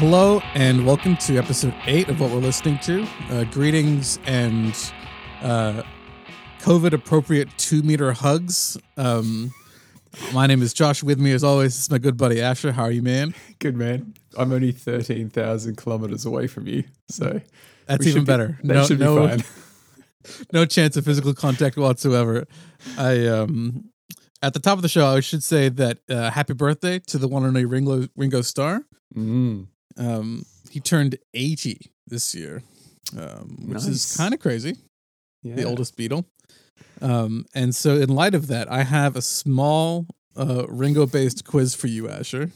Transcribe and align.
Hello 0.00 0.40
and 0.54 0.86
welcome 0.86 1.14
to 1.18 1.36
episode 1.36 1.74
eight 1.84 2.08
of 2.08 2.22
what 2.22 2.30
we're 2.30 2.38
listening 2.38 2.78
to. 2.78 3.06
Uh, 3.28 3.44
greetings 3.44 4.18
and 4.24 4.74
uh, 5.42 5.82
COVID 6.60 6.94
appropriate 6.94 7.50
two 7.58 7.82
meter 7.82 8.10
hugs. 8.12 8.78
Um, 8.96 9.52
my 10.32 10.46
name 10.46 10.62
is 10.62 10.72
Josh. 10.72 11.02
With 11.02 11.20
me, 11.20 11.32
as 11.32 11.44
always, 11.44 11.76
is 11.76 11.90
my 11.90 11.98
good 11.98 12.16
buddy 12.16 12.40
Asher. 12.40 12.72
How 12.72 12.84
are 12.84 12.90
you, 12.90 13.02
man? 13.02 13.34
Good 13.58 13.76
man. 13.76 14.14
I'm 14.38 14.50
only 14.54 14.72
thirteen 14.72 15.28
thousand 15.28 15.76
kilometers 15.76 16.24
away 16.24 16.46
from 16.46 16.66
you, 16.66 16.84
so 17.10 17.38
That's 17.84 18.06
even 18.06 18.22
be- 18.22 18.26
better. 18.26 18.58
that 18.64 18.74
no, 18.74 18.84
should 18.86 19.00
be 19.00 19.04
no, 19.04 19.28
fine. 19.28 19.44
no 20.54 20.64
chance 20.64 20.96
of 20.96 21.04
physical 21.04 21.34
contact 21.34 21.76
whatsoever. 21.76 22.46
I 22.96 23.26
um, 23.26 23.90
at 24.40 24.54
the 24.54 24.60
top 24.60 24.78
of 24.78 24.82
the 24.82 24.88
show, 24.88 25.06
I 25.14 25.20
should 25.20 25.42
say 25.42 25.68
that 25.68 25.98
uh, 26.08 26.30
happy 26.30 26.54
birthday 26.54 27.00
to 27.00 27.18
the 27.18 27.28
one 27.28 27.42
and 27.42 27.48
only 27.50 27.66
Ringo 27.66 28.08
Ringo 28.16 28.40
Starr. 28.40 28.86
Mm, 29.14 29.66
Um, 29.96 30.44
he 30.70 30.80
turned 30.80 31.18
eighty 31.34 31.90
this 32.06 32.34
year, 32.34 32.62
um, 33.18 33.68
which 33.68 33.86
is 33.86 34.16
kind 34.16 34.34
of 34.34 34.40
crazy. 34.40 34.76
yeah. 35.42 35.54
the 35.54 35.64
oldest 35.64 35.96
Beatle. 35.96 36.24
Um, 37.02 37.46
and 37.54 37.74
so, 37.74 37.96
in 37.96 38.08
light 38.08 38.34
of 38.34 38.46
that, 38.48 38.70
I 38.70 38.82
have 38.82 39.16
a 39.16 39.22
small 39.22 40.06
uh, 40.36 40.66
Ringo 40.68 41.06
based 41.06 41.44
quiz 41.44 41.74
for 41.74 41.86
you, 41.86 42.08
Asher. 42.08 42.50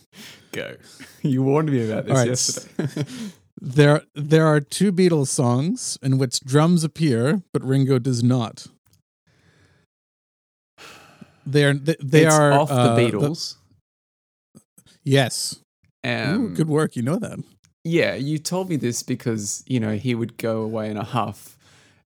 Go. 0.53 0.77
You 1.23 1.43
warned 1.43 1.71
me 1.71 1.91
about 1.91 2.05
this 2.05 2.15
right, 2.15 2.29
yesterday. 2.29 3.05
There, 3.61 4.03
there 4.15 4.47
are 4.47 4.61
two 4.61 4.93
Beatles 4.93 5.29
songs 5.29 5.97
in 6.03 6.19
which 6.19 6.41
drums 6.41 6.85
appear, 6.85 7.41
but 7.55 7.65
Ringo 7.65 7.99
does 7.99 8.23
not. 8.23 8.67
They 11.47 11.65
are. 11.65 11.73
They, 11.73 11.97
they 11.99 12.27
it's 12.27 12.35
are 12.35 12.53
off 12.53 12.71
uh, 12.71 12.95
the 12.95 13.01
Beatles. 13.01 13.57
yes. 15.03 15.61
Ooh, 16.07 16.11
um, 16.11 16.55
good 16.55 16.69
work. 16.69 16.97
You 16.97 17.03
know 17.03 17.17
that. 17.17 17.39
Yeah, 17.85 18.15
you 18.15 18.39
told 18.39 18.71
me 18.71 18.77
this 18.77 19.03
because 19.03 19.63
you 19.67 19.79
know 19.81 19.95
he 19.95 20.15
would 20.15 20.39
go 20.39 20.63
away 20.63 20.91
in 20.91 20.97
a 20.97 21.05
huff, 21.05 21.57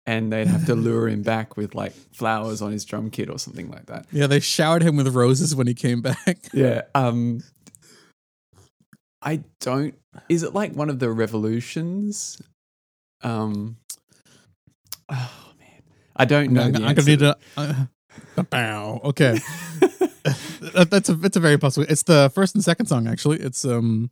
and 0.06 0.32
they'd 0.32 0.48
have 0.48 0.66
to 0.66 0.74
lure 0.74 1.08
him 1.08 1.22
back 1.34 1.56
with 1.56 1.74
like 1.74 1.92
flowers 2.12 2.60
on 2.62 2.72
his 2.72 2.84
drum 2.84 3.10
kit 3.10 3.30
or 3.30 3.38
something 3.38 3.70
like 3.70 3.86
that. 3.86 4.06
Yeah, 4.10 4.26
they 4.26 4.40
showered 4.40 4.82
him 4.82 4.96
with 4.96 5.08
roses 5.14 5.54
when 5.54 5.66
he 5.66 5.74
came 5.74 6.02
back. 6.02 6.38
Yeah. 6.52 6.82
Um. 6.94 7.42
I 9.20 9.42
don't. 9.60 9.94
Is 10.28 10.42
it 10.44 10.54
like 10.54 10.72
one 10.74 10.90
of 10.90 10.98
the 10.98 11.10
revolutions? 11.10 12.40
Um. 13.22 13.76
Oh 15.08 15.52
man, 15.58 15.82
I 16.16 16.24
don't 16.24 16.52
know. 16.52 16.62
I'm, 16.62 16.76
I'm 16.76 16.94
gonna 16.94 17.02
need 17.02 17.18
to. 17.20 17.36
Uh, 17.56 17.86
bow. 18.50 19.00
Okay. 19.04 19.38
That- 20.74 20.88
that's 20.90 21.08
a 21.08 21.18
it's 21.22 21.36
a 21.36 21.40
very 21.40 21.56
possible. 21.56 21.86
It's 21.88 22.02
the 22.02 22.30
first 22.34 22.54
and 22.54 22.62
second 22.62 22.86
song 22.86 23.06
actually. 23.08 23.38
It's 23.40 23.64
um 23.64 24.10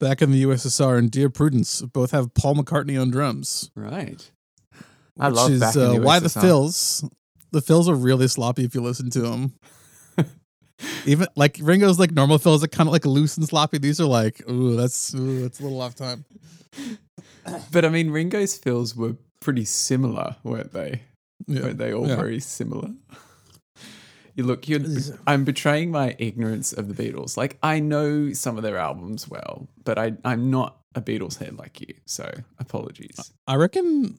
back 0.00 0.22
in 0.22 0.30
the 0.30 0.42
USSR 0.44 0.98
and 0.98 1.10
Dear 1.10 1.28
Prudence 1.28 1.82
both 1.82 2.12
have 2.12 2.32
Paul 2.32 2.54
McCartney 2.54 2.98
on 3.00 3.10
drums. 3.10 3.70
Right. 3.74 4.30
I 5.18 5.28
which 5.28 5.36
love 5.36 5.50
is 5.50 5.60
Back 5.60 5.74
in 5.76 5.80
the 5.82 5.96
uh, 5.98 6.00
why 6.00 6.18
the 6.18 6.30
fills. 6.30 7.04
The 7.50 7.60
fills 7.60 7.88
are 7.88 7.94
really 7.94 8.26
sloppy 8.28 8.64
if 8.64 8.74
you 8.74 8.80
listen 8.80 9.10
to 9.10 9.20
them. 9.20 9.54
Even 11.06 11.28
like 11.36 11.58
Ringo's 11.60 11.98
like 11.98 12.10
normal 12.12 12.38
fills 12.38 12.64
are 12.64 12.68
kind 12.68 12.88
of 12.88 12.92
like 12.92 13.04
loose 13.04 13.36
and 13.36 13.46
sloppy. 13.46 13.78
These 13.78 14.00
are 14.00 14.06
like 14.06 14.40
ooh 14.48 14.76
that's 14.76 15.14
ooh 15.14 15.42
that's 15.42 15.60
a 15.60 15.62
little 15.62 15.80
off 15.82 15.94
time. 15.94 16.24
But 17.70 17.84
I 17.84 17.90
mean, 17.90 18.10
Ringo's 18.10 18.56
fills 18.56 18.96
were 18.96 19.16
pretty 19.40 19.66
similar, 19.66 20.36
weren't 20.42 20.72
they? 20.72 21.02
Yeah. 21.46 21.62
Weren't 21.62 21.78
they 21.78 21.92
all 21.92 22.06
Yeah. 22.08 22.16
very 22.16 22.40
similar? 22.40 22.90
You 24.36 24.42
look, 24.44 24.68
you're, 24.68 24.80
I'm 25.28 25.44
betraying 25.44 25.92
my 25.92 26.16
ignorance 26.18 26.72
of 26.72 26.94
the 26.94 26.94
Beatles. 26.94 27.36
Like, 27.36 27.56
I 27.62 27.78
know 27.78 28.32
some 28.32 28.56
of 28.56 28.64
their 28.64 28.76
albums 28.78 29.28
well, 29.28 29.68
but 29.84 29.96
I, 29.96 30.14
I'm 30.24 30.50
not 30.50 30.80
a 30.96 31.00
Beatles 31.00 31.38
head 31.38 31.56
like 31.56 31.80
you. 31.80 31.94
So, 32.06 32.32
apologies. 32.58 33.32
I 33.46 33.54
reckon. 33.54 34.18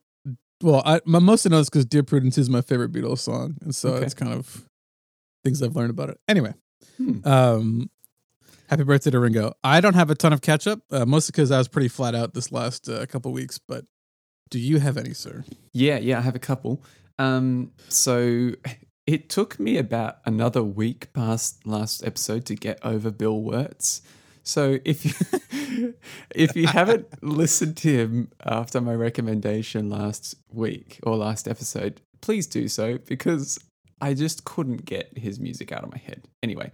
Well, 0.64 0.82
I 0.86 1.02
my 1.06 1.20
most 1.20 1.46
know 1.50 1.58
is 1.60 1.70
because 1.70 1.86
"Dear 1.86 2.02
Prudence" 2.04 2.38
is 2.38 2.50
my 2.50 2.62
favorite 2.62 2.94
Beatles 2.94 3.20
song, 3.20 3.58
and 3.62 3.76
so 3.76 3.90
Okay. 3.96 4.06
it's 4.06 4.14
kind 4.14 4.32
of 4.32 4.64
things 5.44 5.62
I've 5.62 5.76
learned 5.76 5.90
about 5.90 6.10
it. 6.10 6.18
Anyway, 6.30 6.54
Hmm. 6.98 7.20
um, 7.28 7.90
happy 8.70 8.84
birthday 8.86 9.12
to 9.12 9.20
Ringo. 9.20 9.52
I 9.66 9.82
don't 9.82 9.96
have 9.96 10.10
a 10.10 10.16
ton 10.16 10.32
of 10.32 10.40
catch 10.40 10.66
up, 10.66 10.80
uh, 10.92 11.06
mostly 11.06 11.34
because 11.34 11.52
I 11.52 11.58
was 11.58 11.68
pretty 11.68 11.90
flat 11.90 12.16
out 12.16 12.34
this 12.34 12.54
last 12.54 12.88
uh, 12.88 13.06
couple 13.06 13.34
weeks. 13.34 13.60
But 13.60 13.84
do 14.50 14.58
you 14.58 14.80
have 14.80 14.96
any, 14.96 15.14
sir? 15.14 15.44
Yeah, 15.74 15.98
yeah, 15.98 16.20
I 16.20 16.22
have 16.22 16.36
a 16.36 16.40
couple. 16.40 16.82
Um, 17.18 17.72
so 17.90 18.52
it 19.08 19.30
took 19.30 19.60
me 19.60 19.78
about 19.78 20.18
another 20.26 20.64
week 20.64 21.14
past 21.14 21.66
last 21.66 22.04
episode 22.04 22.46
to 22.46 22.56
get 22.56 22.80
over 22.84 23.12
Bill 23.12 23.42
Wurtz. 23.42 24.02
So 24.44 24.80
if 24.86 25.06
you 25.06 25.94
if 26.36 26.56
you 26.56 26.68
haven't 26.68 27.24
listened 27.24 27.78
to 27.78 27.90
him 27.90 28.32
after 28.44 28.82
my 28.82 28.94
recommendation 28.94 29.90
last 29.90 30.36
week 30.52 31.00
or 31.04 31.18
last 31.18 31.48
episode, 31.48 32.02
please 32.22 32.48
do 32.48 32.68
so 32.68 32.98
because 33.00 33.60
I 34.02 34.14
just 34.14 34.46
couldn't 34.46 34.86
get 34.86 35.18
his 35.18 35.40
music 35.40 35.72
out 35.72 35.84
of 35.84 35.92
my 35.92 35.98
head. 35.98 36.28
Anyway, 36.44 36.72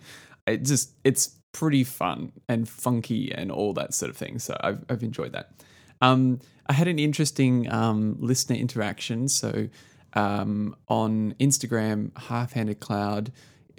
it 0.47 0.63
just 0.63 0.93
it's 1.03 1.37
pretty 1.53 1.83
fun 1.83 2.31
and 2.47 2.67
funky 2.67 3.33
and 3.33 3.51
all 3.51 3.73
that 3.73 3.93
sort 3.93 4.09
of 4.09 4.17
thing. 4.17 4.39
So 4.39 4.57
I've 4.61 4.83
I've 4.89 5.03
enjoyed 5.03 5.33
that. 5.33 5.51
Um, 6.01 6.39
I 6.67 6.73
had 6.73 6.87
an 6.87 6.99
interesting 6.99 7.71
um, 7.71 8.17
listener 8.19 8.55
interaction. 8.55 9.27
So 9.27 9.69
um, 10.13 10.75
on 10.87 11.35
Instagram, 11.39 12.17
Half 12.17 12.53
Handed 12.53 12.79
Cloud, 12.79 13.31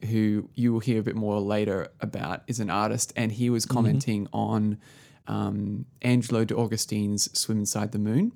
who 0.09 0.49
you 0.55 0.73
will 0.73 0.81
hear 0.81 1.01
a 1.01 1.03
bit 1.03 1.17
more 1.17 1.41
later 1.41 1.89
about, 2.01 2.43
is 2.47 2.61
an 2.61 2.71
artist, 2.71 3.13
and 3.17 3.33
he 3.33 3.51
was 3.51 3.67
commenting 3.67 4.29
on 4.33 4.79
um, 5.27 5.87
Angelo 6.03 6.45
de 6.45 6.57
Augustine's 6.57 7.29
Swim 7.39 7.59
Inside 7.59 7.93
the 7.93 7.99
Moon. 7.99 8.33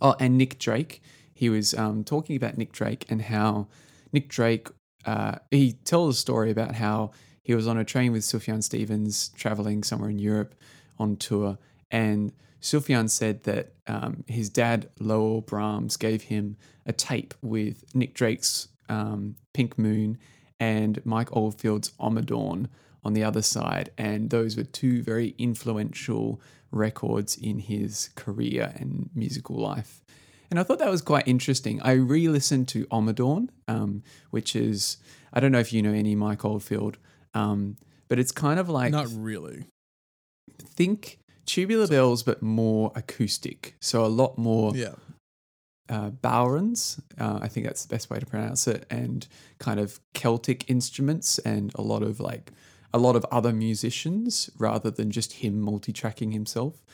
Oh, 0.00 0.14
and 0.20 0.36
Nick 0.36 0.58
Drake. 0.58 1.02
He 1.32 1.48
was 1.48 1.74
um, 1.74 2.04
talking 2.04 2.36
about 2.36 2.58
Nick 2.58 2.72
Drake 2.72 3.06
and 3.08 3.22
how 3.22 3.68
Nick 4.12 4.28
Drake, 4.28 4.68
uh, 5.04 5.36
he 5.50 5.72
tells 5.72 6.16
a 6.16 6.18
story 6.18 6.50
about 6.50 6.74
how 6.74 7.12
he 7.42 7.54
was 7.54 7.66
on 7.66 7.78
a 7.78 7.84
train 7.84 8.12
with 8.12 8.22
Sufjan 8.22 8.62
Stevens 8.62 9.30
traveling 9.30 9.82
somewhere 9.82 10.10
in 10.10 10.18
Europe 10.18 10.54
on 10.98 11.16
tour. 11.16 11.58
And 11.90 12.32
Sufjan 12.60 13.08
said 13.08 13.44
that 13.44 13.72
um, 13.86 14.24
his 14.26 14.50
dad, 14.50 14.88
Lowell 14.98 15.42
Brams, 15.42 15.98
gave 15.98 16.22
him 16.22 16.56
a 16.86 16.92
tape 16.92 17.34
with 17.42 17.84
Nick 17.94 18.14
Drake's 18.14 18.68
um, 18.88 19.36
Pink 19.54 19.78
Moon 19.78 20.18
and 20.58 21.04
Mike 21.04 21.34
Oldfield's 21.36 21.90
Ommadawn 22.00 22.66
on 23.04 23.12
the 23.12 23.22
other 23.22 23.42
side. 23.42 23.90
And 23.96 24.30
those 24.30 24.56
were 24.56 24.64
two 24.64 25.02
very 25.02 25.34
influential 25.38 26.40
records 26.70 27.36
in 27.36 27.60
his 27.60 28.10
career 28.14 28.72
and 28.76 29.08
musical 29.14 29.56
life. 29.56 30.02
And 30.50 30.58
I 30.58 30.62
thought 30.62 30.78
that 30.78 30.90
was 30.90 31.02
quite 31.02 31.28
interesting. 31.28 31.80
I 31.82 31.92
re 31.92 32.28
listened 32.28 32.68
to 32.68 32.86
Ommadawn, 32.86 33.48
um, 33.68 34.02
which 34.30 34.56
is, 34.56 34.96
I 35.32 35.40
don't 35.40 35.52
know 35.52 35.58
if 35.58 35.72
you 35.72 35.82
know 35.82 35.92
any 35.92 36.14
Mike 36.14 36.44
Oldfield, 36.44 36.96
um, 37.34 37.76
but 38.08 38.18
it's 38.18 38.32
kind 38.32 38.58
of 38.58 38.68
like 38.68 38.90
Not 38.90 39.08
really. 39.12 39.66
think 40.58 41.18
tubular 41.48 41.86
bells, 41.88 42.22
but 42.22 42.42
more 42.42 42.92
acoustic. 42.94 43.74
So 43.80 44.04
a 44.04 44.12
lot 44.22 44.36
more 44.38 44.76
Yeah. 44.76 44.94
uh, 45.88 46.10
bodhráns, 46.10 47.00
uh, 47.18 47.38
I 47.40 47.48
think 47.48 47.64
that's 47.66 47.82
the 47.84 47.88
best 47.94 48.10
way 48.10 48.18
to 48.18 48.26
pronounce 48.26 48.68
it, 48.68 48.84
and 48.90 49.26
kind 49.58 49.80
of 49.80 50.00
Celtic 50.12 50.68
instruments, 50.68 51.38
and 51.40 51.72
a 51.74 51.82
lot 51.82 52.02
of 52.02 52.20
like 52.20 52.52
a 52.92 52.98
lot 52.98 53.16
of 53.16 53.24
other 53.32 53.52
musicians 53.52 54.50
rather 54.58 54.90
than 54.90 55.10
just 55.10 55.32
him 55.44 55.60
multi-tracking 55.60 56.32
himself. 56.32 56.84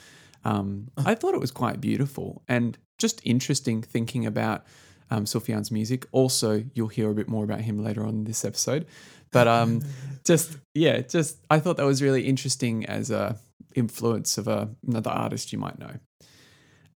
Um, 0.44 0.90
I 0.96 1.14
thought 1.14 1.34
it 1.34 1.40
was 1.40 1.50
quite 1.52 1.80
beautiful 1.80 2.42
and 2.48 2.76
just 2.98 3.20
interesting 3.24 3.80
thinking 3.82 4.26
about 4.26 4.64
um, 5.10 5.24
Sufjan's 5.24 5.70
music. 5.70 6.06
Also, 6.12 6.64
you'll 6.74 6.88
hear 6.88 7.10
a 7.10 7.14
bit 7.14 7.28
more 7.28 7.44
about 7.44 7.60
him 7.62 7.78
later 7.82 8.02
on 8.02 8.10
in 8.10 8.24
this 8.24 8.44
episode, 8.44 8.86
but 9.32 9.46
um, 9.48 9.82
just 10.24 10.56
yeah, 10.74 11.00
just 11.00 11.38
I 11.50 11.58
thought 11.60 11.76
that 11.78 11.86
was 11.86 12.00
really 12.02 12.26
interesting 12.26 12.84
as 12.86 13.10
a 13.10 13.36
influence 13.74 14.38
of 14.38 14.48
a, 14.48 14.68
another 14.86 15.10
artist 15.10 15.52
you 15.52 15.58
might 15.58 15.78
know. 15.78 15.94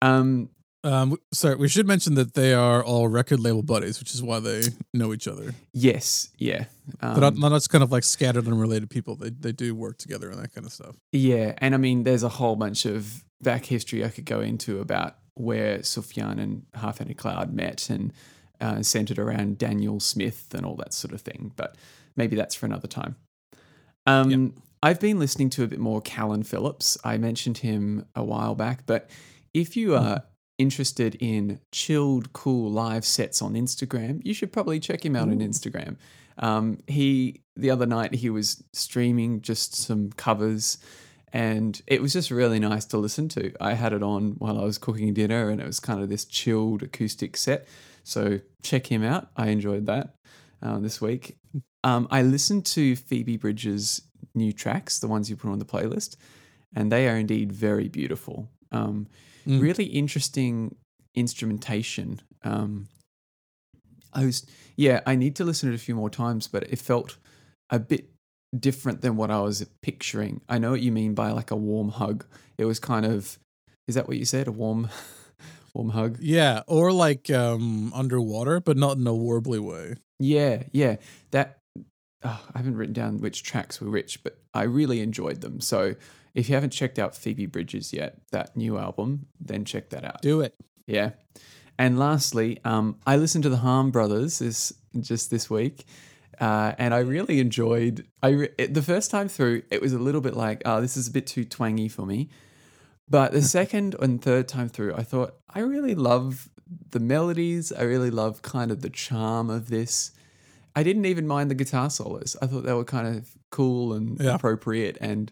Um, 0.01 0.49
Um, 0.83 1.17
sorry, 1.33 1.55
we 1.55 1.67
should 1.67 1.87
mention 1.87 2.13
that 2.13 2.35
they 2.35 2.53
are 2.53 2.83
all 2.83 3.07
record 3.07 3.39
label 3.39 3.63
buddies, 3.63 3.99
which 3.99 4.13
is 4.13 4.21
why 4.21 4.39
they 4.39 4.61
know 4.93 5.13
each 5.13 5.27
other. 5.27 5.55
Yes, 5.73 6.29
yeah. 6.37 6.65
They're 7.01 7.15
not, 7.19 7.33
Um, 7.41 7.51
just 7.53 7.71
kind 7.71 7.83
of 7.83 7.91
like 7.91 8.03
scattered 8.03 8.45
and 8.45 8.59
related 8.61 8.89
people. 8.91 9.15
They 9.15 9.31
they 9.31 9.51
do 9.51 9.73
work 9.73 9.97
together 9.97 10.29
and 10.29 10.39
that 10.43 10.53
kind 10.53 10.65
of 10.67 10.71
stuff. 10.71 10.95
yeah, 11.11 11.53
and 11.57 11.73
I 11.73 11.77
mean, 11.77 12.03
there's 12.03 12.21
a 12.23 12.29
whole 12.29 12.55
bunch 12.55 12.85
of 12.85 13.25
back 13.41 13.65
history 13.65 14.05
I 14.05 14.09
could 14.09 14.25
go 14.25 14.41
into 14.41 14.79
about 14.79 15.15
where 15.33 15.79
Sufjan 15.79 16.39
and 16.39 16.65
Half 16.75 16.99
Handed 16.99 17.17
Cloud 17.17 17.51
met 17.53 17.89
and 17.89 18.13
uh, 18.61 18.83
centered 18.83 19.17
around 19.19 19.57
Daniel 19.57 19.99
Smith 19.99 20.53
and 20.53 20.65
all 20.65 20.75
that 20.75 20.93
sort 20.93 21.13
of 21.15 21.21
thing. 21.21 21.51
But 21.55 21.77
maybe 22.15 22.35
that's 22.35 22.53
for 22.55 22.67
another 22.67 22.87
time. 22.87 23.15
Um, 24.05 24.29
Yeah. 24.29 24.47
I've 24.85 24.99
been 24.99 25.17
listening 25.17 25.49
to 25.49 25.63
a 25.63 25.67
bit 25.67 25.79
more 25.79 25.99
Callan 25.99 26.43
Phillips. 26.43 26.95
I 27.03 27.17
mentioned 27.17 27.57
him 27.57 28.05
a 28.15 28.23
while 28.23 28.53
back, 28.53 28.85
but 28.85 29.09
if 29.51 29.75
you 29.75 29.95
are 29.95 30.21
interested 30.59 31.15
in 31.19 31.59
chilled, 31.71 32.33
cool 32.33 32.69
live 32.69 33.03
sets 33.03 33.41
on 33.41 33.55
Instagram, 33.55 34.23
you 34.23 34.35
should 34.35 34.53
probably 34.53 34.79
check 34.79 35.03
him 35.03 35.15
out 35.15 35.27
on 35.27 35.39
Instagram. 35.39 35.97
Um, 36.37 36.77
he 36.85 37.41
the 37.55 37.71
other 37.71 37.87
night 37.87 38.13
he 38.13 38.29
was 38.29 38.63
streaming 38.73 39.41
just 39.41 39.73
some 39.73 40.11
covers, 40.11 40.77
and 41.33 41.81
it 41.87 41.99
was 41.99 42.13
just 42.13 42.29
really 42.29 42.59
nice 42.59 42.85
to 42.85 42.97
listen 42.97 43.27
to. 43.29 43.53
I 43.59 43.73
had 43.73 43.91
it 43.91 44.03
on 44.03 44.33
while 44.37 44.59
I 44.59 44.65
was 44.65 44.77
cooking 44.77 45.15
dinner, 45.15 45.49
and 45.49 45.59
it 45.59 45.65
was 45.65 45.79
kind 45.79 45.99
of 45.99 46.09
this 46.09 46.25
chilled 46.25 46.83
acoustic 46.83 47.37
set. 47.37 47.67
So 48.03 48.39
check 48.61 48.85
him 48.85 49.03
out. 49.03 49.29
I 49.35 49.47
enjoyed 49.47 49.87
that 49.87 50.13
uh, 50.61 50.77
this 50.77 51.01
week. 51.01 51.37
Um, 51.83 52.07
I 52.11 52.21
listened 52.21 52.67
to 52.67 52.95
Phoebe 52.95 53.37
Bridgers' 53.37 54.03
new 54.35 54.51
tracks, 54.53 54.99
the 54.99 55.07
ones 55.07 55.29
you 55.29 55.35
put 55.35 55.49
on 55.51 55.59
the 55.59 55.65
playlist, 55.65 56.15
and 56.75 56.91
they 56.91 57.07
are 57.07 57.17
indeed 57.17 57.51
very 57.51 57.87
beautiful. 57.87 58.49
Um, 58.71 59.07
Mm. 59.47 59.61
Really 59.61 59.85
interesting 59.85 60.75
instrumentation. 61.13 62.21
Um, 62.43 62.87
I 64.13 64.25
was, 64.25 64.45
yeah, 64.75 65.01
I 65.05 65.15
need 65.15 65.35
to 65.35 65.43
listen 65.43 65.69
to 65.69 65.73
it 65.73 65.75
a 65.75 65.79
few 65.79 65.95
more 65.95 66.09
times, 66.09 66.47
but 66.47 66.63
it 66.63 66.79
felt 66.79 67.17
a 67.69 67.79
bit 67.79 68.09
different 68.57 69.01
than 69.01 69.17
what 69.17 69.29
I 69.29 69.41
was 69.41 69.65
picturing. 69.81 70.41
I 70.49 70.57
know 70.57 70.71
what 70.71 70.81
you 70.81 70.91
mean 70.91 71.13
by 71.13 71.31
like 71.31 71.51
a 71.51 71.55
warm 71.55 71.89
hug. 71.89 72.25
It 72.57 72.65
was 72.65 72.79
kind 72.79 73.05
of, 73.05 73.37
is 73.87 73.95
that 73.95 74.07
what 74.07 74.17
you 74.17 74.25
said? 74.25 74.47
A 74.47 74.51
warm, 74.51 74.89
warm 75.73 75.89
hug? 75.89 76.17
Yeah, 76.21 76.61
or 76.67 76.91
like 76.91 77.29
um 77.29 77.93
underwater, 77.93 78.59
but 78.59 78.77
not 78.77 78.97
in 78.97 79.05
a 79.05 79.11
warbly 79.11 79.59
way. 79.59 79.95
Yeah, 80.19 80.63
yeah. 80.71 80.95
That 81.31 81.59
oh, 82.25 82.41
I 82.53 82.57
haven't 82.57 82.75
written 82.75 82.93
down 82.93 83.19
which 83.19 83.43
tracks 83.43 83.79
were 83.79 83.89
which, 83.89 84.23
but 84.23 84.37
I 84.53 84.63
really 84.63 84.99
enjoyed 85.01 85.41
them. 85.41 85.61
So 85.61 85.95
if 86.33 86.49
you 86.49 86.55
haven't 86.55 86.71
checked 86.71 86.99
out 86.99 87.15
Phoebe 87.15 87.45
Bridgers 87.45 87.93
yet, 87.93 88.17
that 88.31 88.57
new 88.57 88.77
album, 88.77 89.27
then 89.39 89.63
check 89.63 89.89
that 89.91 90.03
out. 90.03 90.21
Do 90.21 90.41
it. 90.41 90.53
Yeah. 90.85 91.11
And 91.77 91.99
lastly, 91.99 92.59
um, 92.63 92.97
I 93.05 93.17
listened 93.17 93.43
to 93.43 93.49
the 93.49 93.57
Harmed 93.57 93.93
Brothers 93.93 94.39
this 94.39 94.73
just 94.99 95.29
this 95.29 95.49
week, 95.49 95.85
uh, 96.39 96.73
and 96.77 96.93
I 96.93 96.99
really 96.99 97.39
enjoyed. 97.39 98.07
I 98.23 98.29
re- 98.29 98.49
it, 98.57 98.73
the 98.73 98.81
first 98.81 99.11
time 99.11 99.27
through, 99.27 99.63
it 99.69 99.81
was 99.81 99.93
a 99.93 99.99
little 99.99 100.21
bit 100.21 100.35
like, 100.35 100.61
oh, 100.65 100.79
this 100.81 100.95
is 100.95 101.07
a 101.07 101.11
bit 101.11 101.27
too 101.27 101.43
twangy 101.43 101.89
for 101.89 102.05
me. 102.05 102.29
But 103.09 103.33
the 103.33 103.41
second 103.57 103.95
and 103.99 104.21
third 104.21 104.47
time 104.47 104.69
through, 104.69 104.95
I 104.95 105.03
thought 105.03 105.35
I 105.49 105.59
really 105.59 105.95
love 105.95 106.49
the 106.91 106.99
melodies. 106.99 107.71
I 107.71 107.83
really 107.83 108.11
love 108.11 108.41
kind 108.41 108.71
of 108.71 108.81
the 108.81 108.89
charm 108.89 109.49
of 109.49 109.69
this. 109.69 110.11
I 110.75 110.83
didn't 110.83 111.05
even 111.05 111.25
mind 111.27 111.49
the 111.49 111.55
guitar 111.55 111.89
solos. 111.89 112.35
I 112.41 112.47
thought 112.47 112.63
they 112.65 112.73
were 112.73 112.83
kind 112.83 113.07
of 113.17 113.29
cool 113.51 113.93
and 113.93 114.19
Yeah. 114.19 114.35
appropriate, 114.35 114.97
and 115.01 115.31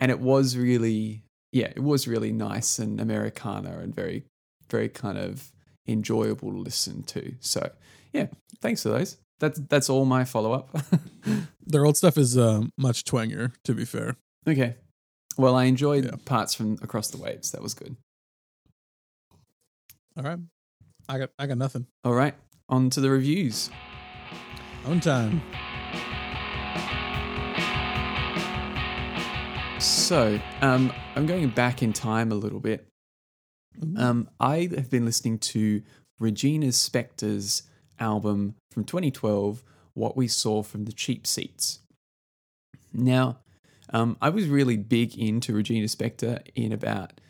and 0.00 0.10
it 0.10 0.20
was 0.20 0.56
really, 0.56 1.24
yeah, 1.52 1.66
it 1.74 1.82
was 1.82 2.06
really 2.08 2.32
nice 2.32 2.78
and 2.78 3.00
Americana 3.00 3.78
and 3.80 3.94
very, 3.94 4.24
very 4.70 4.88
kind 4.88 5.18
of 5.18 5.52
enjoyable 5.86 6.50
to 6.52 6.58
listen 6.58 7.02
to. 7.04 7.34
So 7.40 7.70
yeah, 8.12 8.28
thanks 8.60 8.82
for 8.82 8.90
those. 8.90 9.16
That's 9.40 9.60
that's 9.68 9.88
all 9.90 10.04
my 10.04 10.24
follow 10.24 10.52
up. 10.52 10.74
Their 11.66 11.84
old 11.84 11.96
stuff 11.96 12.16
is 12.16 12.36
uh, 12.38 12.62
much 12.78 13.04
twangier, 13.04 13.52
to 13.64 13.74
be 13.74 13.84
fair. 13.84 14.16
okay. 14.48 14.76
Well, 15.36 15.54
I 15.54 15.64
enjoyed 15.64 16.04
Yeah. 16.06 16.16
parts 16.24 16.54
from 16.54 16.78
Across 16.82 17.08
the 17.10 17.18
Waves. 17.18 17.52
That 17.52 17.62
was 17.62 17.74
good. 17.74 17.96
All 20.16 20.24
right. 20.24 20.38
I 21.08 21.18
got 21.18 21.30
I 21.38 21.46
got 21.46 21.58
nothing. 21.58 21.86
All 22.04 22.14
right, 22.14 22.34
on 22.68 22.90
to 22.90 23.00
the 23.00 23.10
reviews. 23.10 23.70
On 24.84 25.00
time. 25.00 25.42
So, 29.78 30.40
um, 30.60 30.92
I'm 31.14 31.26
going 31.26 31.48
back 31.50 31.82
in 31.82 31.92
time 31.92 32.32
a 32.32 32.34
little 32.34 32.60
bit. 32.60 32.86
Um, 33.96 34.28
I 34.40 34.68
have 34.74 34.90
been 34.90 35.04
listening 35.04 35.38
to 35.38 35.82
Regina 36.18 36.68
Spektor's 36.68 37.62
album 38.00 38.54
from 38.70 38.84
2012, 38.84 39.62
What 39.94 40.16
We 40.16 40.26
Saw 40.26 40.62
from 40.62 40.84
the 40.84 40.92
Cheap 40.92 41.26
Seats. 41.26 41.80
Now, 42.92 43.38
um, 43.90 44.16
I 44.20 44.30
was 44.30 44.48
really 44.48 44.76
big 44.76 45.16
into 45.16 45.52
Regina 45.52 45.86
Spektor 45.86 46.40
in 46.54 46.72
about 46.72 47.20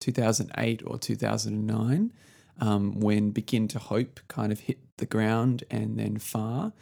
2008 0.00 0.82
or 0.86 0.98
2009 0.98 2.12
um, 2.60 3.00
when 3.00 3.30
Begin 3.30 3.68
to 3.68 3.78
Hope 3.78 4.20
kind 4.28 4.52
of 4.52 4.60
hit 4.60 4.78
the 4.98 5.06
ground 5.06 5.64
and 5.70 5.98
then 5.98 6.18
Far. 6.18 6.72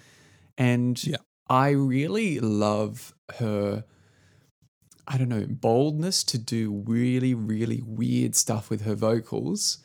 And 0.57 1.03
Yeah. 1.05 1.17
I 1.49 1.71
really 1.71 2.41
love 2.41 3.15
her 3.39 3.85
I 5.07 5.19
don't 5.19 5.29
know, 5.29 5.47
boldness 5.47 6.25
to 6.25 6.39
do 6.39 6.83
really, 6.87 7.35
really 7.35 7.83
weird 7.85 8.35
stuff 8.35 8.71
with 8.71 8.83
her 8.83 8.95
vocals, 8.95 9.79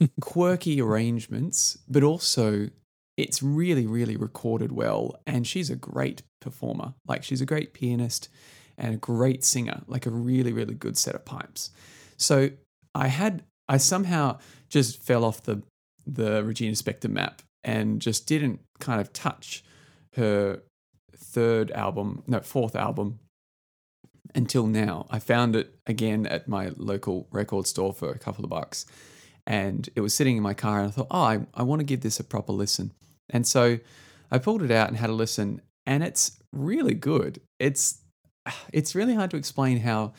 quirky 0.20 0.80
arrangements, 0.80 1.78
but 1.88 2.02
also 2.02 2.68
it's 3.16 3.42
really, 3.42 3.86
really 3.86 4.16
recorded 4.16 4.72
well. 4.72 5.20
And 5.26 5.46
she's 5.46 5.70
a 5.70 5.76
great 5.76 6.22
performer. 6.40 6.94
Like, 7.06 7.22
she's 7.22 7.40
a 7.40 7.46
great 7.46 7.72
pianist 7.72 8.28
and 8.76 8.94
a 8.94 8.98
great 8.98 9.44
singer, 9.44 9.82
like 9.86 10.06
a 10.06 10.10
really, 10.10 10.52
really 10.52 10.74
good 10.74 10.96
set 10.96 11.14
of 11.14 11.24
pipes. 11.24 11.70
So 12.16 12.50
I 12.94 13.08
had, 13.08 13.44
I 13.68 13.76
somehow 13.76 14.38
just 14.68 15.02
fell 15.02 15.24
off 15.24 15.42
the, 15.42 15.62
the 16.06 16.42
Regina 16.44 16.74
Spektor 16.74 17.10
map 17.10 17.42
and 17.64 18.00
just 18.00 18.26
didn't 18.26 18.60
kind 18.78 19.00
of 19.00 19.12
touch 19.12 19.62
her 20.14 20.62
third 21.14 21.70
album, 21.72 22.22
no, 22.26 22.40
fourth 22.40 22.76
album, 22.76 23.18
until 24.34 24.66
now. 24.66 25.06
I 25.10 25.18
found 25.18 25.56
it 25.56 25.74
again 25.86 26.26
at 26.26 26.48
my 26.48 26.72
local 26.76 27.28
record 27.30 27.66
store 27.66 27.92
for 27.92 28.10
a 28.10 28.18
couple 28.18 28.44
of 28.44 28.50
bucks. 28.50 28.86
And 29.46 29.88
it 29.96 30.00
was 30.00 30.12
sitting 30.12 30.36
in 30.36 30.42
my 30.42 30.54
car, 30.54 30.80
and 30.80 30.88
I 30.88 30.90
thought, 30.90 31.06
oh, 31.10 31.22
I, 31.22 31.40
I 31.54 31.62
want 31.62 31.80
to 31.80 31.84
give 31.84 32.02
this 32.02 32.20
a 32.20 32.24
proper 32.24 32.52
listen. 32.52 32.92
And 33.30 33.46
so 33.46 33.78
I 34.30 34.38
pulled 34.38 34.62
it 34.62 34.70
out 34.70 34.88
and 34.88 34.96
had 34.96 35.10
a 35.10 35.14
listen, 35.14 35.62
and 35.86 36.02
it's 36.02 36.38
really 36.52 36.94
good. 36.94 37.40
It's 37.58 38.02
it's 38.72 38.94
really 38.94 39.14
hard 39.14 39.30
to 39.30 39.36
explain 39.36 39.80
how 39.80 40.12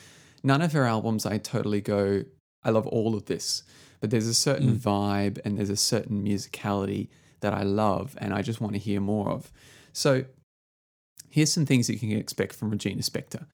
none 0.43 0.61
of 0.61 0.73
her 0.73 0.85
albums 0.85 1.25
I 1.25 1.37
totally 1.37 1.81
go, 1.81 2.23
I 2.63 2.69
love 2.71 2.87
all 2.87 3.15
of 3.15 3.25
this. 3.25 3.63
But 4.01 4.11
there's 4.11 4.27
a 4.27 4.33
certain 4.33 4.75
vibe 4.75 5.39
and 5.43 5.57
there's 5.57 5.69
a 5.69 5.75
certain 5.75 6.23
musicality 6.23 7.09
that 7.41 7.53
I 7.53 7.63
love 7.63 8.17
and 8.19 8.33
I 8.33 8.41
just 8.41 8.61
want 8.61 8.73
to 8.73 8.79
hear 8.79 8.99
more 8.99 9.29
of. 9.29 9.51
So 9.93 10.25
here's 11.29 11.51
some 11.51 11.65
things 11.65 11.89
you 11.89 11.99
can 11.99 12.11
expect 12.11 12.53
from 12.53 12.69
Regina 12.69 13.01
Spektor. 13.01 13.45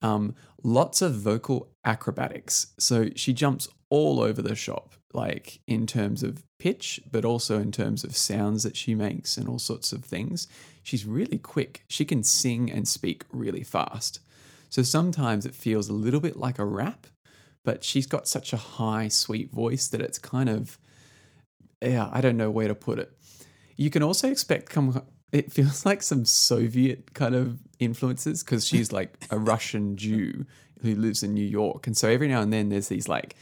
Um, 0.00 0.34
lots 0.62 1.00
of 1.00 1.14
vocal 1.14 1.68
acrobatics. 1.84 2.68
So 2.78 3.10
she 3.14 3.32
jumps 3.32 3.68
all 3.88 4.20
over 4.20 4.42
the 4.42 4.54
shop, 4.54 4.94
like 5.12 5.60
in 5.66 5.86
terms 5.86 6.22
of 6.22 6.42
pitch, 6.58 7.00
but 7.10 7.24
also 7.24 7.60
in 7.60 7.70
terms 7.70 8.04
of 8.04 8.16
sounds 8.16 8.62
that 8.62 8.76
she 8.76 8.94
makes 8.94 9.36
and 9.36 9.48
all 9.48 9.58
sorts 9.58 9.92
of 9.92 10.04
things. 10.04 10.48
She's 10.82 11.04
really 11.04 11.38
quick. 11.38 11.84
She 11.88 12.04
can 12.04 12.22
sing 12.22 12.70
and 12.70 12.88
speak 12.88 13.24
really 13.30 13.62
fast. 13.62 14.20
So 14.70 14.82
sometimes 14.82 15.44
it 15.44 15.54
feels 15.54 15.88
a 15.88 15.92
little 15.92 16.20
bit 16.20 16.36
like 16.36 16.58
a 16.58 16.64
rap, 16.64 17.06
but 17.64 17.84
she's 17.84 18.06
got 18.06 18.26
such 18.26 18.52
a 18.52 18.56
high, 18.56 19.08
sweet 19.08 19.52
voice 19.52 19.88
that 19.88 20.00
it's 20.00 20.18
kind 20.18 20.48
of, 20.48 20.78
yeah, 21.80 22.08
I 22.12 22.20
don't 22.20 22.36
know 22.36 22.50
where 22.50 22.68
to 22.68 22.74
put 22.74 22.98
it. 22.98 23.12
You 23.76 23.90
can 23.90 24.02
also 24.02 24.30
expect 24.30 24.68
come 24.68 25.02
it 25.32 25.50
feels 25.50 25.84
like 25.86 26.02
some 26.02 26.24
Soviet 26.24 27.14
kind 27.14 27.34
of 27.34 27.58
influences 27.78 28.42
because 28.42 28.66
she's 28.66 28.92
like 29.00 29.26
a 29.30 29.38
Russian 29.38 29.96
Jew 29.96 30.46
who 30.82 30.94
lives 30.94 31.22
in 31.22 31.34
New 31.34 31.46
York. 31.46 31.86
And 31.86 31.96
so 31.96 32.08
every 32.08 32.28
now 32.28 32.42
and 32.42 32.52
then 32.52 32.68
there's 32.68 32.88
these 32.88 33.08
like 33.08 33.36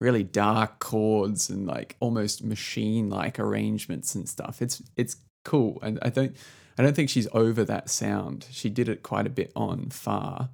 really 0.00 0.22
dark 0.22 0.78
chords 0.78 1.50
and 1.50 1.66
like 1.66 1.96
almost 2.00 2.42
machine 2.42 3.10
like 3.10 3.38
arrangements 3.38 4.14
and 4.14 4.28
stuff. 4.28 4.62
It's 4.62 4.82
it's 4.96 5.16
cool. 5.44 5.78
And 5.82 5.98
I 6.02 6.08
don't 6.08 6.36
I 6.78 6.82
don't 6.82 6.96
think 6.96 7.10
she's 7.10 7.28
over 7.32 7.64
that 7.64 7.90
sound. 7.90 8.46
She 8.50 8.70
did 8.70 8.88
it 8.88 9.02
quite 9.02 9.26
a 9.26 9.30
bit 9.30 9.52
on 9.54 9.90
Far 9.90 10.50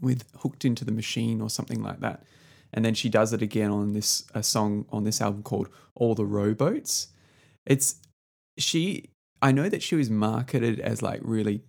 with 0.00 0.24
Hooked 0.38 0.64
into 0.64 0.84
the 0.84 0.92
Machine 0.92 1.40
or 1.40 1.50
something 1.50 1.82
like 1.82 2.00
that. 2.00 2.24
And 2.72 2.84
then 2.84 2.94
she 2.94 3.08
does 3.08 3.32
it 3.32 3.42
again 3.42 3.70
on 3.70 3.92
this 3.92 4.24
a 4.34 4.42
song 4.42 4.86
on 4.90 5.04
this 5.04 5.20
album 5.20 5.42
called 5.42 5.68
All 5.94 6.14
the 6.14 6.24
Rowboats. 6.24 7.08
It's 7.66 7.96
she 8.58 9.10
I 9.42 9.52
know 9.52 9.68
that 9.68 9.82
she 9.82 9.96
was 9.96 10.10
marketed 10.10 10.80
as 10.80 11.02
like 11.02 11.20
really 11.22 11.62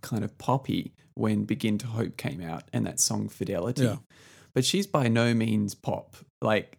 kind 0.00 0.24
of 0.24 0.38
poppy 0.38 0.94
when 1.14 1.44
Begin 1.44 1.78
to 1.78 1.86
Hope 1.88 2.16
came 2.16 2.40
out 2.40 2.64
and 2.72 2.86
that 2.86 3.00
song 3.00 3.28
Fidelity. 3.28 3.82
Yeah. 3.82 3.96
But 4.54 4.64
she's 4.64 4.86
by 4.86 5.08
no 5.08 5.34
means 5.34 5.74
pop. 5.74 6.16
Like 6.40 6.78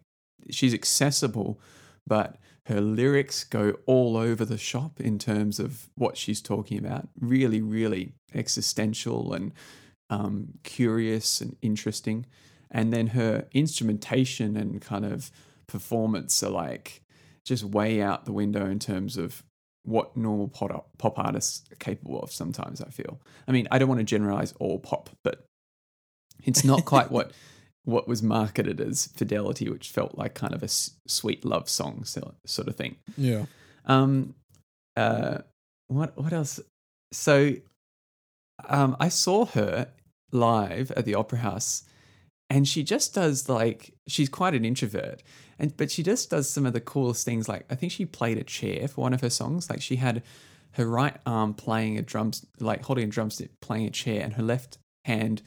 she's 0.50 0.74
accessible, 0.74 1.60
but 2.06 2.36
her 2.66 2.80
lyrics 2.80 3.44
go 3.44 3.76
all 3.86 4.16
over 4.16 4.44
the 4.44 4.58
shop 4.58 5.00
in 5.00 5.18
terms 5.18 5.58
of 5.58 5.90
what 5.96 6.16
she's 6.16 6.40
talking 6.40 6.78
about. 6.78 7.08
Really, 7.20 7.60
really 7.60 8.14
existential 8.34 9.32
and 9.32 9.52
um, 10.10 10.58
curious 10.64 11.40
and 11.40 11.56
interesting. 11.62 12.26
And 12.70 12.92
then 12.92 13.08
her 13.08 13.46
instrumentation 13.52 14.56
and 14.56 14.80
kind 14.80 15.04
of 15.04 15.30
performance 15.66 16.42
are 16.42 16.50
like 16.50 17.02
just 17.44 17.64
way 17.64 18.02
out 18.02 18.26
the 18.26 18.32
window 18.32 18.66
in 18.66 18.78
terms 18.78 19.16
of 19.16 19.42
what 19.84 20.16
normal 20.16 20.48
pop, 20.48 20.90
pop 20.98 21.18
artists 21.18 21.62
are 21.72 21.76
capable 21.76 22.20
of 22.20 22.30
sometimes, 22.30 22.80
I 22.80 22.90
feel. 22.90 23.18
I 23.48 23.52
mean, 23.52 23.66
I 23.70 23.78
don't 23.78 23.88
want 23.88 24.00
to 24.00 24.04
generalize 24.04 24.52
all 24.60 24.78
pop, 24.78 25.10
but 25.24 25.44
it's 26.44 26.64
not 26.64 26.84
quite 26.84 27.10
what 27.10 27.32
what 27.84 28.06
was 28.06 28.22
marketed 28.22 28.80
as 28.80 29.06
Fidelity, 29.16 29.68
which 29.70 29.88
felt 29.88 30.16
like 30.16 30.34
kind 30.34 30.54
of 30.54 30.62
a 30.62 30.66
s- 30.66 30.90
sweet 31.06 31.44
love 31.46 31.68
song 31.68 32.04
sort 32.04 32.68
of 32.68 32.76
thing. 32.76 32.96
Yeah. 33.16 33.46
Um, 33.86 34.34
uh, 34.96 35.38
what 35.88 36.16
what 36.16 36.32
else? 36.32 36.60
So, 37.12 37.54
um, 38.68 38.96
I 39.00 39.08
saw 39.08 39.46
her 39.46 39.88
live 40.32 40.90
at 40.92 41.04
the 41.04 41.14
Opera 41.14 41.38
House, 41.38 41.84
and 42.48 42.66
she 42.66 42.82
just 42.82 43.14
does 43.14 43.48
like 43.48 43.94
she's 44.06 44.28
quite 44.28 44.54
an 44.54 44.64
introvert, 44.64 45.22
and 45.58 45.76
but 45.76 45.90
she 45.90 46.02
just 46.02 46.30
does 46.30 46.48
some 46.48 46.66
of 46.66 46.72
the 46.72 46.80
coolest 46.80 47.24
things. 47.24 47.48
Like 47.48 47.64
I 47.70 47.74
think 47.74 47.92
she 47.92 48.04
played 48.04 48.38
a 48.38 48.44
chair 48.44 48.88
for 48.88 49.02
one 49.02 49.14
of 49.14 49.20
her 49.20 49.30
songs. 49.30 49.70
Like 49.70 49.82
she 49.82 49.96
had 49.96 50.22
her 50.72 50.86
right 50.86 51.16
arm 51.26 51.54
playing 51.54 51.98
a 51.98 52.02
drums, 52.02 52.46
like 52.58 52.84
holding 52.84 53.04
a 53.04 53.08
drumstick, 53.08 53.60
playing 53.60 53.86
a 53.86 53.90
chair, 53.90 54.22
and 54.22 54.34
her 54.34 54.42
left 54.42 54.78
hand 55.04 55.42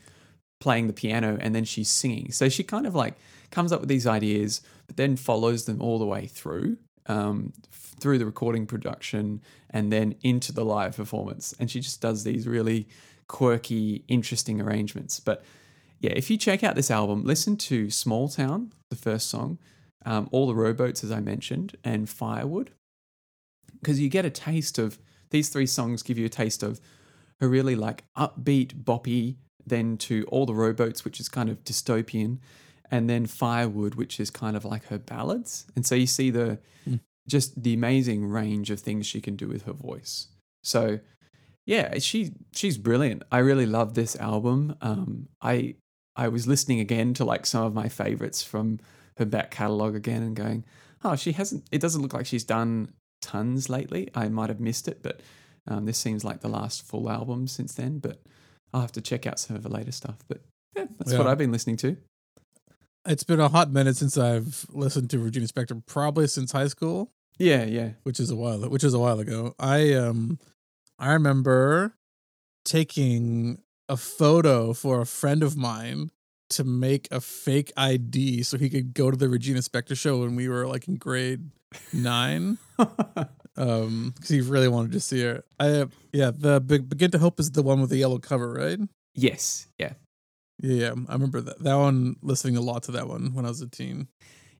playing 0.59 0.87
the 0.87 0.93
piano, 0.93 1.37
and 1.41 1.53
then 1.53 1.65
she's 1.65 1.89
singing. 1.89 2.31
So 2.31 2.47
she 2.47 2.63
kind 2.63 2.87
of 2.87 2.95
like 2.95 3.15
comes 3.51 3.71
up 3.71 3.81
with 3.81 3.89
these 3.89 4.07
ideas, 4.07 4.61
but 4.87 4.95
then 4.95 5.17
follows 5.17 5.65
them 5.65 5.81
all 5.81 5.99
the 5.99 6.05
way 6.05 6.27
through. 6.27 6.77
Um, 7.05 7.51
through 7.99 8.17
the 8.17 8.25
recording 8.25 8.65
production 8.65 9.41
and 9.69 9.91
then 9.91 10.15
into 10.23 10.51
the 10.51 10.65
live 10.65 10.95
performance. 10.95 11.53
And 11.59 11.71
she 11.71 11.79
just 11.79 12.01
does 12.01 12.23
these 12.23 12.47
really 12.47 12.87
quirky, 13.27 14.03
interesting 14.07 14.61
arrangements. 14.61 15.19
But 15.19 15.43
yeah, 15.99 16.11
if 16.15 16.29
you 16.29 16.37
check 16.37 16.63
out 16.63 16.75
this 16.75 16.91
album, 16.91 17.23
listen 17.23 17.57
to 17.57 17.89
Small 17.89 18.27
Town, 18.29 18.73
the 18.89 18.95
first 18.95 19.29
song, 19.29 19.57
um, 20.05 20.27
All 20.31 20.47
the 20.47 20.55
Rowboats, 20.55 21.03
as 21.03 21.11
I 21.11 21.19
mentioned, 21.19 21.77
and 21.83 22.09
Firewood, 22.09 22.71
because 23.81 23.99
you 23.99 24.09
get 24.09 24.25
a 24.25 24.29
taste 24.29 24.77
of 24.77 24.99
these 25.29 25.49
three 25.49 25.65
songs, 25.65 26.03
give 26.03 26.17
you 26.17 26.25
a 26.25 26.29
taste 26.29 26.63
of 26.63 26.79
a 27.41 27.47
really 27.47 27.75
like 27.75 28.03
upbeat, 28.17 28.83
boppy, 28.83 29.35
then 29.65 29.97
to 29.97 30.25
All 30.25 30.45
the 30.45 30.53
Rowboats, 30.53 31.05
which 31.05 31.19
is 31.19 31.29
kind 31.29 31.49
of 31.49 31.63
dystopian, 31.63 32.39
and 32.91 33.09
then 33.09 33.25
Firewood, 33.25 33.95
which 33.95 34.19
is 34.19 34.29
kind 34.29 34.55
of 34.55 34.65
like 34.65 34.85
her 34.87 34.99
ballads. 34.99 35.65
And 35.75 35.85
so 35.85 35.95
you 35.95 36.07
see 36.07 36.29
the 36.29 36.59
Mm. 36.87 36.99
just 37.29 37.63
the 37.63 37.73
amazing 37.73 38.25
range 38.25 38.69
of 38.69 38.81
things 38.81 39.05
she 39.05 39.21
can 39.21 39.37
do 39.37 39.47
with 39.47 39.63
her 39.63 39.71
voice. 39.73 40.27
So 40.63 40.99
yeah, 41.65 41.97
she 41.99 42.31
she's 42.53 42.77
brilliant. 42.77 43.23
I 43.31 43.39
really 43.39 43.65
love 43.65 43.93
this 43.93 44.15
album. 44.17 44.75
Um, 44.81 45.27
I 45.41 45.75
I 46.15 46.27
was 46.27 46.47
listening 46.47 46.79
again 46.79 47.13
to 47.15 47.25
like 47.25 47.45
some 47.45 47.63
of 47.63 47.73
my 47.73 47.89
favorites 47.89 48.43
from 48.43 48.79
her 49.17 49.25
back 49.25 49.51
catalog 49.51 49.95
again 49.95 50.21
and 50.23 50.35
going, 50.35 50.65
oh, 51.03 51.15
she 51.15 51.31
hasn't. 51.33 51.63
It 51.71 51.81
doesn't 51.81 52.01
look 52.01 52.13
like 52.13 52.25
she's 52.25 52.43
done 52.43 52.93
tons 53.21 53.69
lately. 53.69 54.09
I 54.13 54.27
might 54.29 54.49
have 54.49 54.59
missed 54.59 54.87
it, 54.87 55.01
but 55.01 55.21
um, 55.67 55.85
this 55.85 55.97
seems 55.97 56.23
like 56.23 56.41
the 56.41 56.49
last 56.49 56.83
full 56.85 57.09
album 57.09 57.47
since 57.47 57.73
then. 57.73 57.99
But 57.99 58.21
I'll 58.73 58.81
have 58.81 58.91
to 58.93 59.01
check 59.01 59.25
out 59.25 59.39
some 59.39 59.55
of 59.55 59.63
her 59.63 59.69
later 59.69 59.91
stuff. 59.91 60.17
But 60.27 60.41
yeah, 60.75 60.85
that's 60.97 61.13
what 61.13 61.27
I've 61.27 61.37
been 61.37 61.51
listening 61.51 61.77
to. 61.77 61.95
It's 63.05 63.23
been 63.23 63.39
a 63.41 63.49
hot 63.49 63.69
minute 63.71 63.97
since 63.97 64.17
I've 64.17 64.65
listened 64.69 65.09
to 65.09 65.19
Regina 65.19 65.45
Spektor, 65.47 65.85
probably 65.85 66.25
since 66.27 66.53
high 66.53 66.67
school, 66.67 67.11
Yeah, 67.37 67.65
yeah. 67.65 67.89
which 68.03 68.17
is 68.19 68.29
a 68.29 68.35
while 68.35 68.59
which 68.69 68.83
is 68.83 68.93
a 68.93 68.99
while 68.99 69.19
ago. 69.19 69.55
I 69.59 69.93
um 69.93 70.39
I 70.99 71.13
remember 71.13 71.95
taking 72.65 73.59
a 73.89 73.97
photo 73.97 74.73
for 74.73 75.01
a 75.01 75.05
friend 75.05 75.43
of 75.43 75.57
mine 75.57 76.11
to 76.51 76.63
make 76.63 77.07
a 77.11 77.19
fake 77.19 77.71
ID 77.75 78.43
so 78.43 78.57
he 78.57 78.69
could 78.69 78.93
go 78.93 79.09
to 79.11 79.17
the 79.17 79.27
Regina 79.27 79.59
Spektor 79.59 79.97
show 79.97 80.19
when 80.19 80.35
we 80.35 80.47
were 80.47 80.67
like 80.67 80.87
in 80.87 80.95
grade 80.95 81.49
9 81.91 82.57
um 83.57 84.13
cuz 84.19 84.29
he 84.29 84.41
really 84.41 84.67
wanted 84.67 84.91
to 84.91 84.99
see 84.99 85.21
her. 85.21 85.43
I 85.59 85.69
uh, 85.81 85.85
yeah, 86.11 86.31
the 86.33 86.61
Be- 86.61 86.77
Begin 86.79 87.11
to 87.11 87.19
Hope 87.19 87.39
is 87.39 87.51
the 87.51 87.63
one 87.63 87.81
with 87.81 87.89
the 87.89 87.97
yellow 87.97 88.19
cover, 88.19 88.53
right? 88.53 88.79
yes, 89.15 89.67
yeah. 89.77 89.93
Yeah, 90.61 90.73
yeah, 90.73 90.93
I 91.09 91.13
remember 91.13 91.41
that. 91.41 91.59
That 91.63 91.75
one 91.75 92.15
listening 92.21 92.55
a 92.57 92.61
lot 92.61 92.83
to 92.83 92.91
that 92.93 93.07
one 93.07 93.33
when 93.33 93.45
I 93.45 93.49
was 93.49 93.61
a 93.61 93.67
teen. 93.67 94.07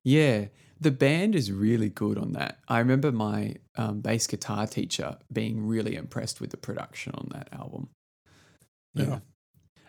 Yeah, 0.02 0.46
the 0.84 0.90
band 0.92 1.34
is 1.34 1.50
really 1.50 1.88
good 1.88 2.16
on 2.18 2.32
that. 2.32 2.58
I 2.68 2.78
remember 2.78 3.10
my 3.10 3.56
um, 3.76 4.00
bass 4.00 4.26
guitar 4.28 4.66
teacher 4.66 5.16
being 5.32 5.66
really 5.66 5.96
impressed 5.96 6.40
with 6.40 6.50
the 6.50 6.56
production 6.56 7.12
on 7.16 7.28
that 7.32 7.48
album. 7.52 7.88
Yeah. 8.94 9.18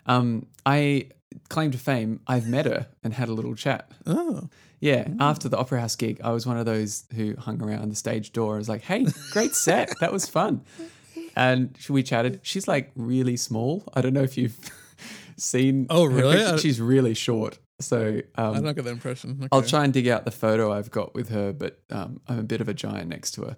Um, 0.06 0.46
I 0.64 1.10
claim 1.48 1.70
to 1.72 1.78
fame. 1.78 2.20
I've 2.26 2.46
met 2.48 2.66
her 2.66 2.88
and 3.04 3.12
had 3.14 3.28
a 3.28 3.32
little 3.32 3.54
chat. 3.54 3.90
Oh. 4.06 4.48
Yeah, 4.80 5.04
Mm. 5.04 5.16
after 5.20 5.48
the 5.48 5.56
Opera 5.56 5.80
House 5.80 5.96
gig, 5.96 6.20
I 6.22 6.30
was 6.32 6.46
one 6.46 6.58
of 6.58 6.66
those 6.66 7.04
who 7.14 7.34
hung 7.36 7.62
around 7.62 7.88
the 7.88 7.96
stage 7.96 8.32
door. 8.32 8.56
I 8.56 8.58
was 8.58 8.68
like, 8.68 8.82
"Hey, 8.82 9.06
great 9.32 9.54
set. 9.54 9.88
that 10.00 10.12
was 10.12 10.28
fun." 10.28 10.62
And 11.34 11.76
we 11.88 12.02
chatted. 12.02 12.40
She's 12.42 12.68
like 12.68 12.90
really 12.94 13.36
small. 13.38 13.84
I 13.94 14.00
don't 14.02 14.12
know 14.12 14.22
if 14.22 14.36
you've 14.36 14.58
seen. 15.38 15.86
Oh, 15.90 16.04
really? 16.04 16.58
She's 16.58 16.80
really 16.80 17.14
short. 17.14 17.58
So 17.80 18.22
I 18.36 18.42
um, 18.42 18.62
don't 18.62 18.74
get 18.74 18.84
that 18.84 18.90
impression. 18.90 19.36
Okay. 19.38 19.48
I'll 19.52 19.62
try 19.62 19.84
and 19.84 19.92
dig 19.92 20.08
out 20.08 20.24
the 20.24 20.30
photo 20.30 20.72
I've 20.72 20.90
got 20.90 21.14
with 21.14 21.28
her, 21.28 21.52
but 21.52 21.78
um, 21.90 22.20
I'm 22.26 22.38
a 22.38 22.42
bit 22.42 22.60
of 22.60 22.68
a 22.68 22.74
giant 22.74 23.08
next 23.08 23.32
to 23.32 23.42
her. 23.42 23.56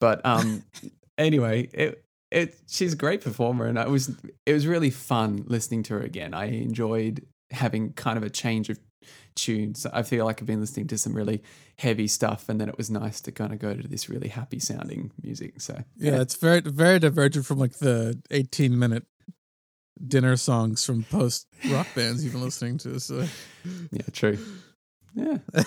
But 0.00 0.24
um, 0.24 0.64
anyway, 1.18 1.68
it 1.72 2.04
it 2.30 2.58
she's 2.68 2.92
a 2.92 2.96
great 2.96 3.20
performer, 3.20 3.66
and 3.66 3.78
I 3.78 3.86
was 3.88 4.14
it 4.46 4.52
was 4.52 4.66
really 4.66 4.90
fun 4.90 5.44
listening 5.46 5.82
to 5.84 5.94
her 5.94 6.00
again. 6.00 6.34
I 6.34 6.46
enjoyed 6.46 7.26
having 7.50 7.92
kind 7.92 8.16
of 8.16 8.22
a 8.22 8.30
change 8.30 8.70
of 8.70 8.78
tunes. 9.34 9.86
I 9.92 10.02
feel 10.02 10.24
like 10.24 10.40
I've 10.40 10.46
been 10.46 10.60
listening 10.60 10.86
to 10.88 10.98
some 10.98 11.12
really 11.12 11.42
heavy 11.78 12.06
stuff, 12.06 12.48
and 12.48 12.60
then 12.60 12.68
it 12.68 12.78
was 12.78 12.90
nice 12.90 13.20
to 13.22 13.32
kind 13.32 13.52
of 13.52 13.58
go 13.58 13.74
to 13.74 13.88
this 13.88 14.08
really 14.08 14.28
happy 14.28 14.60
sounding 14.60 15.10
music. 15.22 15.60
So 15.60 15.82
Yeah, 15.96 16.20
it's 16.20 16.36
very 16.36 16.60
very 16.60 16.98
divergent 16.98 17.44
from 17.44 17.58
like 17.58 17.78
the 17.78 18.20
18 18.30 18.78
minute 18.78 19.04
dinner 20.06 20.36
songs 20.36 20.84
from 20.84 21.04
post 21.04 21.46
rock 21.70 21.86
bands 21.94 22.24
you've 22.24 22.32
been 22.32 22.42
listening 22.42 22.78
to. 22.78 22.98
So 23.00 23.26
yeah, 23.90 24.02
true. 24.12 24.38
Yeah. 25.14 25.38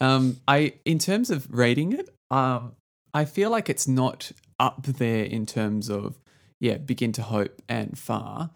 Um, 0.00 0.38
I 0.48 0.74
in 0.84 0.98
terms 0.98 1.30
of 1.30 1.46
rating 1.50 1.92
it, 1.92 2.10
um, 2.30 2.72
I 3.14 3.24
feel 3.24 3.50
like 3.50 3.70
it's 3.70 3.86
not 3.86 4.32
up 4.58 4.82
there 4.82 5.24
in 5.24 5.46
terms 5.46 5.88
of 5.88 6.20
yeah, 6.60 6.78
begin 6.78 7.12
to 7.12 7.22
hope 7.22 7.62
and 7.68 7.96
far. 7.96 8.50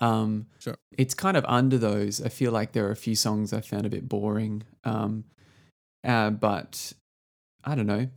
Um, 0.00 0.46
Sure. 0.58 0.76
It's 0.98 1.14
kind 1.14 1.36
of 1.36 1.44
under 1.48 1.78
those. 1.78 2.20
I 2.20 2.28
feel 2.28 2.52
like 2.52 2.72
there 2.72 2.86
are 2.86 2.90
a 2.92 2.96
few 2.96 3.14
songs 3.16 3.52
I 3.52 3.60
found 3.62 3.86
a 3.86 3.88
bit 3.90 4.08
boring. 4.08 4.64
Um, 4.84 5.24
uh, 6.04 6.30
but 6.30 6.92
I 7.64 7.74
don't 7.74 7.86
know, 7.86 8.08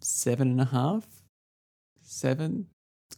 seven 0.00 0.50
and 0.52 0.60
a 0.60 0.66
half, 0.66 1.06
seven. 2.02 2.66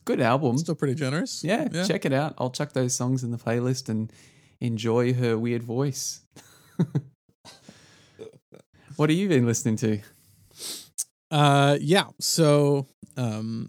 Good 0.04 0.20
album. 0.20 0.58
still 0.58 0.74
pretty 0.74 0.94
generous. 0.94 1.44
Yeah, 1.44 1.68
check 1.86 2.04
it 2.04 2.12
out. 2.12 2.34
I'll 2.38 2.50
chuck 2.50 2.72
those 2.72 2.94
songs 2.94 3.22
in 3.22 3.30
the 3.30 3.38
playlist 3.38 3.88
and 3.88 4.12
enjoy 4.60 5.12
her 5.14 5.38
weird 5.38 5.62
voice. 5.62 6.20
what 8.96 9.10
have 9.10 9.18
you 9.18 9.28
been 9.28 9.46
listening 9.46 9.76
to? 9.76 9.98
Uh 11.30 11.78
yeah. 11.80 12.06
So 12.20 12.86
um 13.16 13.68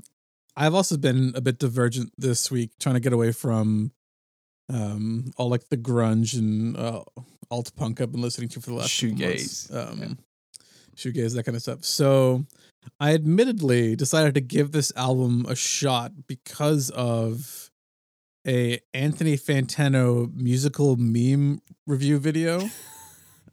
I've 0.56 0.74
also 0.74 0.98
been 0.98 1.34
a 1.36 1.42
bit 1.42 1.60
divergent 1.60 2.12
this 2.18 2.52
week, 2.52 2.72
trying 2.80 2.96
to 2.96 3.02
get 3.02 3.14
away 3.14 3.32
from 3.32 3.92
um 4.70 5.32
all 5.38 5.50
like 5.50 5.70
the 5.70 5.78
grunge 5.78 6.38
and 6.38 6.76
uh 6.78 7.04
alt 7.52 7.72
punk 7.76 8.02
I've 8.02 8.12
been 8.12 8.22
listening 8.22 8.50
to 8.50 8.62
for 8.62 8.70
the 8.72 8.76
last. 8.76 8.90
Shoegaze. 8.90 9.74
Um 9.74 10.00
Yeah. 10.00 10.08
shoegaze, 10.96 11.36
that 11.36 11.44
kind 11.44 11.56
of 11.56 11.62
stuff. 11.62 11.84
So 11.86 12.46
I 13.00 13.14
admittedly 13.14 13.96
decided 13.96 14.34
to 14.36 14.42
give 14.42 14.72
this 14.72 14.92
album 14.96 15.46
a 15.48 15.56
shot 15.56 16.12
because 16.28 16.90
of 16.92 17.70
a 18.48 18.80
Anthony 18.94 19.38
Fantano 19.38 20.34
musical 20.34 20.96
meme 20.98 21.62
review 21.88 22.20
video. 22.20 22.70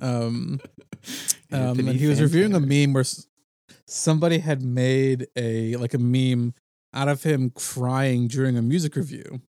Um 0.03 0.61
um, 1.53 1.79
and 1.79 1.91
he 1.91 2.07
was 2.07 2.23
reviewing 2.23 2.55
a 2.55 2.61
meme 2.61 2.95
where 2.95 3.05
somebody 3.87 4.39
had 4.39 4.63
made 4.63 5.27
a 5.37 5.77
like 5.77 5.93
a 5.93 5.99
meme 5.99 6.55
out 6.95 7.09
of 7.09 7.23
him 7.23 7.51
crying 7.51 8.27
during 8.29 8.57
a 8.57 8.63
music 8.63 8.97
review, 8.97 9.43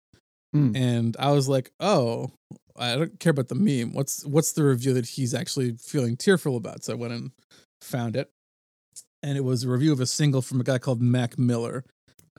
Hmm. 0.53 0.75
and 0.75 1.15
I 1.19 1.31
was 1.31 1.48
like, 1.48 1.71
"Oh, 1.79 2.31
I 2.75 2.95
don't 2.95 3.19
care 3.19 3.29
about 3.29 3.50
the 3.50 3.55
meme. 3.55 3.93
What's 3.93 4.25
what's 4.25 4.53
the 4.53 4.63
review 4.63 4.93
that 4.93 5.05
he's 5.05 5.36
actually 5.36 5.74
feeling 5.77 6.17
tearful 6.17 6.57
about?" 6.57 6.83
So 6.83 6.93
I 6.93 6.95
went 6.95 7.13
and 7.13 7.31
found 7.81 8.15
it, 8.15 8.31
and 9.23 9.38
it 9.38 9.43
was 9.43 9.63
a 9.63 9.69
review 9.69 9.91
of 9.91 9.99
a 9.99 10.05
single 10.05 10.41
from 10.41 10.59
a 10.61 10.63
guy 10.63 10.77
called 10.77 11.01
Mac 11.01 11.38
Miller. 11.38 11.83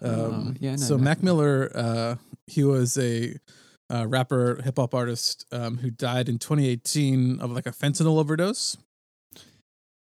Oh, 0.02 0.30
Um, 0.32 0.56
yeah, 0.60 0.70
I 0.70 0.76
know 0.76 0.82
so 0.82 0.96
Mac 0.96 1.04
Mac 1.18 1.22
Miller, 1.22 1.70
uh, 1.74 2.14
he 2.46 2.64
was 2.64 2.96
a 2.98 3.36
uh, 3.92 4.06
rapper, 4.06 4.60
hip 4.62 4.76
hop 4.78 4.94
artist 4.94 5.44
um, 5.52 5.78
who 5.78 5.90
died 5.90 6.28
in 6.28 6.38
2018 6.38 7.40
of 7.40 7.50
like 7.50 7.66
a 7.66 7.70
fentanyl 7.72 8.18
overdose. 8.18 8.76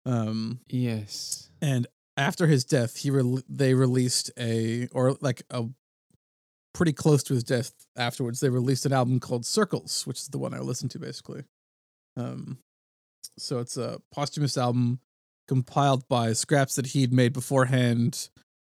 Um, 0.04 0.61
Yes. 0.68 1.50
and 1.61 1.87
after 2.16 2.47
his 2.47 2.64
death, 2.64 2.97
he 2.99 3.11
re- 3.11 3.42
they 3.49 3.75
released 3.75 4.30
a 4.38 4.88
or 4.92 5.16
like 5.21 5.42
a 5.50 5.64
pretty 6.73 6.92
close 6.92 7.23
to 7.25 7.35
his 7.35 7.42
death 7.45 7.73
afterwards. 7.97 8.40
They 8.40 8.49
released 8.50 8.87
an 8.87 8.92
album 8.92 9.18
called 9.21 9.45
Circles, 9.47 10.06
which 10.06 10.18
is 10.21 10.28
the 10.28 10.38
one 10.38 10.54
I 10.54 10.59
listened 10.61 10.90
to 10.92 10.99
basically. 10.99 11.45
Um, 12.16 12.59
so 13.38 13.59
it's 13.59 13.76
a 13.76 14.00
posthumous 14.12 14.56
album 14.56 15.00
compiled 15.47 16.09
by 16.09 16.33
scraps 16.33 16.75
that 16.75 16.88
he'd 16.88 17.12
made 17.12 17.33
beforehand 17.33 18.29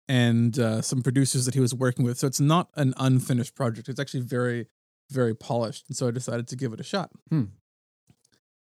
and 0.08 0.60
uh, 0.60 0.82
some 0.82 1.02
producers 1.02 1.46
that 1.46 1.54
he 1.54 1.60
was 1.60 1.74
working 1.74 2.04
with. 2.04 2.18
So 2.18 2.28
it's 2.28 2.40
not 2.40 2.70
an 2.76 2.94
unfinished 2.98 3.56
project. 3.56 3.88
It's 3.88 4.00
actually 4.00 4.22
very, 4.22 4.68
very 5.10 5.34
polished. 5.36 5.86
And 5.88 5.96
so 5.96 6.08
I 6.08 6.12
decided 6.12 6.48
to 6.50 6.56
give 6.56 6.74
it 6.74 6.80
a 6.80 6.84
shot. 6.84 7.12
Hmm. 7.30 7.44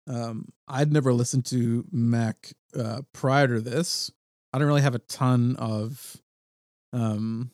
Um, 0.07 0.49
I'd 0.67 0.91
never 0.91 1.13
listened 1.13 1.45
to 1.47 1.85
Mac 1.91 2.53
uh, 2.77 3.01
prior 3.11 3.47
to 3.47 3.61
this. 3.61 4.11
I 4.53 4.59
don't 4.59 4.67
really 4.67 4.83
have 4.83 4.95
a 4.95 4.99
ton 4.99 5.55
of, 5.57 6.17
um, 6.93 7.51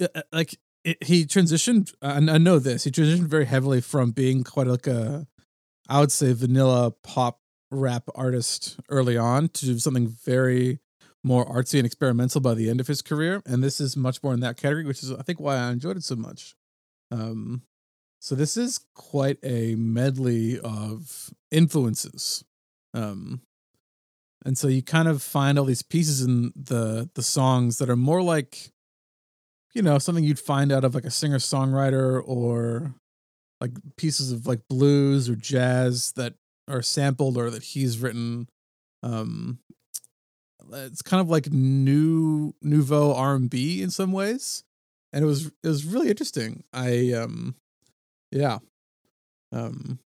uh, 0.00 0.06
uh, 0.14 0.22
like 0.32 0.56
it, 0.84 1.02
he 1.02 1.24
transitioned. 1.26 1.92
And 2.00 2.30
I 2.30 2.38
know 2.38 2.60
this. 2.60 2.84
He 2.84 2.90
transitioned 2.90 3.26
very 3.26 3.46
heavily 3.46 3.80
from 3.80 4.12
being 4.12 4.44
quite 4.44 4.68
like 4.68 4.86
a, 4.86 5.26
I 5.88 5.98
would 5.98 6.12
say, 6.12 6.32
vanilla 6.32 6.92
pop 7.02 7.40
rap 7.72 8.08
artist 8.14 8.78
early 8.88 9.16
on 9.16 9.48
to 9.48 9.66
do 9.66 9.78
something 9.78 10.08
very 10.08 10.78
more 11.24 11.46
artsy 11.46 11.78
and 11.78 11.86
experimental 11.86 12.40
by 12.40 12.54
the 12.54 12.68
end 12.68 12.80
of 12.80 12.86
his 12.86 13.02
career. 13.02 13.42
And 13.46 13.62
this 13.62 13.80
is 13.80 13.96
much 13.96 14.22
more 14.22 14.34
in 14.34 14.40
that 14.40 14.56
category, 14.56 14.84
which 14.84 15.02
is 15.02 15.12
I 15.12 15.22
think 15.22 15.40
why 15.40 15.56
I 15.56 15.70
enjoyed 15.70 15.96
it 15.96 16.04
so 16.04 16.16
much. 16.16 16.54
Um, 17.10 17.62
so 18.20 18.34
this 18.34 18.56
is 18.56 18.80
quite 18.94 19.38
a 19.42 19.74
medley 19.74 20.58
of 20.60 21.30
influences. 21.50 22.44
Um, 22.94 23.42
and 24.44 24.58
so 24.58 24.68
you 24.68 24.82
kind 24.82 25.08
of 25.08 25.22
find 25.22 25.58
all 25.58 25.64
these 25.64 25.82
pieces 25.82 26.22
in 26.22 26.52
the 26.56 27.08
the 27.14 27.22
songs 27.22 27.78
that 27.78 27.88
are 27.88 27.96
more 27.96 28.22
like 28.22 28.70
you 29.74 29.82
know 29.82 29.98
something 29.98 30.24
you'd 30.24 30.38
find 30.38 30.72
out 30.72 30.84
of 30.84 30.94
like 30.94 31.04
a 31.04 31.10
singer 31.10 31.38
songwriter 31.38 32.22
or 32.24 32.94
like 33.60 33.72
pieces 33.96 34.32
of 34.32 34.46
like 34.46 34.60
blues 34.68 35.28
or 35.28 35.36
jazz 35.36 36.12
that 36.16 36.34
are 36.68 36.82
sampled 36.82 37.36
or 37.36 37.50
that 37.50 37.62
he's 37.62 37.98
written 37.98 38.48
um 39.02 39.58
it's 40.72 41.02
kind 41.02 41.20
of 41.20 41.28
like 41.28 41.50
new 41.50 42.54
nouveau 42.62 43.14
r&b 43.14 43.82
in 43.82 43.90
some 43.90 44.12
ways. 44.12 44.64
And 45.12 45.22
it 45.22 45.26
was 45.26 45.46
it 45.46 45.68
was 45.68 45.84
really 45.84 46.08
interesting. 46.08 46.64
I 46.72 47.12
um 47.12 47.54
yeah. 48.30 48.58
Um 49.50 49.98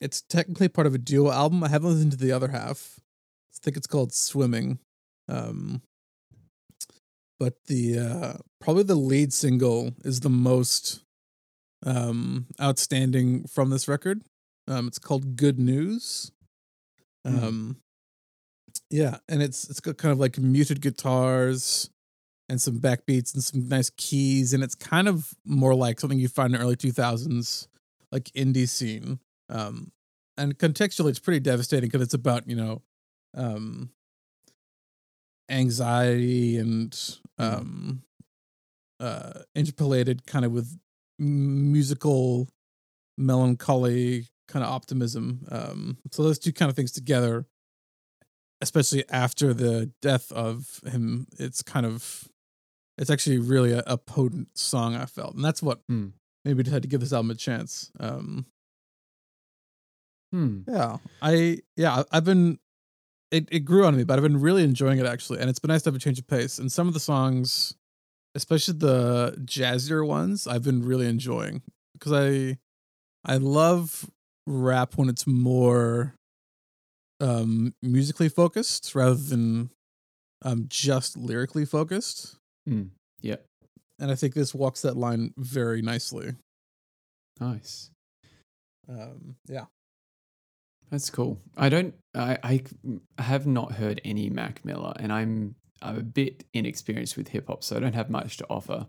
it's 0.00 0.22
technically 0.22 0.68
part 0.68 0.86
of 0.86 0.94
a 0.94 0.98
duo 0.98 1.30
album. 1.30 1.64
I 1.64 1.68
haven't 1.68 1.90
listened 1.90 2.12
to 2.12 2.18
the 2.18 2.32
other 2.32 2.48
half. 2.48 3.00
I 3.00 3.58
think 3.62 3.76
it's 3.76 3.86
called 3.86 4.12
swimming. 4.12 4.78
Um 5.28 5.82
but 7.38 7.54
the 7.66 7.98
uh 7.98 8.32
probably 8.60 8.84
the 8.84 8.94
lead 8.94 9.32
single 9.32 9.92
is 10.04 10.20
the 10.20 10.30
most 10.30 11.02
um 11.84 12.46
outstanding 12.60 13.46
from 13.46 13.70
this 13.70 13.88
record 13.88 14.22
um 14.68 14.86
it's 14.86 14.98
called 14.98 15.36
good 15.36 15.58
news. 15.58 16.32
Mm. 17.26 17.42
um 17.42 17.76
yeah 18.90 19.16
and 19.28 19.42
it's 19.42 19.68
it's 19.70 19.80
got 19.80 19.96
kind 19.96 20.12
of 20.12 20.18
like 20.18 20.38
muted 20.38 20.80
guitars 20.82 21.88
and 22.50 22.60
some 22.60 22.78
backbeats 22.78 23.32
and 23.34 23.42
some 23.42 23.66
nice 23.68 23.90
keys 23.96 24.52
and 24.52 24.62
it's 24.62 24.74
kind 24.74 25.08
of 25.08 25.32
more 25.46 25.74
like 25.74 25.98
something 25.98 26.18
you 26.18 26.28
find 26.28 26.54
in 26.54 26.60
early 26.60 26.76
2000s 26.76 27.66
like 28.12 28.24
indie 28.36 28.68
scene. 28.68 29.18
Um 29.48 29.90
and 30.36 30.58
contextually 30.58 31.10
it's 31.10 31.18
pretty 31.18 31.40
devastating 31.40 31.88
because 31.88 32.02
it's 32.02 32.14
about 32.14 32.48
you 32.48 32.56
know 32.56 32.82
um 33.34 33.90
anxiety 35.50 36.58
and 36.58 37.18
um 37.38 38.02
uh 39.00 39.40
interpolated 39.54 40.26
kind 40.26 40.44
of 40.44 40.52
with 40.52 40.78
musical 41.18 42.48
melancholy 43.16 44.26
kind 44.48 44.64
of 44.64 44.70
optimism 44.70 45.46
um 45.50 45.98
so 46.12 46.22
those 46.22 46.38
two 46.38 46.52
kind 46.52 46.68
of 46.70 46.76
things 46.76 46.92
together 46.92 47.46
especially 48.60 49.04
after 49.10 49.52
the 49.52 49.90
death 50.02 50.30
of 50.32 50.80
him 50.86 51.26
it's 51.38 51.62
kind 51.62 51.84
of 51.86 52.28
it's 52.98 53.10
actually 53.10 53.38
really 53.38 53.72
a, 53.72 53.82
a 53.86 53.96
potent 53.98 54.48
song 54.56 54.94
i 54.94 55.04
felt 55.06 55.34
and 55.34 55.44
that's 55.44 55.62
what 55.62 55.80
Hmm. 55.88 56.08
maybe 56.44 56.62
decided 56.62 56.82
to 56.82 56.88
give 56.88 57.00
this 57.00 57.12
album 57.12 57.30
a 57.30 57.34
chance 57.34 57.90
um 58.00 58.46
Hmm. 60.32 60.62
yeah 60.66 60.96
i 61.22 61.58
yeah 61.76 62.02
i've 62.10 62.24
been 62.24 62.58
it, 63.30 63.48
it 63.52 63.60
grew 63.60 63.84
on 63.86 63.96
me 63.96 64.02
but 64.04 64.16
i've 64.18 64.22
been 64.22 64.40
really 64.40 64.64
enjoying 64.64 64.98
it 64.98 65.06
actually 65.06 65.38
and 65.38 65.48
it's 65.48 65.60
been 65.60 65.68
nice 65.68 65.82
to 65.82 65.88
have 65.88 65.94
a 65.94 65.98
change 66.00 66.18
of 66.18 66.26
pace 66.26 66.58
and 66.58 66.72
some 66.72 66.88
of 66.88 66.94
the 66.94 67.00
songs 67.00 67.74
especially 68.34 68.74
the 68.74 69.36
jazzier 69.44 70.04
ones 70.06 70.48
i've 70.48 70.64
been 70.64 70.82
really 70.84 71.06
enjoying 71.06 71.62
because 71.92 72.12
i 72.12 72.58
i 73.24 73.36
love 73.36 74.10
rap 74.46 74.94
when 74.96 75.08
it's 75.08 75.26
more 75.26 76.14
um 77.20 77.72
musically 77.82 78.28
focused 78.28 78.94
rather 78.94 79.14
than 79.14 79.70
um 80.42 80.66
just 80.68 81.16
lyrically 81.16 81.64
focused 81.64 82.36
Hmm. 82.66 82.84
Yeah. 83.20 83.36
and 83.98 84.10
i 84.10 84.14
think 84.14 84.34
this 84.34 84.54
walks 84.54 84.82
that 84.82 84.96
line 84.96 85.32
very 85.36 85.80
nicely 85.82 86.34
Nice. 87.40 87.90
um 88.88 89.36
yeah 89.48 89.64
That's 90.90 91.10
cool. 91.10 91.40
I 91.56 91.68
don't. 91.68 91.94
I, 92.14 92.38
I 93.18 93.22
have 93.22 93.46
not 93.46 93.72
heard 93.72 94.00
any 94.04 94.30
Mac 94.30 94.64
Miller, 94.64 94.92
and 95.00 95.10
I'm 95.12 95.56
I'm 95.82 95.96
a 95.98 96.02
bit 96.02 96.44
inexperienced 96.54 97.16
with 97.16 97.28
hip 97.28 97.46
hop, 97.48 97.64
so 97.64 97.76
I 97.76 97.80
don't 97.80 97.94
have 97.94 98.10
much 98.10 98.36
to 98.36 98.46
offer. 98.48 98.86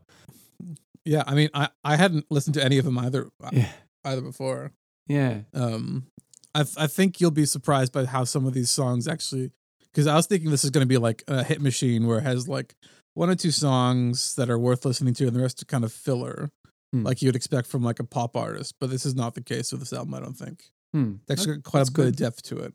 yeah 1.05 1.23
i 1.25 1.33
mean 1.33 1.49
i 1.53 1.69
i 1.83 1.95
hadn't 1.95 2.25
listened 2.29 2.53
to 2.55 2.63
any 2.63 2.77
of 2.77 2.85
them 2.85 2.97
either 2.99 3.29
Yeah. 3.51 3.71
either 4.03 4.21
before 4.21 4.71
Yeah. 5.07 5.41
um 5.53 6.07
i 6.55 6.61
i 6.77 6.87
think 6.87 7.19
you'll 7.21 7.31
be 7.31 7.45
surprised 7.45 7.91
by 7.93 8.05
how 8.05 8.23
some 8.23 8.45
of 8.45 8.53
these 8.53 8.71
songs 8.71 9.07
actually 9.07 9.51
because 9.91 10.07
i 10.07 10.15
was 10.15 10.25
thinking 10.27 10.49
this 10.51 10.63
is 10.63 10.71
going 10.71 10.83
to 10.83 10.87
be 10.87 10.97
like 10.97 11.23
a 11.27 11.43
hit 11.43 11.61
machine 11.61 12.07
where 12.07 12.17
it 12.19 12.23
has 12.23 12.47
like 12.47 12.75
one 13.13 13.29
or 13.29 13.35
two 13.35 13.51
songs 13.51 14.35
that 14.35 14.49
are 14.49 14.59
worth 14.59 14.83
listening 14.85 15.13
to 15.13 15.27
and 15.27 15.35
the 15.35 15.41
rest 15.41 15.61
are 15.61 15.65
kind 15.65 15.83
of 15.83 15.91
filler 15.93 16.49
Hmm. 16.93 17.03
like 17.03 17.21
you'd 17.21 17.35
expect 17.35 17.67
from 17.67 17.83
like 17.83 17.99
a 17.99 18.03
pop 18.03 18.37
artist 18.37 18.75
but 18.79 18.89
this 18.91 19.05
is 19.05 19.15
not 19.15 19.33
the 19.35 19.41
case 19.41 19.71
with 19.71 19.81
this 19.81 19.91
album 19.93 20.13
i 20.13 20.19
don't 20.19 20.37
think 20.37 20.63
Hmm. 20.93 21.15
It's 21.27 21.41
actually 21.41 21.55
got 21.57 21.63
quite 21.63 21.89
a 21.89 21.91
bit 21.91 21.99
of 21.99 22.05
good. 22.05 22.15
depth 22.15 22.41
to 22.43 22.57
it 22.59 22.73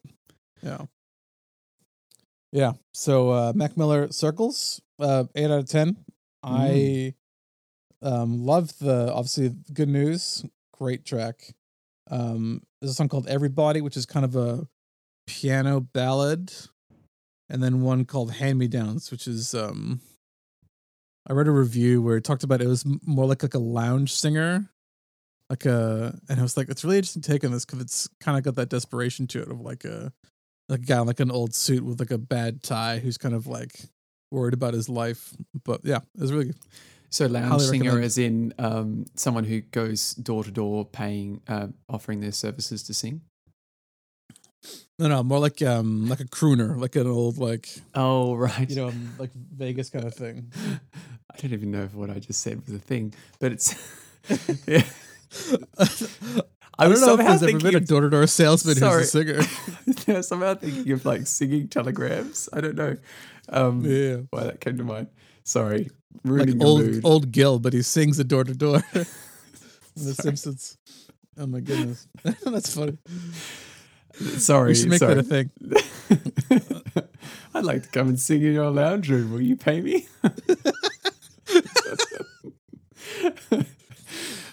yeah 0.62 0.82
yeah 2.52 2.72
so 2.92 3.30
uh 3.30 3.52
mac 3.54 3.76
miller 3.76 4.10
circles 4.12 4.80
uh 4.98 5.24
8 5.34 5.44
out 5.44 5.50
of 5.60 5.68
10 5.68 5.96
i 6.42 7.14
um 8.02 8.44
love 8.44 8.76
the 8.78 9.12
obviously 9.12 9.54
good 9.72 9.88
news 9.88 10.44
great 10.76 11.04
track 11.04 11.54
um 12.10 12.62
there's 12.80 12.90
a 12.90 12.94
song 12.94 13.08
called 13.08 13.28
everybody 13.28 13.80
which 13.80 13.96
is 13.96 14.06
kind 14.06 14.24
of 14.24 14.36
a 14.36 14.66
piano 15.26 15.80
ballad. 15.80 16.52
And 17.48 17.62
then 17.62 17.82
one 17.82 18.04
called 18.04 18.32
hand 18.32 18.58
me 18.58 18.68
downs 18.68 19.10
which 19.10 19.26
is 19.26 19.54
um 19.54 20.00
i 21.28 21.32
read 21.32 21.48
a 21.48 21.52
review 21.52 22.00
where 22.02 22.16
it 22.16 22.24
talked 22.24 22.44
about 22.44 22.62
it 22.62 22.68
was 22.68 22.84
more 23.04 23.26
like 23.26 23.42
like 23.42 23.54
a 23.54 23.58
lounge 23.58 24.12
singer. 24.12 24.70
Like 25.48 25.66
a 25.66 26.16
and 26.28 26.38
i 26.38 26.42
was 26.42 26.56
like 26.56 26.68
it's 26.68 26.84
really 26.84 26.98
interesting 26.98 27.22
take 27.22 27.44
on 27.44 27.50
this 27.52 27.64
because 27.64 27.80
it's 27.80 28.08
kind 28.20 28.38
of 28.38 28.44
got 28.44 28.54
that 28.54 28.68
desperation 28.68 29.26
to 29.28 29.42
it 29.42 29.50
of 29.50 29.60
like 29.60 29.84
a 29.84 30.12
like 30.68 30.80
a 30.80 30.84
guy 30.84 31.00
in 31.00 31.06
like 31.06 31.18
an 31.20 31.32
old 31.32 31.54
suit 31.54 31.84
with 31.84 31.98
like 31.98 32.12
a 32.12 32.18
bad 32.18 32.62
tie 32.62 33.00
who's 33.00 33.18
kind 33.18 33.34
of 33.34 33.48
like 33.48 33.80
worried 34.30 34.54
about 34.54 34.74
his 34.74 34.88
life. 34.88 35.34
But 35.64 35.80
yeah 35.84 35.98
it 36.14 36.20
was 36.20 36.32
really 36.32 36.46
good 36.46 36.56
So 37.10 37.26
lounge 37.26 37.62
singer, 37.62 37.84
recommend. 37.84 38.04
as 38.04 38.18
in 38.18 38.54
um, 38.58 39.04
someone 39.16 39.44
who 39.44 39.60
goes 39.60 40.14
door 40.14 40.44
to 40.44 40.50
door, 40.50 40.84
paying, 40.84 41.40
uh, 41.48 41.68
offering 41.88 42.20
their 42.20 42.32
services 42.32 42.82
to 42.84 42.94
sing. 42.94 43.22
no 44.98 45.08
no 45.08 45.22
more 45.22 45.38
like 45.40 45.62
um 45.62 46.06
like 46.06 46.20
a 46.20 46.24
crooner 46.24 46.78
like 46.78 46.94
an 46.94 47.06
old 47.06 47.38
like 47.38 47.66
Oh 47.94 48.34
right. 48.36 48.68
you 48.68 48.76
know 48.76 48.88
um, 48.88 49.14
like 49.18 49.30
vegas 49.32 49.88
kind 49.90 50.04
of 50.04 50.14
thing 50.14 50.52
I 51.32 51.36
don't 51.40 51.52
even 51.52 51.70
know 51.70 51.82
if 51.82 51.94
what 51.94 52.10
I 52.10 52.18
just 52.18 52.40
said 52.42 52.60
was 52.66 52.74
a 52.74 52.78
thing, 52.78 53.14
but 53.38 53.52
it's. 53.52 53.74
yeah. 54.66 54.82
I, 56.78 56.88
don't 56.88 57.00
know 57.00 57.14
if 57.14 57.18
there's 57.18 57.42
ever 57.42 57.58
been 57.58 57.76
a 57.76 57.80
door-to-door 57.80 58.26
salesman 58.26 58.74
Sorry. 58.76 59.02
who's 59.02 59.14
a 59.14 59.18
singer 59.18 59.40
Yeah, 60.06 60.20
somehow 60.22 60.54
thinking 60.54 60.90
of 60.92 61.04
like 61.04 61.26
singing 61.26 61.68
telegrams. 61.68 62.48
I 62.52 62.60
don't 62.60 62.74
know 62.74 62.96
um, 63.48 63.84
yeah 63.84 64.16
why 64.30 64.44
that 64.44 64.60
came 64.60 64.76
to 64.78 64.84
mind. 64.84 65.08
Sorry, 65.44 65.90
ruining 66.24 66.58
your 66.60 66.66
old 66.68 66.80
mood. 66.82 67.04
old 67.04 67.32
Gil, 67.32 67.58
but 67.58 67.72
he 67.72 67.82
sings 67.82 68.18
a 68.18 68.24
door 68.24 68.44
to 68.44 68.54
door. 68.54 68.82
The 69.96 70.14
Simpsons. 70.14 70.78
Oh 71.36 71.46
my 71.46 71.60
goodness, 71.60 72.06
that's 72.44 72.74
funny. 72.74 72.96
Sorry, 74.14 74.68
We 74.70 74.74
should 74.76 74.88
make 74.90 74.98
sorry. 75.00 75.14
that 75.14 75.26
a 75.26 75.28
thing. 75.28 75.50
I'd 77.54 77.64
like 77.64 77.82
to 77.82 77.88
come 77.90 78.08
and 78.08 78.18
sing 78.18 78.42
in 78.42 78.52
your 78.54 78.70
lounge 78.70 79.10
room. 79.10 79.32
Will 79.32 79.40
you 79.42 79.56
pay 79.56 79.80
me? 79.80 80.06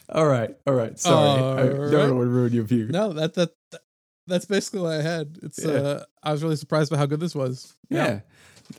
all 0.10 0.26
right, 0.26 0.56
all 0.65 0.73
right. 0.73 0.97
Sorry, 1.00 1.17
I 1.17 1.41
All 1.43 1.65
don't 1.67 1.91
right. 1.93 2.12
want 2.12 2.26
to 2.26 2.30
ruin 2.30 2.54
your 2.54 2.63
view. 2.63 2.88
No, 2.88 3.13
that 3.13 3.34
that 3.36 3.52
that- 3.71 3.82
that's 4.30 4.43
basically 4.45 4.82
what 4.82 4.91
I 5.00 5.02
had. 5.02 5.38
It's 5.41 5.63
Yeah. 5.63 5.71
uh, 5.71 6.04
I 6.21 6.34
was 6.34 6.43
really 6.43 6.58
surprised 6.58 6.91
by 6.91 6.97
how 6.97 7.06
good 7.06 7.21
this 7.21 7.34
was. 7.34 7.78
Yeah. 7.89 8.19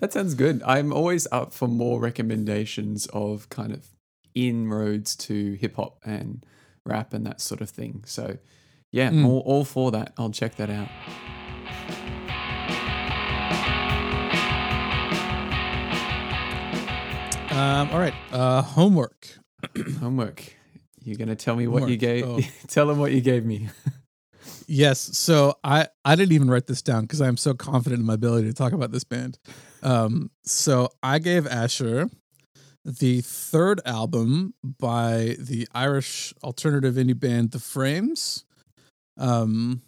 That 0.01 0.13
sounds 0.13 0.35
good. 0.35 0.63
I'm 0.65 0.93
always 0.93 1.27
up 1.33 1.53
for 1.53 1.67
more 1.69 2.01
recommendations 2.01 3.07
of 3.07 3.49
kind 3.49 3.73
of 3.73 3.87
inroads 4.35 5.17
to 5.17 5.55
hip 5.55 5.77
hop 5.77 5.99
and 6.05 6.45
rap 6.85 7.13
and 7.13 7.27
that 7.27 7.41
sort 7.41 7.61
of 7.61 7.71
thing. 7.71 8.03
So, 8.07 8.39
yeah, 8.93 9.11
Mm. 9.11 9.27
all, 9.27 9.41
all 9.41 9.65
for 9.65 9.91
that. 9.93 10.13
I'll 10.19 10.31
check 10.31 10.57
that 10.57 10.71
out. 10.71 10.89
Um. 17.51 17.91
All 17.91 17.99
right. 17.99 18.15
Uh. 18.31 18.63
Homework. 18.63 19.29
Homework. 20.01 20.55
You're 21.03 21.17
gonna 21.17 21.35
tell 21.37 21.57
me 21.57 21.67
what 21.67 21.89
you 21.89 21.97
gave. 21.97 22.25
Oh. 22.27 22.41
tell 22.69 22.87
them 22.87 22.99
what 22.99 23.13
you 23.13 23.21
gave 23.21 23.45
me. 23.45 23.69
Yes. 24.67 25.01
So 25.19 25.55
I 25.65 25.89
I 26.05 26.15
didn't 26.15 26.33
even 26.33 26.51
write 26.51 26.67
this 26.67 26.83
down 26.83 27.03
because 27.03 27.21
I'm 27.21 27.37
so 27.37 27.55
confident 27.55 28.01
in 28.01 28.07
my 28.07 28.15
ability 28.15 28.47
to 28.49 28.55
talk 28.55 28.73
about 28.73 28.93
this 28.93 29.05
band. 29.05 29.39
Um. 29.83 30.31
So 30.45 30.91
I 31.03 31.19
gave 31.19 31.47
Asher 31.47 32.09
the 32.85 33.21
third 33.21 33.81
album 33.85 34.55
by 34.63 35.37
the 35.39 35.69
Irish 35.75 36.33
alternative 36.43 36.95
indie 36.95 37.19
band 37.19 37.51
The 37.51 37.59
Frames. 37.59 38.45
Um, 39.19 39.83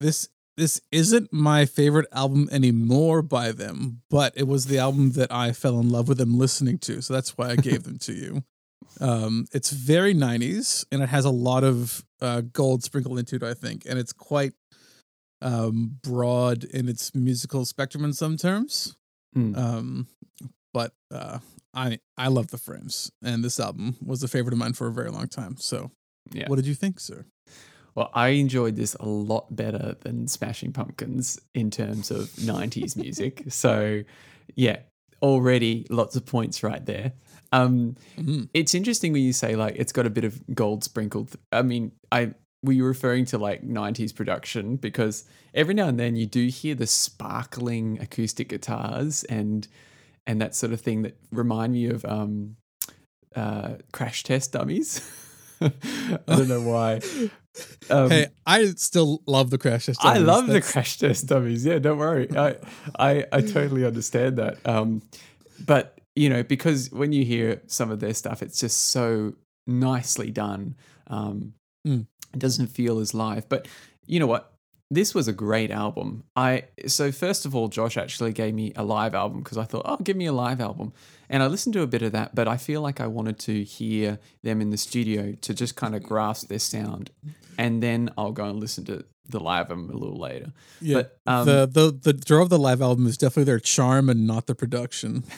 this 0.00 0.28
this 0.56 0.80
isn't 0.92 1.32
my 1.32 1.64
favorite 1.64 2.06
album 2.12 2.48
anymore 2.52 3.22
by 3.22 3.52
them, 3.52 4.02
but 4.10 4.34
it 4.36 4.46
was 4.46 4.66
the 4.66 4.78
album 4.78 5.12
that 5.12 5.32
I 5.32 5.52
fell 5.52 5.80
in 5.80 5.88
love 5.88 6.08
with 6.08 6.18
them 6.18 6.38
listening 6.38 6.78
to, 6.80 7.00
so 7.00 7.14
that's 7.14 7.38
why 7.38 7.50
I 7.50 7.56
gave 7.56 7.84
them 7.84 7.98
to 8.00 8.12
you. 8.12 8.42
Um, 9.00 9.46
it's 9.52 9.70
very 9.70 10.14
90s 10.14 10.84
and 10.92 11.02
it 11.02 11.08
has 11.08 11.24
a 11.24 11.30
lot 11.30 11.64
of 11.64 12.04
uh, 12.20 12.42
gold 12.52 12.84
sprinkled 12.84 13.18
into 13.18 13.36
it, 13.36 13.42
I 13.42 13.54
think, 13.54 13.84
and 13.88 13.98
it's 13.98 14.12
quite 14.12 14.52
um, 15.42 15.98
broad 16.02 16.64
in 16.64 16.88
its 16.88 17.14
musical 17.14 17.64
spectrum 17.64 18.04
in 18.04 18.12
some 18.12 18.36
terms. 18.36 18.96
Mm. 19.36 19.56
Um, 19.56 20.06
but 20.72 20.92
uh, 21.10 21.38
I 21.74 21.98
I 22.16 22.28
love 22.28 22.48
the 22.48 22.58
frames, 22.58 23.10
and 23.22 23.44
this 23.44 23.58
album 23.60 23.96
was 24.04 24.22
a 24.22 24.28
favorite 24.28 24.52
of 24.52 24.58
mine 24.58 24.72
for 24.74 24.86
a 24.86 24.92
very 24.92 25.10
long 25.10 25.28
time. 25.28 25.56
So, 25.58 25.90
Yeah. 26.32 26.48
what 26.48 26.56
did 26.56 26.66
you 26.66 26.74
think, 26.74 27.00
sir? 27.00 27.24
Well, 27.94 28.10
I 28.14 28.28
enjoyed 28.28 28.76
this 28.76 28.94
a 28.94 29.06
lot 29.06 29.54
better 29.54 29.96
than 30.00 30.26
Smashing 30.26 30.72
Pumpkins 30.72 31.38
in 31.54 31.70
terms 31.70 32.10
of 32.10 32.30
90s 32.38 32.96
music. 32.96 33.42
So, 33.52 34.02
yeah, 34.54 34.78
already 35.20 35.86
lots 35.90 36.16
of 36.16 36.24
points 36.24 36.62
right 36.62 36.84
there. 36.86 37.12
Um, 37.52 37.96
Mhm. 38.16 38.48
it's 38.54 38.74
interesting 38.74 39.12
when 39.12 39.22
you 39.22 39.34
say 39.34 39.56
like 39.56 39.74
it's 39.76 39.92
got 39.92 40.06
a 40.06 40.10
bit 40.10 40.24
of 40.24 40.40
gold 40.54 40.84
sprinkled. 40.84 41.36
I 41.52 41.60
mean, 41.62 41.92
I 42.10 42.32
were 42.62 42.72
you 42.72 42.84
referring 42.84 43.24
to 43.26 43.38
like 43.38 43.66
90s 43.66 44.14
production 44.14 44.76
because 44.76 45.24
every 45.52 45.74
now 45.74 45.88
and 45.88 45.98
then 45.98 46.14
you 46.16 46.26
do 46.26 46.46
hear 46.46 46.74
the 46.74 46.86
sparkling 46.86 47.98
acoustic 48.00 48.48
guitars 48.48 49.24
and 49.24 49.66
and 50.26 50.40
that 50.40 50.54
sort 50.54 50.72
of 50.72 50.80
thing 50.80 51.02
that 51.02 51.16
remind 51.32 51.72
me 51.72 51.86
of 51.86 52.04
um 52.04 52.56
uh 53.34 53.74
crash 53.92 54.22
test 54.22 54.52
dummies. 54.52 55.00
I 55.60 55.70
don't 56.26 56.48
know 56.48 56.62
why. 56.62 57.00
Um, 57.90 58.08
hey, 58.08 58.28
I 58.46 58.64
still 58.76 59.20
love 59.26 59.50
the 59.50 59.58
Crash 59.58 59.84
Test. 59.84 60.00
Dummies. 60.00 60.22
I 60.22 60.24
love 60.24 60.46
the 60.46 60.62
crash 60.62 60.96
test 60.96 61.26
dummies. 61.26 61.66
Yeah, 61.66 61.78
don't 61.80 61.98
worry. 61.98 62.26
I, 62.34 62.56
I, 62.98 63.26
I 63.30 63.40
totally 63.42 63.84
understand 63.84 64.38
that. 64.38 64.66
Um, 64.66 65.02
but 65.66 66.00
you 66.16 66.30
know, 66.30 66.42
because 66.42 66.90
when 66.90 67.12
you 67.12 67.26
hear 67.26 67.60
some 67.66 67.90
of 67.90 68.00
their 68.00 68.14
stuff, 68.14 68.42
it's 68.42 68.58
just 68.58 68.86
so 68.86 69.34
nicely 69.66 70.30
done. 70.30 70.76
Um, 71.08 71.52
Mm. 71.86 72.06
It 72.32 72.38
doesn't 72.38 72.68
feel 72.68 72.98
as 72.98 73.14
live. 73.14 73.48
But 73.48 73.68
you 74.06 74.20
know 74.20 74.26
what? 74.26 74.48
This 74.90 75.14
was 75.14 75.26
a 75.26 75.32
great 75.32 75.70
album. 75.70 76.24
I 76.36 76.64
so 76.86 77.12
first 77.12 77.46
of 77.46 77.54
all, 77.54 77.68
Josh 77.68 77.96
actually 77.96 78.32
gave 78.32 78.52
me 78.52 78.72
a 78.76 78.84
live 78.84 79.14
album 79.14 79.42
because 79.42 79.56
I 79.56 79.64
thought, 79.64 79.82
oh, 79.86 79.96
give 79.96 80.16
me 80.16 80.26
a 80.26 80.32
live 80.32 80.60
album, 80.60 80.92
and 81.30 81.42
I 81.42 81.46
listened 81.46 81.72
to 81.74 81.82
a 81.82 81.86
bit 81.86 82.02
of 82.02 82.12
that. 82.12 82.34
But 82.34 82.46
I 82.46 82.58
feel 82.58 82.82
like 82.82 83.00
I 83.00 83.06
wanted 83.06 83.38
to 83.40 83.64
hear 83.64 84.18
them 84.42 84.60
in 84.60 84.68
the 84.68 84.76
studio 84.76 85.32
to 85.40 85.54
just 85.54 85.76
kind 85.76 85.94
of 85.94 86.02
grasp 86.02 86.48
their 86.48 86.58
sound, 86.58 87.10
and 87.56 87.82
then 87.82 88.10
I'll 88.18 88.32
go 88.32 88.44
and 88.44 88.60
listen 88.60 88.84
to 88.84 89.04
the 89.30 89.40
live 89.40 89.70
album 89.70 89.88
a 89.88 89.96
little 89.96 90.18
later. 90.18 90.52
Yeah, 90.82 90.96
But 90.96 91.18
um, 91.26 91.46
the 91.46 91.66
the 91.66 91.98
the 92.02 92.12
draw 92.12 92.42
of 92.42 92.50
the 92.50 92.58
live 92.58 92.82
album 92.82 93.06
is 93.06 93.16
definitely 93.16 93.44
their 93.44 93.60
charm 93.60 94.10
and 94.10 94.26
not 94.26 94.46
the 94.46 94.54
production. 94.54 95.24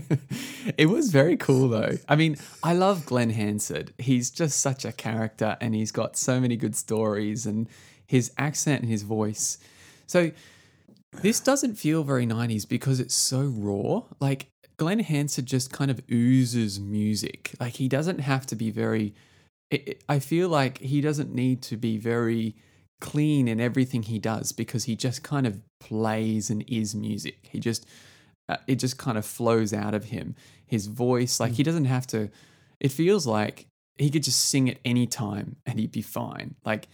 it 0.78 0.86
was 0.86 1.10
very 1.10 1.36
cool 1.36 1.68
though. 1.68 1.96
I 2.08 2.16
mean, 2.16 2.36
I 2.62 2.74
love 2.74 3.06
Glen 3.06 3.30
Hansard. 3.30 3.92
He's 3.98 4.30
just 4.30 4.60
such 4.60 4.84
a 4.84 4.92
character 4.92 5.56
and 5.60 5.74
he's 5.74 5.92
got 5.92 6.16
so 6.16 6.40
many 6.40 6.56
good 6.56 6.76
stories 6.76 7.46
and 7.46 7.68
his 8.06 8.32
accent 8.38 8.82
and 8.82 8.90
his 8.90 9.02
voice. 9.02 9.58
So 10.06 10.30
this 11.22 11.40
doesn't 11.40 11.76
feel 11.76 12.04
very 12.04 12.26
90s 12.26 12.68
because 12.68 13.00
it's 13.00 13.14
so 13.14 13.42
raw. 13.42 14.02
Like 14.20 14.48
Glen 14.76 15.00
Hansard 15.00 15.46
just 15.46 15.72
kind 15.72 15.90
of 15.90 16.00
oozes 16.10 16.78
music. 16.78 17.54
Like 17.58 17.74
he 17.74 17.88
doesn't 17.88 18.20
have 18.20 18.46
to 18.46 18.56
be 18.56 18.70
very 18.70 19.14
I 20.08 20.20
feel 20.20 20.48
like 20.48 20.78
he 20.78 21.00
doesn't 21.00 21.34
need 21.34 21.60
to 21.62 21.76
be 21.76 21.98
very 21.98 22.54
clean 23.00 23.48
in 23.48 23.60
everything 23.60 24.04
he 24.04 24.18
does 24.18 24.52
because 24.52 24.84
he 24.84 24.94
just 24.94 25.22
kind 25.22 25.46
of 25.46 25.60
plays 25.80 26.50
and 26.50 26.64
is 26.68 26.94
music. 26.94 27.48
He 27.50 27.58
just 27.58 27.84
uh, 28.48 28.56
it 28.66 28.76
just 28.76 28.98
kind 28.98 29.18
of 29.18 29.24
flows 29.24 29.72
out 29.72 29.94
of 29.94 30.04
him. 30.04 30.34
His 30.66 30.86
voice, 30.86 31.40
like 31.40 31.52
he 31.52 31.62
doesn't 31.62 31.84
have 31.86 32.06
to. 32.08 32.30
It 32.80 32.92
feels 32.92 33.26
like 33.26 33.66
he 33.96 34.10
could 34.10 34.22
just 34.22 34.44
sing 34.46 34.68
at 34.68 34.78
any 34.84 35.06
time 35.06 35.56
and 35.64 35.78
he'd 35.78 35.92
be 35.92 36.02
fine. 36.02 36.54
Like 36.64 36.88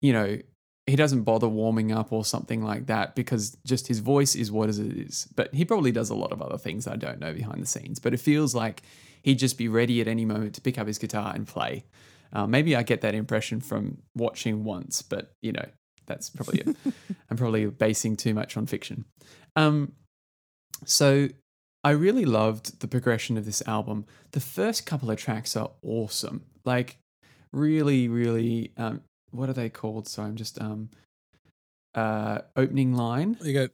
you 0.00 0.12
know, 0.12 0.38
he 0.86 0.96
doesn't 0.96 1.22
bother 1.22 1.48
warming 1.48 1.92
up 1.92 2.12
or 2.12 2.24
something 2.24 2.62
like 2.62 2.86
that 2.86 3.14
because 3.14 3.56
just 3.66 3.88
his 3.88 3.98
voice 3.98 4.34
is 4.34 4.50
what 4.50 4.70
it 4.70 4.78
is. 4.78 5.28
But 5.36 5.52
he 5.52 5.64
probably 5.64 5.92
does 5.92 6.10
a 6.10 6.14
lot 6.14 6.32
of 6.32 6.40
other 6.40 6.56
things 6.56 6.86
I 6.86 6.96
don't 6.96 7.20
know 7.20 7.34
behind 7.34 7.60
the 7.60 7.66
scenes. 7.66 7.98
But 7.98 8.14
it 8.14 8.20
feels 8.20 8.54
like 8.54 8.82
he'd 9.22 9.38
just 9.38 9.58
be 9.58 9.68
ready 9.68 10.00
at 10.00 10.08
any 10.08 10.24
moment 10.24 10.54
to 10.54 10.60
pick 10.60 10.78
up 10.78 10.86
his 10.86 10.98
guitar 10.98 11.32
and 11.34 11.46
play. 11.46 11.84
Uh, 12.32 12.46
maybe 12.46 12.74
I 12.74 12.82
get 12.82 13.02
that 13.02 13.14
impression 13.14 13.60
from 13.60 13.98
watching 14.14 14.64
once, 14.64 15.02
but 15.02 15.32
you 15.42 15.52
know, 15.52 15.66
that's 16.06 16.30
probably 16.30 16.60
it. 16.60 16.76
I'm 17.30 17.36
probably 17.36 17.66
basing 17.66 18.16
too 18.16 18.32
much 18.32 18.56
on 18.56 18.66
fiction. 18.66 19.04
Um, 19.56 19.92
so 20.84 21.28
I 21.84 21.90
really 21.90 22.24
loved 22.24 22.80
the 22.80 22.88
progression 22.88 23.36
of 23.36 23.44
this 23.44 23.62
album. 23.66 24.04
The 24.32 24.40
first 24.40 24.86
couple 24.86 25.10
of 25.10 25.18
tracks 25.18 25.56
are 25.56 25.70
awesome. 25.82 26.44
Like 26.64 26.98
really, 27.52 28.08
really 28.08 28.72
um 28.76 29.02
what 29.30 29.48
are 29.48 29.54
they 29.54 29.68
called? 29.68 30.08
So 30.08 30.22
I'm 30.22 30.36
just 30.36 30.60
um 30.60 30.90
uh 31.94 32.40
opening 32.56 32.94
line 32.94 33.36
You 33.42 33.54
got 33.54 33.70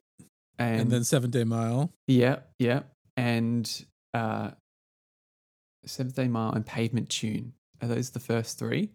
and, 0.59 0.83
and, 0.83 0.91
then 0.91 1.05
Seven 1.05 1.31
Day 1.31 1.45
Mile. 1.45 1.91
yeah, 2.07 2.41
yeah. 2.59 2.83
And 3.17 3.85
uh 4.13 4.53
Seventh 5.87 6.17
Day 6.17 6.29
Mile 6.29 6.53
and 6.53 6.65
Pavement 6.65 7.09
Tune. 7.09 7.53
Are 7.83 7.89
those 7.89 8.11
the 8.11 8.21
first 8.21 8.59
three? 8.59 8.91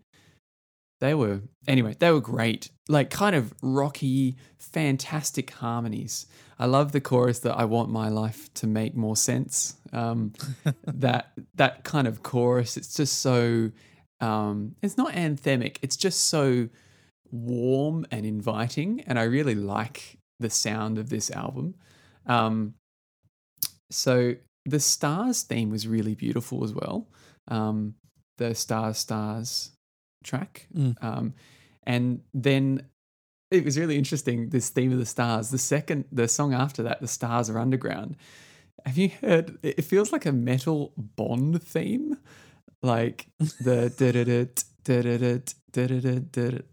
They 1.02 1.14
were 1.14 1.42
anyway, 1.68 1.96
they 1.98 2.12
were 2.12 2.22
great. 2.22 2.70
Like 2.88 3.10
kind 3.10 3.36
of 3.36 3.54
rocky, 3.62 4.36
fantastic 4.58 5.52
harmonies. 5.52 6.26
I 6.60 6.66
love 6.66 6.92
the 6.92 7.02
chorus 7.02 7.40
that 7.40 7.56
I 7.58 7.66
want 7.66 7.90
my 7.90 8.10
life 8.10 8.54
to 8.56 8.68
make 8.68 8.96
more 8.96 9.16
sense. 9.16 9.78
Um 9.94 10.34
that 10.86 11.32
that 11.56 11.84
kind 11.84 12.08
of 12.08 12.22
chorus, 12.24 12.78
it's 12.78 12.94
just 12.94 13.20
so 13.20 13.72
um 14.22 14.76
it's 14.82 14.98
not 14.98 15.14
anthemic, 15.14 15.78
it's 15.82 15.96
just 15.98 16.28
so 16.28 16.70
warm 17.32 18.06
and 18.12 18.26
inviting 18.26 19.02
and 19.08 19.20
I 19.20 19.24
really 19.24 19.56
like 19.56 20.18
the 20.40 20.50
sound 20.50 20.98
of 20.98 21.10
this 21.10 21.32
album. 21.32 21.76
Um 22.26 22.74
so 23.92 24.36
the 24.66 24.80
stars 24.80 25.44
theme 25.44 25.70
was 25.70 25.88
really 25.88 26.16
beautiful 26.16 26.64
as 26.64 26.74
well. 26.74 27.08
Um, 27.48 27.96
the 28.38 28.54
stars 28.56 28.98
stars 28.98 29.72
track, 30.24 30.68
Mm. 30.76 30.96
um, 31.04 31.34
and 31.84 32.22
then 32.34 32.84
it 33.52 33.66
was 33.66 33.78
really 33.78 33.98
interesting. 33.98 34.50
This 34.50 34.70
theme 34.70 34.92
of 34.92 34.98
the 35.00 35.06
stars. 35.06 35.50
The 35.50 35.58
second, 35.58 36.06
the 36.12 36.28
song 36.28 36.54
after 36.54 36.84
that, 36.84 37.02
the 37.02 37.08
stars 37.08 37.50
are 37.50 37.58
underground. 37.60 38.16
Have 38.86 38.98
you 38.98 39.10
heard? 39.22 39.58
It 39.64 39.80
it 39.80 39.82
feels 39.84 40.12
like 40.12 40.26
a 40.26 40.32
metal 40.32 40.94
Bond 40.98 41.62
theme, 41.64 42.18
like 42.82 43.28
the 43.62 43.92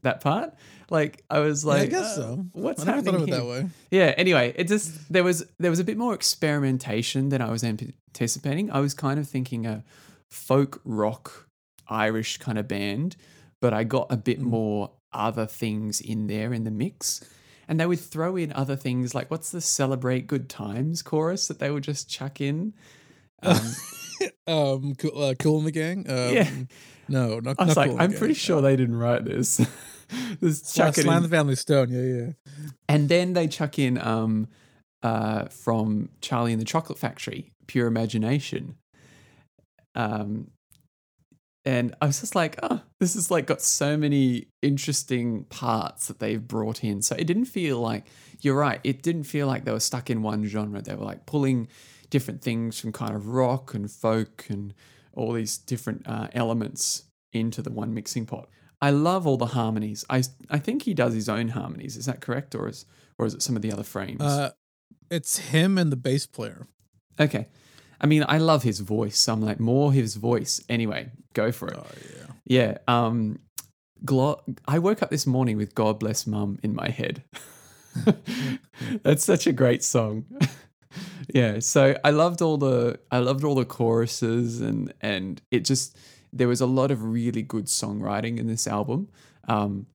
that 0.02 0.20
part. 0.20 0.54
Like 0.90 1.24
I 1.30 1.40
was 1.40 1.64
Yeah, 1.64 1.70
I 1.72 1.76
like, 1.78 1.90
guess 1.90 2.12
uh, 2.12 2.14
so. 2.16 2.46
What's 2.52 2.82
I 2.82 2.84
never 2.86 2.96
happening 2.98 3.14
thought 3.14 3.22
of 3.22 3.28
it 3.28 3.32
here? 3.32 3.38
that 3.40 3.64
way. 3.64 3.70
Yeah. 3.90 4.14
Anyway, 4.16 4.52
it 4.56 4.68
just 4.68 5.12
there 5.12 5.24
was 5.24 5.44
there 5.58 5.70
was 5.70 5.80
a 5.80 5.84
bit 5.84 5.96
more 5.98 6.14
experimentation 6.14 7.28
than 7.30 7.42
I 7.42 7.50
was 7.50 7.64
anticipating. 7.64 8.70
I 8.70 8.80
was 8.80 8.94
kind 8.94 9.18
of 9.18 9.28
thinking 9.28 9.66
a 9.66 9.84
folk 10.30 10.80
rock 10.84 11.48
Irish 11.88 12.38
kind 12.38 12.58
of 12.58 12.68
band, 12.68 13.16
but 13.60 13.72
I 13.74 13.84
got 13.84 14.06
a 14.10 14.16
bit 14.16 14.40
Mm. 14.40 14.44
more 14.44 14.90
other 15.12 15.46
ththings 15.46 16.00
in 16.00 16.26
there 16.26 16.52
in 16.52 16.64
the 16.64 16.70
mix. 16.70 17.22
And 17.68 17.80
they 17.80 17.86
would 17.86 17.98
throw 18.00 18.36
in 18.36 18.52
other 18.52 18.76
things 18.76 19.14
like 19.14 19.30
what's 19.30 19.50
the 19.50 19.60
celebrate 19.60 20.26
good 20.28 20.48
times 20.48 21.02
chorus 21.02 21.48
that 21.48 21.58
they 21.58 21.70
would 21.70 21.82
just 21.84 22.08
chuck 22.08 22.40
in. 22.40 22.74
Um, 23.42 23.60
Um, 24.46 24.94
cool, 24.94 25.22
uh, 25.22 25.34
Kool 25.34 25.58
and 25.58 25.66
the 25.66 25.72
Gang. 25.72 26.06
Um, 26.08 26.32
Yeah. 26.32 26.50
No, 27.06 27.38
not. 27.40 27.56
I 27.58 27.64
was 27.66 27.76
not 27.76 27.82
like, 27.82 27.90
Cool 27.90 28.00
I'm 28.00 28.10
Gang. 28.10 28.18
pretty 28.18 28.34
sure 28.34 28.62
they 28.62 28.74
didn't 28.76 28.96
write 28.96 29.24
this. 29.26 29.56
Slam, 30.40 30.54
chuck 30.74 30.96
it 30.98 31.02
Slam 31.02 31.16
in. 31.18 31.22
the 31.24 31.28
Family 31.28 31.54
Stone. 31.56 31.90
Yeah, 31.90 32.00
yeah. 32.24 32.32
And 32.88 33.08
then 33.10 33.34
they 33.34 33.46
chuck 33.46 33.78
in 33.78 33.98
um, 33.98 34.48
uh, 35.02 35.46
from 35.46 36.08
Charlie 36.22 36.52
and 36.52 36.60
the 36.60 36.64
Chocolate 36.64 36.98
Factory, 36.98 37.52
Pure 37.66 37.88
Imagination. 37.88 38.76
Um, 39.94 40.50
and 41.66 41.96
I 42.00 42.06
was 42.06 42.20
just 42.20 42.36
like, 42.36 42.60
oh, 42.62 42.80
this 43.00 43.14
has 43.14 43.28
like 43.28 43.46
got 43.46 43.60
so 43.60 43.96
many 43.96 44.46
interesting 44.62 45.44
parts 45.44 46.06
that 46.06 46.20
they've 46.20 46.46
brought 46.46 46.84
in. 46.84 47.02
So 47.02 47.16
it 47.16 47.26
didn't 47.26 47.46
feel 47.46 47.80
like 47.80 48.04
you're 48.40 48.56
right. 48.56 48.80
It 48.84 49.02
didn't 49.02 49.24
feel 49.24 49.48
like 49.48 49.64
they 49.64 49.72
were 49.72 49.80
stuck 49.80 50.08
in 50.08 50.22
one 50.22 50.44
genre. 50.44 50.80
They 50.80 50.94
were 50.94 51.04
like 51.04 51.26
pulling 51.26 51.66
different 52.08 52.40
things 52.40 52.78
from 52.78 52.92
kind 52.92 53.16
of 53.16 53.26
rock 53.26 53.74
and 53.74 53.90
folk 53.90 54.46
and 54.48 54.74
all 55.12 55.32
these 55.32 55.58
different 55.58 56.06
uh, 56.06 56.28
elements 56.34 57.02
into 57.32 57.62
the 57.62 57.72
one 57.72 57.92
mixing 57.92 58.26
pot. 58.26 58.48
I 58.80 58.90
love 58.90 59.26
all 59.26 59.36
the 59.36 59.46
harmonies. 59.46 60.04
I 60.08 60.22
I 60.48 60.60
think 60.60 60.82
he 60.82 60.94
does 60.94 61.14
his 61.14 61.28
own 61.28 61.48
harmonies. 61.48 61.96
Is 61.96 62.06
that 62.06 62.20
correct, 62.20 62.54
or 62.54 62.68
is 62.68 62.84
or 63.18 63.26
is 63.26 63.34
it 63.34 63.42
some 63.42 63.56
of 63.56 63.62
the 63.62 63.72
other 63.72 63.82
frames? 63.82 64.20
Uh, 64.20 64.50
it's 65.10 65.38
him 65.38 65.78
and 65.78 65.90
the 65.90 65.96
bass 65.96 66.26
player. 66.26 66.68
okay, 67.18 67.48
I 68.00 68.06
mean, 68.06 68.24
I 68.28 68.38
love 68.38 68.62
his 68.62 68.80
voice. 68.80 69.18
So 69.18 69.32
I'm 69.32 69.42
like, 69.42 69.60
more 69.60 69.92
his 69.92 70.16
voice. 70.16 70.62
Anyway, 70.68 71.10
go 71.34 71.52
for 71.52 71.68
it. 71.68 71.76
Oh 71.76 71.86
yeah. 72.18 72.26
Yeah. 72.46 72.78
Um, 72.88 73.40
Glo- 74.04 74.42
I 74.68 74.78
woke 74.78 75.02
up 75.02 75.10
this 75.10 75.26
morning 75.26 75.56
with 75.56 75.74
God 75.74 75.98
Bless 75.98 76.26
Mum 76.26 76.58
in 76.62 76.74
my 76.74 76.90
head. 76.90 77.24
That's 79.02 79.24
such 79.24 79.46
a 79.46 79.52
great 79.52 79.82
song. 79.82 80.26
yeah. 81.34 81.58
So 81.60 81.96
I 82.04 82.10
loved 82.10 82.42
all 82.42 82.58
the 82.58 82.98
I 83.10 83.18
loved 83.18 83.44
all 83.44 83.54
the 83.54 83.64
choruses 83.64 84.60
and 84.60 84.92
and 85.00 85.40
it 85.50 85.64
just 85.64 85.96
there 86.32 86.48
was 86.48 86.60
a 86.60 86.66
lot 86.66 86.90
of 86.90 87.02
really 87.02 87.42
good 87.42 87.66
songwriting 87.66 88.38
in 88.38 88.46
this 88.46 88.66
album. 88.66 89.08
Um, 89.48 89.86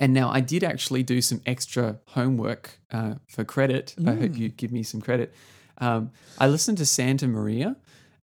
and 0.00 0.12
now 0.12 0.30
I 0.30 0.40
did 0.40 0.64
actually 0.64 1.02
do 1.02 1.22
some 1.22 1.40
extra 1.46 2.00
homework 2.08 2.80
uh, 2.90 3.14
for 3.28 3.44
credit. 3.44 3.94
I 4.04 4.14
hope 4.14 4.36
you 4.36 4.48
give 4.48 4.72
me 4.72 4.82
some 4.82 5.00
credit. 5.00 5.32
Um, 5.78 6.10
I 6.38 6.46
listened 6.48 6.78
to 6.78 6.86
Santa 6.86 7.26
Maria. 7.28 7.76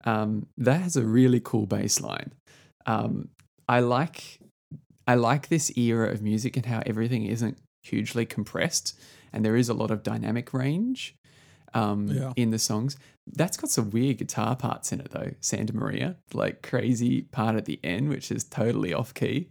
Um, 0.05 0.47
that 0.57 0.81
has 0.81 0.95
a 0.97 1.03
really 1.05 1.39
cool 1.39 1.65
bass 1.65 2.01
line. 2.01 2.33
Um, 2.85 3.29
I 3.69 3.79
like 3.79 4.39
I 5.07 5.15
like 5.15 5.47
this 5.49 5.75
era 5.77 6.11
of 6.11 6.21
music 6.21 6.55
and 6.57 6.65
how 6.65 6.81
everything 6.85 7.25
isn't 7.25 7.57
hugely 7.83 8.25
compressed, 8.25 8.97
and 9.31 9.43
there 9.45 9.55
is 9.55 9.69
a 9.69 9.73
lot 9.73 9.91
of 9.91 10.03
dynamic 10.03 10.53
range 10.53 11.15
um, 11.73 12.07
Yeah. 12.07 12.33
in 12.35 12.49
the 12.51 12.59
songs. 12.59 12.97
That's 13.25 13.55
got 13.55 13.69
some 13.69 13.89
weird 13.91 14.17
guitar 14.17 14.55
parts 14.55 14.91
in 14.91 14.99
it 14.99 15.11
though. 15.11 15.31
Santa 15.39 15.73
Maria, 15.73 16.17
like 16.33 16.61
crazy 16.61 17.21
part 17.23 17.55
at 17.55 17.65
the 17.65 17.79
end, 17.83 18.09
which 18.09 18.31
is 18.31 18.43
totally 18.43 18.93
off 18.93 19.13
key. 19.13 19.47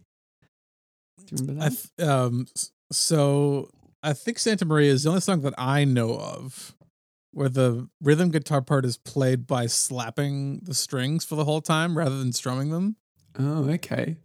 Do 1.25 1.25
you 1.31 1.37
remember 1.47 1.71
that? 1.71 1.87
th- 1.97 2.09
um. 2.09 2.47
So 2.91 3.71
I 4.03 4.13
think 4.13 4.39
Santa 4.39 4.67
Maria 4.67 4.93
is 4.93 5.05
the 5.05 5.09
only 5.11 5.21
song 5.23 5.41
that 5.43 5.55
I 5.57 5.85
know 5.85 6.15
of 6.19 6.75
where 7.33 7.49
the 7.49 7.89
rhythm 8.01 8.31
guitar 8.31 8.63
part 8.63 8.85
is 8.85 8.97
played 8.97 9.47
by 9.47 9.67
slapping 9.67 10.61
the 10.63 10.75
strings 10.75 11.25
for 11.25 11.35
the 11.35 11.45
whole 11.45 11.61
time 11.61 11.97
rather 11.97 12.19
than 12.19 12.33
strumming 12.33 12.71
them. 12.71 12.97
oh, 13.39 13.71
okay. 13.71 14.17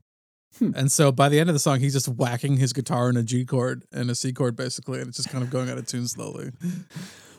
And 0.60 0.92
so 0.92 1.12
by 1.12 1.30
the 1.30 1.40
end 1.40 1.50
of 1.50 1.54
the 1.54 1.60
song, 1.60 1.80
he's 1.82 1.94
just 1.94 2.08
whacking 2.08 2.58
his 2.58 2.74
guitar 2.74 3.10
in 3.10 3.18
a 3.18 3.22
G 3.22 3.46
chord 3.46 3.86
and 3.92 4.10
a 4.10 4.16
C 4.16 4.34
chord 4.34 4.56
basically, 4.56 5.00
and 5.00 5.08
it's 5.08 5.18
just 5.18 5.30
kind 5.30 5.44
of 5.44 5.52
going 5.52 5.70
out 5.70 5.78
of 5.78 5.86
tune 5.86 6.08
slowly. 6.08 6.52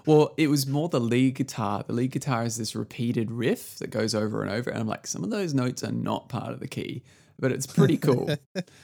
Well, 0.08 0.32
it 0.38 0.48
was 0.48 0.66
more 0.66 0.88
the 0.88 1.00
lead 1.00 1.34
guitar. 1.34 1.84
The 1.86 1.92
lead 1.92 2.12
guitar 2.12 2.42
is 2.42 2.56
this 2.56 2.74
repeated 2.74 3.30
riff 3.30 3.78
that 3.80 3.90
goes 3.90 4.14
over 4.14 4.40
and 4.40 4.50
over. 4.50 4.70
And 4.70 4.80
I'm 4.80 4.86
like, 4.86 5.06
some 5.06 5.22
of 5.22 5.28
those 5.28 5.52
notes 5.52 5.84
are 5.84 5.92
not 5.92 6.30
part 6.30 6.54
of 6.54 6.60
the 6.60 6.66
key, 6.66 7.02
but 7.38 7.52
it's 7.52 7.66
pretty 7.66 7.98
cool. 7.98 8.30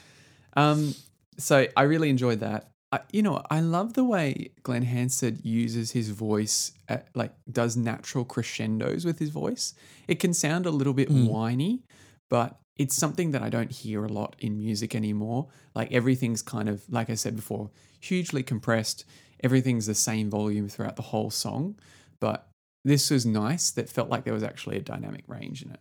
um, 0.55 0.93
so 1.39 1.65
I 1.75 1.81
really 1.83 2.11
enjoyed 2.11 2.41
that. 2.41 2.69
I, 2.91 2.99
you 3.11 3.21
know, 3.23 3.41
I 3.49 3.59
love 3.61 3.93
the 3.93 4.03
way 4.03 4.51
Glen 4.63 4.83
Hansard 4.83 5.43
uses 5.43 5.91
his 5.91 6.09
voice, 6.11 6.71
at, 6.87 7.07
like 7.15 7.33
does 7.51 7.75
natural 7.75 8.23
crescendos 8.25 9.05
with 9.05 9.19
his 9.19 9.29
voice. 9.29 9.73
It 10.07 10.19
can 10.19 10.33
sound 10.33 10.65
a 10.65 10.71
little 10.71 10.93
bit 10.93 11.09
Mm. 11.09 11.27
whiny, 11.27 11.83
but 12.29 12.59
it's 12.77 12.95
something 12.95 13.31
that 13.31 13.41
I 13.41 13.49
don't 13.49 13.71
hear 13.71 14.03
a 14.05 14.09
lot 14.09 14.35
in 14.39 14.57
music 14.57 14.95
anymore. 14.95 15.47
Like 15.73 15.91
everything's 15.91 16.41
kind 16.41 16.69
of, 16.69 16.83
like 16.89 17.09
I 17.09 17.15
said 17.15 17.35
before, 17.35 17.69
hugely 17.99 18.43
compressed. 18.43 19.05
Everything's 19.43 19.85
the 19.87 19.95
same 19.95 20.29
volume 20.29 20.67
throughout 20.69 20.95
the 20.95 21.01
whole 21.01 21.31
song. 21.31 21.75
But 22.19 22.47
this 22.83 23.09
was 23.09 23.25
nice 23.25 23.71
that 23.71 23.89
felt 23.89 24.09
like 24.09 24.25
there 24.25 24.33
was 24.33 24.43
actually 24.43 24.77
a 24.77 24.81
dynamic 24.81 25.23
range 25.27 25.63
in 25.63 25.71
it. 25.71 25.79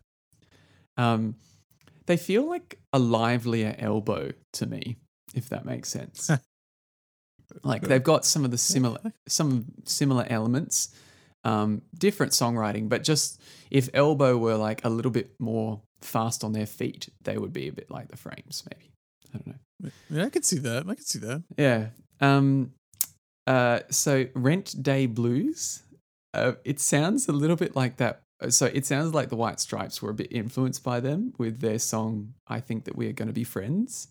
Um, 0.97 1.35
they 2.07 2.17
feel 2.17 2.49
like 2.49 2.79
a 2.93 2.99
livelier 2.99 3.75
elbow 3.79 4.33
to 4.55 4.67
me, 4.67 4.97
if 5.35 5.49
that 5.49 5.65
makes 5.65 5.89
sense. 5.91 6.31
like 7.63 7.83
they've 7.83 8.03
got 8.03 8.25
some 8.25 8.45
of 8.45 8.51
the 8.51 8.59
similar 8.59 9.01
some 9.29 9.67
similar 9.85 10.27
elements, 10.29 10.95
um, 11.45 11.83
different 11.99 12.33
songwriting, 12.33 12.89
but 12.89 13.05
just 13.05 13.41
if 13.71 13.89
elbow 13.95 14.37
were 14.37 14.57
like 14.57 14.85
a 14.85 14.89
little 14.89 15.11
bit 15.11 15.31
more 15.39 15.81
fast 16.03 16.45
on 16.45 16.53
their 16.53 16.67
feet, 16.67 17.09
they 17.23 17.39
would 17.39 17.53
be 17.53 17.69
a 17.69 17.73
bit 17.73 17.91
like 17.91 18.09
the 18.09 18.17
frames, 18.17 18.65
maybe. 18.71 18.91
I 19.35 19.39
don't 19.39 19.47
know. 19.47 19.91
Yeah, 20.11 20.25
I 20.25 20.31
could 20.31 20.45
see 20.45 20.59
that. 20.59 20.85
I 20.89 20.95
could 20.95 21.07
see 21.07 21.19
that. 21.21 21.43
Yeah. 21.59 21.89
Um. 22.21 22.73
Uh. 23.47 23.81
So 23.91 24.27
Rent 24.35 24.83
Day 24.83 25.07
Blues. 25.07 25.83
Uh, 26.33 26.55
it 26.65 26.81
sounds 26.81 27.29
a 27.29 27.33
little 27.33 27.57
bit 27.57 27.77
like 27.77 27.97
that. 27.99 28.23
uh, 28.41 28.51
So 28.51 28.67
it 28.67 28.85
sounds 28.87 29.15
like 29.15 29.29
the 29.29 29.37
White 29.37 29.61
Stripes 29.61 30.03
were 30.03 30.11
a 30.11 30.15
bit 30.15 30.33
influenced 30.33 30.83
by 30.83 31.01
them 31.01 31.33
with 31.39 31.61
their 31.61 31.79
song 31.79 32.35
"I 32.49 32.61
Think 32.61 32.85
That 32.85 32.97
We 32.97 33.09
Are 33.09 33.13
Going 33.13 33.29
to 33.29 33.35
Be 33.35 33.45
Friends." 33.45 34.09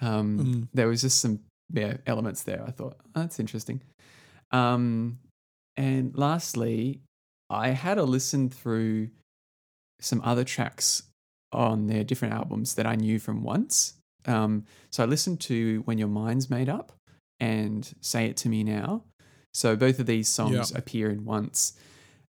Um. 0.00 0.38
Mm. 0.38 0.68
There 0.74 0.88
was 0.88 1.02
just 1.02 1.20
some 1.20 1.40
yeah 1.72 1.98
elements 2.06 2.42
there. 2.42 2.64
I 2.66 2.70
thought 2.70 2.96
oh, 3.14 3.20
that's 3.20 3.40
interesting. 3.40 3.82
Um. 4.50 5.18
And 5.76 6.18
lastly, 6.18 7.02
I 7.50 7.68
had 7.68 7.98
a 7.98 8.02
listen 8.02 8.50
through 8.50 9.10
some 10.00 10.20
other 10.24 10.42
tracks 10.42 11.04
on 11.52 11.86
their 11.86 12.02
different 12.02 12.34
albums 12.34 12.74
that 12.74 12.84
I 12.84 12.96
knew 12.96 13.20
from 13.20 13.44
once. 13.44 13.94
Um, 14.26 14.64
so 14.90 15.04
I 15.04 15.06
listened 15.06 15.40
to 15.42 15.82
When 15.84 15.96
Your 15.96 16.08
Mind's 16.08 16.50
Made 16.50 16.68
Up 16.68 16.92
and 17.38 17.88
Say 18.00 18.26
It 18.26 18.36
To 18.38 18.48
Me 18.48 18.64
Now. 18.64 19.04
So 19.54 19.76
both 19.76 20.00
of 20.00 20.06
these 20.06 20.28
songs 20.28 20.72
appear 20.74 21.10
in 21.10 21.24
once. 21.24 21.74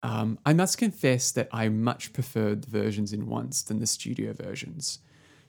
Um, 0.04 0.38
I 0.46 0.52
must 0.52 0.78
confess 0.78 1.32
that 1.32 1.48
I 1.54 1.70
much 1.70 2.12
preferred 2.12 2.63
the 2.63 2.70
versions 2.70 3.13
in 3.13 3.26
once 3.26 3.62
than 3.62 3.80
the 3.80 3.88
studio 3.88 4.34
versions. 4.34 5.00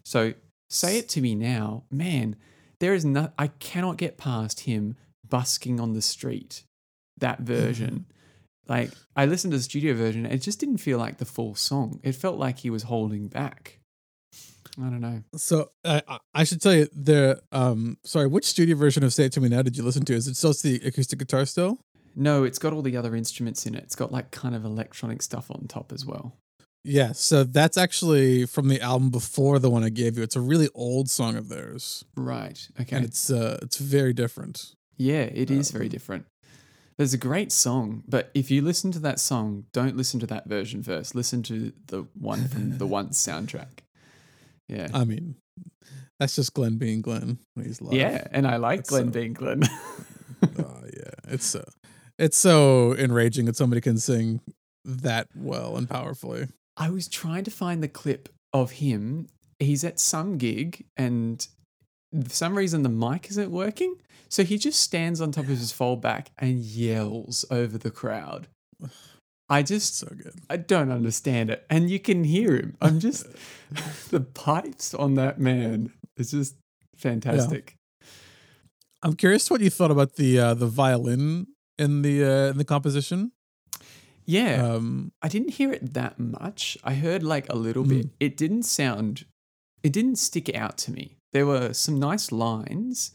So 0.05 0.35
Say 0.71 0.99
It 0.99 1.09
To 1.11 1.21
Me 1.21 1.35
Now, 1.35 1.83
man, 1.91 2.37
there 2.81 2.95
is 2.95 3.05
not, 3.05 3.33
I 3.39 3.49
cannot 3.49 3.97
get 3.97 4.17
past 4.19 4.61
him 4.61 4.97
busking 5.29 5.79
on 5.81 5.93
the 5.93 6.03
street, 6.03 6.65
that 7.19 7.41
version. 7.41 8.07
Like 8.67 8.91
I 9.17 9.27
listened 9.27 9.53
to 9.53 9.57
the 9.59 9.63
studio 9.63 9.95
version, 9.95 10.27
it 10.27 10.39
just 10.39 10.61
didn't 10.61 10.79
feel 10.79 10.99
like 10.99 11.19
the 11.19 11.25
full 11.25 11.55
song. 11.55 12.01
It 12.03 12.13
felt 12.15 12.39
like 12.39 12.59
he 12.61 12.71
was 12.71 12.85
holding 12.85 13.29
back. 13.29 13.79
I 14.79 14.83
don't 14.89 15.01
know. 15.01 15.23
So 15.37 15.71
I 15.85 16.03
I- 16.09 16.19
I 16.35 16.45
should 16.45 16.61
tell 16.63 16.75
you 16.75 16.89
the 16.93 17.43
um 17.53 17.99
sorry 18.05 18.29
which 18.29 18.45
studio 18.47 18.77
version 18.77 19.03
of 19.03 19.13
Say 19.13 19.25
It 19.25 19.33
To 19.33 19.41
Me 19.41 19.49
Now 19.49 19.63
did 19.63 19.77
you 19.77 19.83
listen 19.83 20.05
to? 20.05 20.15
Is 20.15 20.29
it 20.29 20.37
still 20.37 20.53
the 20.53 20.81
acoustic 20.87 21.19
guitar 21.19 21.45
still? 21.47 21.81
No, 22.15 22.45
it's 22.45 22.59
got 22.59 22.73
all 22.73 22.83
the 22.83 22.97
other 22.97 23.15
instruments 23.17 23.67
in 23.67 23.75
it. 23.75 23.83
It's 23.85 23.95
got 23.97 24.13
like 24.13 24.31
kind 24.31 24.55
of 24.55 24.65
electronic 24.65 25.23
stuff 25.23 25.51
on 25.51 25.67
top 25.69 25.93
as 25.93 26.07
well. 26.07 26.37
Yeah, 26.85 27.13
so 27.13 27.45
that's 27.45 27.77
actually 27.77 28.47
from 28.47 28.69
the 28.69 28.81
album 28.81 29.11
before 29.11 29.59
the 29.59 29.69
one 29.69 29.85
I 29.85 29.91
gave 29.91 30.17
you. 30.17 30.23
It's 30.23 30.37
a 30.37 30.41
really 30.41 30.69
old 30.75 31.11
song 31.11 31.37
of 31.37 31.49
theirs, 31.49 32.05
Right. 32.17 32.59
Okay. 32.81 32.97
and 32.97 33.05
it's 33.05 33.31
uh 33.31 33.59
it's 33.63 33.77
very 33.79 34.13
different. 34.15 34.75
yeah, 34.97 35.23
it 35.23 35.51
is 35.51 35.71
um, 35.71 35.79
very 35.79 35.89
different. 35.89 36.25
There's 36.97 37.15
a 37.15 37.19
great 37.19 37.51
song, 37.53 38.03
but 38.09 38.31
if 38.35 38.51
you 38.51 38.61
listen 38.63 38.93
to 38.93 38.99
that 39.01 39.19
song, 39.21 39.65
don't 39.73 39.97
listen 39.97 40.21
to 40.21 40.27
that 40.27 40.47
version 40.47 40.83
first. 40.83 41.15
Listen 41.15 41.43
to 41.45 41.73
the 41.87 42.07
one 42.19 42.47
from 42.49 42.79
the 42.79 42.87
Once 42.99 43.19
soundtrack. 43.27 43.81
Yeah. 44.69 44.89
I 44.95 45.05
mean, 45.05 45.37
that's 46.19 46.37
just 46.37 46.53
Glen 46.55 46.77
being 46.79 47.01
Glen 47.03 47.39
when 47.55 47.67
he's 47.67 47.81
live. 47.83 47.95
yeah, 47.95 48.27
and 48.33 48.47
I 48.47 48.57
like 48.57 48.87
Glen 48.87 49.07
so- 49.07 49.11
being 49.13 49.33
Glen. 49.35 49.63
oh 50.59 50.83
yeah, 50.95 51.11
it's 51.29 51.47
so 51.47 51.65
it's 52.19 52.37
so 52.39 52.95
enraging 52.97 53.47
that 53.47 53.57
somebody 53.57 53.81
can 53.83 53.99
sing 53.99 54.41
that 54.85 55.29
well 55.37 55.77
and 55.77 55.89
powerfully. 55.89 56.49
I 56.81 56.89
was 56.89 57.09
trying 57.09 57.45
to 57.45 57.51
find 57.51 57.83
the 57.83 57.89
clip 57.89 58.31
of 58.55 58.73
him. 58.73 59.29
He's 59.59 59.85
at 59.85 60.01
some 60.01 60.39
gig 60.39 60.87
and 60.97 61.47
for 62.25 62.31
some 62.31 62.57
reason 62.57 62.83
the 62.83 62.89
mic 62.89 63.29
isn't 63.29 63.51
working. 63.51 63.97
So 64.31 64.45
he 64.45 64.57
just 64.57 64.81
stands 64.81 65.21
on 65.21 65.31
top 65.31 65.45
of 65.45 65.51
his 65.51 65.73
foldback 65.73 66.29
and 66.39 66.59
yells 66.59 67.45
over 67.51 67.77
the 67.77 67.91
crowd. 67.91 68.49
I 69.51 69.63
just 69.63 69.99
So 69.99 70.07
good. 70.07 70.33
I 70.49 70.57
don't 70.57 70.91
understand 70.91 71.51
it. 71.51 71.67
And 71.69 71.91
you 71.91 72.01
can 72.01 72.25
hear 72.25 72.57
him. 72.57 72.77
I'm 72.81 72.99
just 72.99 73.27
the 74.11 74.21
pipes 74.21 74.95
on 74.95 75.17
that 75.17 75.39
man 75.39 75.93
is 76.17 76.31
just 76.31 76.57
fantastic. 76.97 77.77
I'm 79.03 79.17
curious 79.17 79.51
what 79.51 79.61
you 79.61 79.69
thought 79.69 79.91
about 79.91 80.15
the 80.15 80.39
uh, 80.39 80.55
the 80.55 80.67
violin 80.67 81.49
in 81.79 82.01
the 82.03 82.25
uh, 82.25 82.51
in 82.51 82.59
the 82.59 82.65
composition. 82.65 83.33
Yeah. 84.31 84.65
Um, 84.65 85.11
I 85.23 85.29
didn't 85.29 85.51
hear 85.51 85.73
it 85.73 85.95
that 85.95 86.19
much. 86.19 86.79
I 86.85 86.95
heard 86.95 87.23
like 87.23 87.49
a 87.53 87.57
little 87.57 87.83
bit. 87.85 88.07
It 88.21 88.37
didn't 88.37 88.63
sound, 88.63 89.25
it 89.83 89.93
didn't 89.93 90.17
stick 90.17 90.55
out 90.55 90.79
to 90.79 90.93
me. 90.93 91.17
There 91.33 91.47
were 91.47 91.73
some 91.73 91.99
nice 91.99 92.31
lines, 92.31 93.13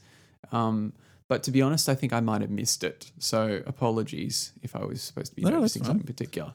um, 0.52 0.92
but 1.28 1.42
to 1.44 1.50
be 1.50 1.62
honest, 1.62 1.88
I 1.88 1.94
think 1.94 2.12
I 2.12 2.20
might 2.20 2.42
have 2.42 2.50
missed 2.50 2.84
it. 2.84 3.10
So 3.18 3.62
apologies 3.66 4.52
if 4.62 4.76
I 4.76 4.84
was 4.84 5.00
supposed 5.02 5.30
to 5.32 5.36
be 5.36 5.42
No, 5.42 5.50
no, 5.50 5.56
noticing 5.56 5.84
something 5.84 6.06
particular. 6.06 6.52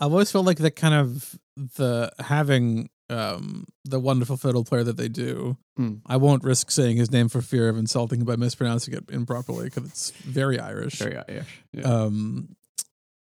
I've 0.00 0.12
always 0.12 0.32
felt 0.32 0.46
like 0.46 0.58
that 0.58 0.76
kind 0.76 0.94
of 0.94 1.38
the 1.76 2.10
having 2.18 2.88
um 3.10 3.66
the 3.84 4.00
wonderful 4.00 4.36
fiddle 4.38 4.64
player 4.64 4.84
that 4.84 4.96
they 4.96 5.08
do. 5.08 5.58
Mm. 5.78 6.00
I 6.06 6.16
won't 6.16 6.42
risk 6.42 6.70
saying 6.70 6.96
his 6.96 7.10
name 7.10 7.28
for 7.28 7.42
fear 7.42 7.68
of 7.68 7.76
insulting 7.76 8.20
him 8.20 8.26
by 8.26 8.36
mispronouncing 8.36 8.94
it 8.94 9.04
improperly 9.10 9.64
because 9.64 9.84
it's 9.84 10.10
very 10.10 10.58
Irish. 10.58 10.94
Very 10.98 11.18
Irish. 11.28 11.62
Yeah. 11.72 11.84
um 11.84 12.56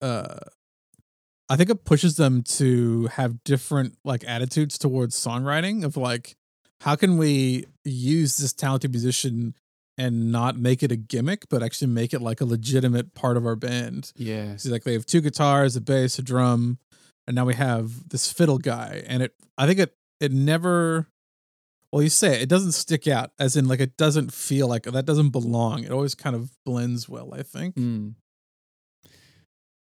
uh 0.01 0.39
I 1.47 1.55
think 1.55 1.69
it 1.69 1.86
pushes 1.86 2.17
them 2.17 2.41
to 2.43 3.08
have 3.08 3.43
different 3.43 3.97
like 4.03 4.23
attitudes 4.27 4.77
towards 4.77 5.15
songwriting 5.15 5.84
of 5.84 5.95
like 5.95 6.36
how 6.81 6.95
can 6.95 7.17
we 7.17 7.65
use 7.84 8.38
this 8.38 8.53
talented 8.53 8.91
musician 8.91 9.55
and 9.97 10.31
not 10.31 10.58
make 10.58 10.84
it 10.84 10.91
a 10.91 10.95
gimmick, 10.95 11.47
but 11.49 11.63
actually 11.63 11.88
make 11.88 12.13
it 12.13 12.21
like 12.21 12.41
a 12.41 12.45
legitimate 12.45 13.13
part 13.13 13.38
of 13.38 13.45
our 13.45 13.55
band. 13.55 14.12
Yeah. 14.15 14.58
So 14.58 14.69
like 14.69 14.84
they 14.84 14.93
have 14.93 15.05
two 15.05 15.21
guitars, 15.21 15.75
a 15.75 15.81
bass, 15.81 16.19
a 16.19 16.21
drum, 16.21 16.79
and 17.27 17.36
now 17.36 17.45
we 17.45 17.55
have 17.55 18.10
this 18.10 18.31
fiddle 18.31 18.58
guy. 18.58 19.03
And 19.08 19.23
it 19.23 19.34
I 19.58 19.67
think 19.67 19.79
it 19.79 19.95
it 20.19 20.31
never 20.31 21.08
well 21.91 22.01
you 22.01 22.10
say 22.10 22.36
it, 22.36 22.43
it 22.43 22.49
doesn't 22.49 22.73
stick 22.73 23.08
out 23.08 23.31
as 23.39 23.55
in 23.55 23.67
like 23.67 23.79
it 23.79 23.97
doesn't 23.97 24.34
feel 24.34 24.67
like 24.67 24.84
that 24.84 25.05
doesn't 25.05 25.29
belong. 25.29 25.84
It 25.84 25.91
always 25.91 26.15
kind 26.15 26.36
of 26.36 26.51
blends 26.65 27.08
well, 27.08 27.34
I 27.34 27.43
think. 27.43 27.75
Mm. 27.75 28.15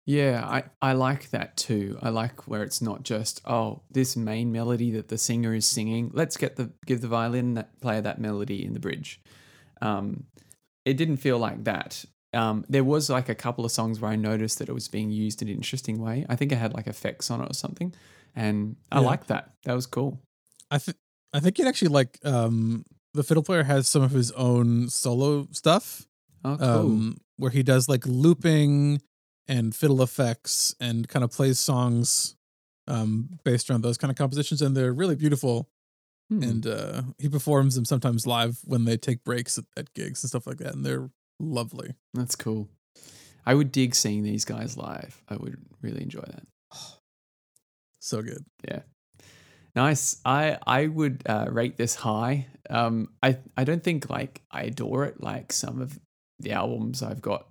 Yeah, 0.10 0.43
I, 0.43 0.63
I 0.82 0.93
like 0.93 1.30
that 1.30 1.56
too. 1.56 2.00
I 2.02 2.10
like 2.10 2.48
where 2.48 2.63
it's 2.63 2.82
not 2.82 3.04
just 3.04 3.41
oh 3.45 3.84
this 3.91 4.15
main 4.17 4.52
melody 4.52 4.89
that 4.93 5.08
the 5.10 5.19
singer 5.19 5.54
is 5.54 5.67
singing. 5.67 6.10
Let's 6.15 6.36
get 6.36 6.56
the 6.56 6.72
give 6.88 7.02
the 7.02 7.08
violin 7.08 7.54
that 7.54 7.80
player 7.80 8.02
that 8.02 8.19
melody 8.19 8.65
in 8.65 8.74
the 8.74 8.80
bridge. 8.80 9.22
Um, 9.84 10.24
it 10.84 10.95
didn't 10.98 11.17
feel 11.17 11.38
like 11.38 11.63
that. 11.65 12.06
Um, 12.34 12.65
there 12.67 12.84
was 12.84 13.08
like 13.12 13.30
a 13.30 13.36
couple 13.36 13.65
of 13.65 13.72
songs 13.72 14.00
where 14.00 14.10
I 14.10 14.15
noticed 14.15 14.58
that 14.58 14.67
it 14.67 14.74
was 14.74 14.88
being 14.88 15.12
used 15.12 15.43
in 15.43 15.48
an 15.48 15.54
interesting 15.54 16.02
way. 16.02 16.26
I 16.28 16.36
think 16.36 16.52
it 16.52 16.58
had 16.58 16.74
like 16.74 16.88
effects 16.88 17.30
on 17.30 17.41
it 17.41 17.52
or 17.52 17.54
something, 17.54 17.93
and 18.36 18.78
I 18.91 19.02
Yeah. 19.02 19.06
like 19.06 19.28
that. 19.28 19.52
That 19.65 19.76
was 19.76 19.86
cool. 19.86 20.19
I 20.72 20.80
think 20.80 20.98
I 21.34 21.39
think 21.39 21.60
it 21.60 21.67
actually 21.67 21.89
like 21.89 22.17
um 22.24 22.84
the 23.13 23.22
fiddle 23.24 23.43
player 23.43 23.62
has 23.63 23.88
some 23.88 24.02
of 24.02 24.10
his 24.10 24.32
own 24.32 24.89
solo 24.89 25.48
stuff. 25.52 26.08
Oh, 26.43 26.58
cool. 26.58 26.67
um, 26.67 27.17
where 27.38 27.52
he 27.52 27.62
does 27.62 27.88
like 27.88 28.08
looping 28.08 29.02
and 29.50 29.76
fiddle 29.76 30.02
effects 30.02 30.76
and 30.80 31.10
kind 31.10 31.24
of 31.24 31.32
plays 31.32 31.60
songs 31.60 32.36
um, 32.88 33.40
based 33.44 33.70
around 33.70 33.82
those 33.82 33.98
kind 33.98 34.12
of 34.12 34.18
compositions, 34.18 34.62
and 34.62 34.78
they're 34.78 34.94
really 34.94 35.16
beautiful. 35.16 35.68
Hmm. 36.30 36.44
And 36.44 36.68
uh, 36.68 37.02
he 37.18 37.28
performs 37.28 37.74
them 37.74 37.86
sometimes 37.86 38.28
live 38.28 38.60
when 38.64 38.86
they 38.86 38.96
take 38.96 39.24
breaks 39.24 39.58
at, 39.58 39.66
at 39.76 39.94
gigs 39.96 40.24
and 40.24 40.30
stuff 40.30 40.46
like 40.46 40.58
that, 40.58 40.76
and 40.76 40.86
they're 40.86 41.10
lovely. 41.40 41.96
That's 42.14 42.36
cool. 42.36 42.70
I 43.46 43.56
would 43.56 43.72
dig 43.72 43.96
seeing 43.96 44.22
these 44.22 44.46
guys 44.46 44.78
live. 44.78 45.20
I 45.28 45.38
would 45.38 45.58
really 45.82 46.04
enjoy 46.04 46.22
that. 46.22 46.46
So 48.02 48.22
good. 48.22 48.46
Yeah. 48.66 48.80
Nice. 49.76 50.22
I 50.24 50.58
I 50.66 50.88
would 50.88 51.22
uh, 51.26 51.48
rate 51.52 51.76
this 51.76 51.96
high. 51.96 52.48
Um, 52.70 53.10
I 53.22 53.40
I 53.58 53.66
don't 53.66 53.84
think 53.84 54.10
like 54.10 54.42
I 54.50 54.64
adore 54.64 55.04
it 55.04 55.22
like 55.22 55.52
some 55.52 55.82
of 55.82 56.00
the 56.40 56.54
albums 56.54 57.04
I've 57.04 57.22
got 57.22 57.49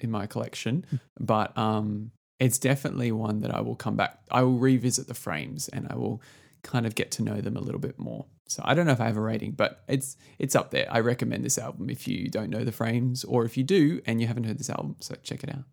in 0.00 0.10
my 0.10 0.26
collection, 0.26 0.84
but 1.18 1.56
um, 1.56 2.10
it's 2.38 2.58
definitely 2.58 3.12
one 3.12 3.40
that 3.40 3.54
I 3.54 3.60
will 3.60 3.76
come 3.76 3.96
back. 3.96 4.18
I 4.30 4.42
will 4.42 4.58
revisit 4.58 5.08
the 5.08 5.14
frames 5.14 5.68
and 5.68 5.86
I 5.90 5.96
will 5.96 6.22
kind 6.62 6.86
of 6.86 6.94
get 6.94 7.10
to 7.12 7.22
know 7.22 7.40
them 7.40 7.56
a 7.56 7.60
little 7.60 7.80
bit 7.80 7.98
more. 7.98 8.26
So 8.46 8.62
I 8.64 8.74
don't 8.74 8.86
know 8.86 8.92
if 8.92 9.00
I 9.00 9.06
have 9.06 9.16
a 9.16 9.20
rating, 9.20 9.52
but 9.52 9.82
it's 9.88 10.16
it's 10.38 10.56
up 10.56 10.70
there. 10.70 10.86
I 10.90 11.00
recommend 11.00 11.44
this 11.44 11.58
album 11.58 11.90
if 11.90 12.08
you 12.08 12.28
don't 12.30 12.50
know 12.50 12.64
the 12.64 12.72
frames, 12.72 13.24
or 13.24 13.44
if 13.44 13.56
you 13.56 13.64
do 13.64 14.00
and 14.06 14.20
you 14.20 14.26
haven't 14.26 14.44
heard 14.44 14.58
this 14.58 14.70
album, 14.70 14.96
so 15.00 15.14
check 15.22 15.44
it 15.44 15.50
out. 15.50 15.64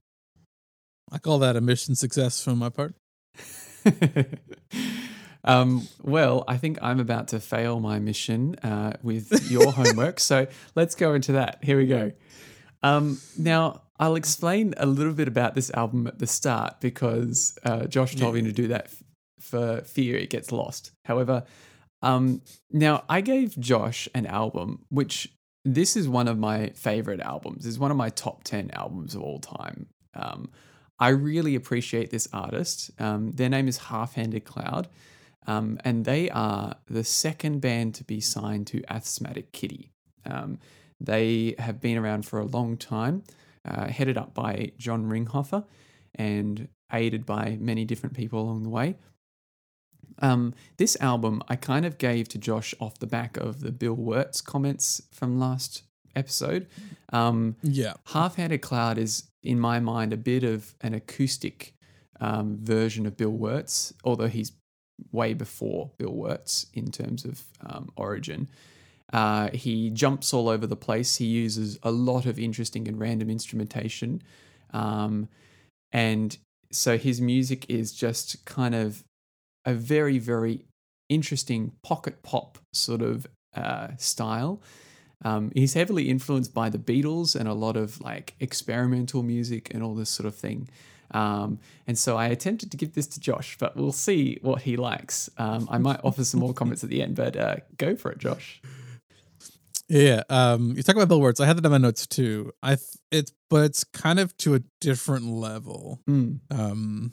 I 1.12 1.20
call 1.20 1.40
that 1.40 1.56
a 1.56 1.62
mission 1.62 1.96
success 1.96 2.44
from 2.44 2.58
my 2.58 2.70
part. 2.70 2.96
um, 5.46 5.88
well, 6.02 6.44
I 6.48 6.58
think 6.58 6.80
I'm 6.82 7.00
about 7.00 7.30
to 7.30 7.40
fail 7.40 7.80
my 7.80 8.00
mission 8.00 8.56
uh, 8.56 8.94
with 9.02 9.50
your 9.50 9.72
homework. 9.72 10.20
So 10.20 10.48
let's 10.76 10.96
go 10.96 11.14
into 11.14 11.34
that. 11.34 11.60
Here 11.64 11.78
we 11.78 11.86
go. 11.86 12.12
Um, 12.84 13.20
now, 13.38 13.84
I'll 13.98 14.16
explain 14.16 14.74
a 14.78 14.86
little 14.86 15.14
bit 15.14 15.28
about 15.28 15.56
this 15.56 15.72
album 15.72 16.08
at 16.08 16.20
the 16.20 16.28
start 16.28 16.82
because 16.82 17.58
uh, 17.64 17.86
Josh 17.88 18.16
told 18.16 18.36
me 18.36 18.42
to 18.42 18.52
do 18.52 18.68
that 18.68 18.86
f- 18.86 19.04
for 19.40 19.82
fear 19.82 20.18
it 20.18 20.30
gets 20.30 20.52
lost. 20.52 20.92
However, 21.06 21.44
um, 22.02 22.42
now 22.72 23.04
I 23.08 23.22
gave 23.22 23.58
Josh 23.60 24.10
an 24.14 24.26
album, 24.26 24.86
which 24.90 25.30
this 25.64 25.96
is 25.96 26.08
one 26.08 26.28
of 26.28 26.38
my 26.38 26.70
favorite 26.76 27.22
albums. 27.22 27.66
It's 27.66 27.80
one 27.80 27.92
of 27.92 27.98
my 27.98 28.10
top 28.10 28.44
10 28.44 28.72
albums 28.74 29.16
of 29.16 29.22
all 29.22 29.40
time. 29.40 29.88
Um, 30.14 30.50
I 31.00 31.10
really 31.10 31.56
appreciate 31.56 32.12
this 32.12 32.28
artist. 32.32 32.92
Um, 33.00 33.32
their 33.34 33.50
name 33.50 33.68
is 33.68 33.78
Half 33.78 34.14
Handed 34.14 34.46
Cloud, 34.46 34.88
um, 35.48 35.80
and 35.84 36.06
they 36.06 36.30
are 36.30 36.76
the 36.88 37.04
second 37.04 37.60
band 37.60 37.96
to 37.96 38.04
be 38.04 38.22
signed 38.22 38.68
to 38.68 38.84
Asthmatic 38.90 39.52
Kitty. 39.52 39.92
Um, 40.26 40.60
they 41.00 41.56
have 41.60 41.82
been 41.82 41.98
around 41.98 42.26
for 42.26 42.40
a 42.40 42.46
long 42.46 42.78
time, 42.78 43.24
uh, 43.66 43.88
headed 43.88 44.18
up 44.18 44.34
by 44.34 44.72
John 44.78 45.06
Ringhofer 45.06 45.66
and 46.14 46.68
aided 46.92 47.26
by 47.26 47.58
many 47.60 47.86
different 47.86 48.16
people 48.16 48.40
along 48.42 48.64
the 48.64 48.70
way. 48.70 48.96
Um, 50.20 50.54
this 50.78 50.96
album 51.02 51.42
I 51.50 51.56
kind 51.56 51.86
of 51.86 51.98
gave 51.98 52.30
to 52.30 52.38
Josh 52.38 52.74
off 52.80 53.00
the 53.00 53.08
back 53.08 53.38
of 53.38 53.62
the 53.62 53.72
Bill 53.72 53.96
Wurtz 53.96 54.42
comments 54.42 55.02
from 55.12 55.40
last 55.40 55.84
episode. 56.16 56.68
Um, 57.12 57.58
Yeah. 57.62 57.94
Half 58.08 58.36
Handed 58.36 58.62
Cloud 58.62 58.98
is, 58.98 59.24
in 59.44 59.60
my 59.60 59.80
mind, 59.80 60.14
a 60.14 60.18
bit 60.18 60.44
of 60.44 60.76
an 60.82 60.94
acoustic 60.94 61.74
um, 62.22 62.58
version 62.62 63.06
of 63.06 63.18
Bill 63.18 63.32
Wurtz, 63.32 63.94
although 64.04 64.28
he's 64.28 64.54
way 65.12 65.34
before 65.34 65.92
Bill 65.98 66.14
Wurtz 66.14 66.68
in 66.74 66.92
terms 66.92 67.26
of 67.26 67.44
um, 67.66 67.90
origin. 67.98 68.48
Uh, 69.14 69.50
he 69.52 69.90
jumps 69.90 70.34
all 70.34 70.50
over 70.50 70.66
the 70.68 70.76
place. 70.76 71.18
He 71.18 71.26
uses 71.26 71.78
a 71.84 71.92
lot 71.92 72.26
of 72.26 72.40
interesting 72.40 72.88
and 72.88 73.00
random 73.00 73.30
instrumentation. 73.30 74.22
Um, 74.74 75.30
and 75.92 76.38
so 76.72 76.98
his 76.98 77.22
music 77.22 77.66
is 77.70 77.94
just 77.94 78.44
kind 78.46 78.76
of 78.76 79.04
a 79.64 79.74
very, 79.74 80.20
very 80.20 80.66
interesting 81.10 81.72
pocket 81.84 82.24
pop 82.24 82.58
sort 82.74 83.02
of 83.02 83.28
uh, 83.56 83.90
style. 83.98 84.62
Um, 85.24 85.52
he's 85.56 85.74
heavily 85.74 86.10
influenced 86.10 86.54
by 86.54 86.70
the 86.70 86.78
Beatles 86.78 87.36
and 87.36 87.48
a 87.48 87.54
lot 87.54 87.78
of 87.78 88.02
like 88.02 88.36
experimental 88.40 89.24
music 89.24 89.74
and 89.74 89.82
all 89.82 89.96
this 89.96 90.10
sort 90.10 90.28
of 90.28 90.36
thing. 90.36 90.68
Um, 91.12 91.60
and 91.88 91.98
so 91.98 92.18
I 92.18 92.28
attempted 92.28 92.72
to 92.72 92.78
give 92.78 92.94
this 92.94 93.08
to 93.08 93.20
Josh, 93.20 93.58
but 93.60 93.78
we'll 93.78 93.92
see 93.92 94.40
what 94.42 94.64
he 94.64 94.76
likes. 94.76 95.30
Um, 95.38 95.68
I 95.72 95.78
might 95.78 96.00
offer 96.04 96.24
some 96.24 96.40
more 96.40 96.54
comments 96.54 96.84
at 96.84 96.90
the 96.90 97.02
end, 97.02 97.16
but 97.16 97.38
uh, 97.38 97.58
go 97.78 97.96
for 97.96 98.12
it, 98.12 98.18
Josh. 98.18 98.62
Yeah, 99.88 100.24
um, 100.30 100.74
you 100.76 100.82
talk 100.84 100.96
about 100.96 101.08
Bill 101.10 101.22
Wurtz. 101.22 101.40
I 101.40 101.46
had 101.46 101.58
that 101.58 101.66
in 101.66 101.72
my 101.72 101.78
notes 101.78 102.08
too. 102.08 102.52
I 102.64 102.76
th- 102.76 102.98
it's 103.12 103.32
but 103.50 103.66
it's 103.66 103.84
kind 103.84 104.20
of 104.20 104.36
to 104.38 104.56
a 104.56 104.62
different 104.82 105.28
level. 105.28 106.02
Mm. 106.10 106.40
Um, 106.52 107.12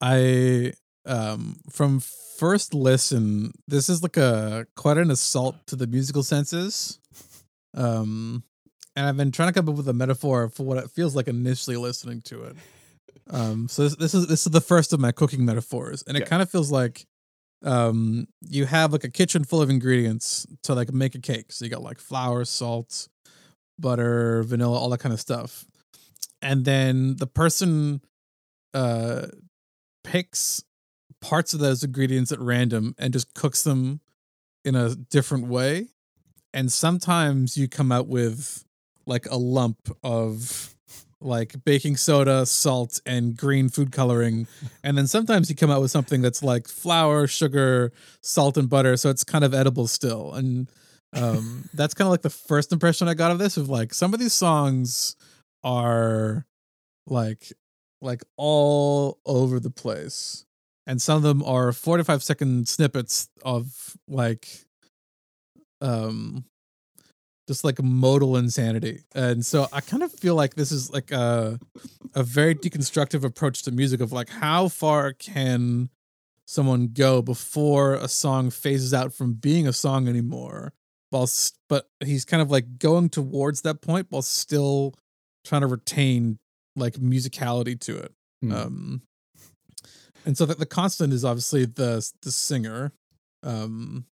I 0.00 0.72
um 1.06 1.56
from 1.70 2.00
first 2.00 2.74
listen, 2.74 3.52
this 3.68 3.88
is 3.88 4.02
like 4.02 4.16
a 4.16 4.66
quite 4.76 4.98
an 4.98 5.10
assault 5.10 5.56
to 5.68 5.76
the 5.76 5.86
musical 5.86 6.22
senses. 6.22 6.98
Um, 7.74 8.42
and 8.96 9.06
I've 9.06 9.16
been 9.16 9.32
trying 9.32 9.48
to 9.48 9.52
come 9.54 9.68
up 9.68 9.76
with 9.76 9.88
a 9.88 9.92
metaphor 9.94 10.48
for 10.50 10.64
what 10.64 10.78
it 10.78 10.90
feels 10.90 11.16
like 11.16 11.28
initially 11.28 11.76
listening 11.76 12.22
to 12.22 12.44
it. 12.44 12.56
Um, 13.30 13.68
so 13.68 13.84
this, 13.84 13.96
this 13.96 14.14
is 14.14 14.26
this 14.26 14.46
is 14.46 14.52
the 14.52 14.60
first 14.60 14.92
of 14.92 14.98
my 14.98 15.12
cooking 15.12 15.44
metaphors, 15.44 16.02
and 16.08 16.16
it 16.16 16.22
Okay. 16.22 16.28
kind 16.30 16.42
of 16.42 16.50
feels 16.50 16.72
like 16.72 17.06
um 17.64 18.26
you 18.40 18.66
have 18.66 18.92
like 18.92 19.04
a 19.04 19.10
kitchen 19.10 19.44
full 19.44 19.62
of 19.62 19.70
ingredients 19.70 20.46
to 20.64 20.74
like 20.74 20.92
make 20.92 21.14
a 21.14 21.20
cake. 21.20 21.52
So 21.52 21.64
you 21.64 21.70
got 21.70 21.82
like 21.82 21.98
flour, 21.98 22.44
salt, 22.44 23.08
butter, 23.78 24.42
vanilla, 24.42 24.78
all 24.78 24.90
that 24.90 25.00
kind 25.00 25.12
of 25.12 25.20
stuff. 25.20 25.64
And 26.40 26.64
then 26.64 27.16
the 27.16 27.26
person 27.26 28.00
uh 28.74 29.26
picks 30.04 30.64
parts 31.20 31.54
of 31.54 31.60
those 31.60 31.84
ingredients 31.84 32.32
at 32.32 32.40
random 32.40 32.94
and 32.98 33.12
just 33.12 33.32
cooks 33.34 33.62
them 33.62 34.00
in 34.64 34.74
a 34.74 34.94
different 34.94 35.46
way. 35.46 35.88
And 36.52 36.70
sometimes 36.72 37.56
you 37.56 37.68
come 37.68 37.90
out 37.92 38.08
with 38.08 38.64
like 39.06 39.26
a 39.30 39.36
lump 39.36 39.96
of 40.02 40.71
like 41.24 41.64
baking 41.64 41.96
soda, 41.96 42.46
salt, 42.46 43.00
and 43.06 43.36
green 43.36 43.68
food 43.68 43.92
coloring. 43.92 44.46
And 44.82 44.96
then 44.96 45.06
sometimes 45.06 45.48
you 45.48 45.56
come 45.56 45.70
out 45.70 45.80
with 45.80 45.90
something 45.90 46.20
that's 46.22 46.42
like 46.42 46.68
flour, 46.68 47.26
sugar, 47.26 47.92
salt, 48.20 48.56
and 48.56 48.68
butter. 48.68 48.96
So 48.96 49.10
it's 49.10 49.24
kind 49.24 49.44
of 49.44 49.54
edible 49.54 49.86
still. 49.86 50.32
And 50.34 50.70
um, 51.14 51.68
that's 51.74 51.94
kind 51.94 52.06
of 52.06 52.10
like 52.10 52.22
the 52.22 52.30
first 52.30 52.72
impression 52.72 53.08
I 53.08 53.14
got 53.14 53.30
of 53.30 53.38
this 53.38 53.56
of 53.56 53.68
like 53.68 53.94
some 53.94 54.14
of 54.14 54.20
these 54.20 54.34
songs 54.34 55.16
are 55.64 56.46
like 57.06 57.52
like 58.00 58.22
all 58.36 59.18
over 59.24 59.60
the 59.60 59.70
place. 59.70 60.44
And 60.86 61.00
some 61.00 61.16
of 61.16 61.22
them 61.22 61.44
are 61.44 61.72
45 61.72 62.22
second 62.22 62.68
snippets 62.68 63.28
of 63.44 63.96
like 64.08 64.48
um 65.80 66.44
just 67.48 67.64
like 67.64 67.82
modal 67.82 68.36
insanity. 68.36 69.02
And 69.14 69.44
so 69.44 69.66
I 69.72 69.80
kind 69.80 70.02
of 70.02 70.12
feel 70.12 70.34
like 70.34 70.54
this 70.54 70.72
is 70.72 70.90
like 70.90 71.10
a 71.10 71.58
a 72.14 72.22
very 72.22 72.54
deconstructive 72.54 73.24
approach 73.24 73.62
to 73.62 73.72
music 73.72 74.00
of 74.00 74.12
like 74.12 74.28
how 74.28 74.68
far 74.68 75.12
can 75.12 75.88
someone 76.46 76.88
go 76.88 77.22
before 77.22 77.94
a 77.94 78.08
song 78.08 78.50
phases 78.50 78.92
out 78.92 79.12
from 79.14 79.32
being 79.32 79.66
a 79.66 79.72
song 79.72 80.08
anymore 80.08 80.72
while 81.10 81.28
but 81.68 81.88
he's 82.04 82.24
kind 82.24 82.42
of 82.42 82.50
like 82.50 82.78
going 82.78 83.08
towards 83.08 83.62
that 83.62 83.80
point 83.80 84.06
while 84.10 84.22
still 84.22 84.94
trying 85.44 85.62
to 85.62 85.66
retain 85.66 86.38
like 86.76 86.94
musicality 86.94 87.78
to 87.78 87.96
it. 87.98 88.12
Mm. 88.44 88.52
Um 88.52 89.02
and 90.24 90.38
so 90.38 90.46
that 90.46 90.58
the 90.58 90.66
constant 90.66 91.12
is 91.12 91.24
obviously 91.24 91.64
the 91.64 92.08
the 92.22 92.30
singer 92.30 92.92
um 93.42 94.06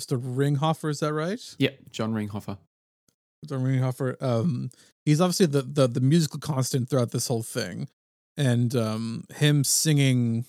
Mr. 0.00 0.18
Ringhofer, 0.18 0.90
is 0.90 1.00
that 1.00 1.12
right? 1.12 1.40
yeah, 1.58 1.70
John 1.90 2.14
Ringhofer. 2.14 2.56
John 3.46 3.78
Hofer. 3.78 4.16
Um, 4.20 4.70
he's 5.04 5.20
obviously 5.20 5.46
the, 5.46 5.62
the 5.62 5.86
the 5.86 6.00
musical 6.00 6.38
constant 6.38 6.88
throughout 6.88 7.10
this 7.10 7.28
whole 7.28 7.42
thing, 7.42 7.88
and 8.36 8.74
um, 8.76 9.24
him 9.34 9.64
singing 9.64 10.44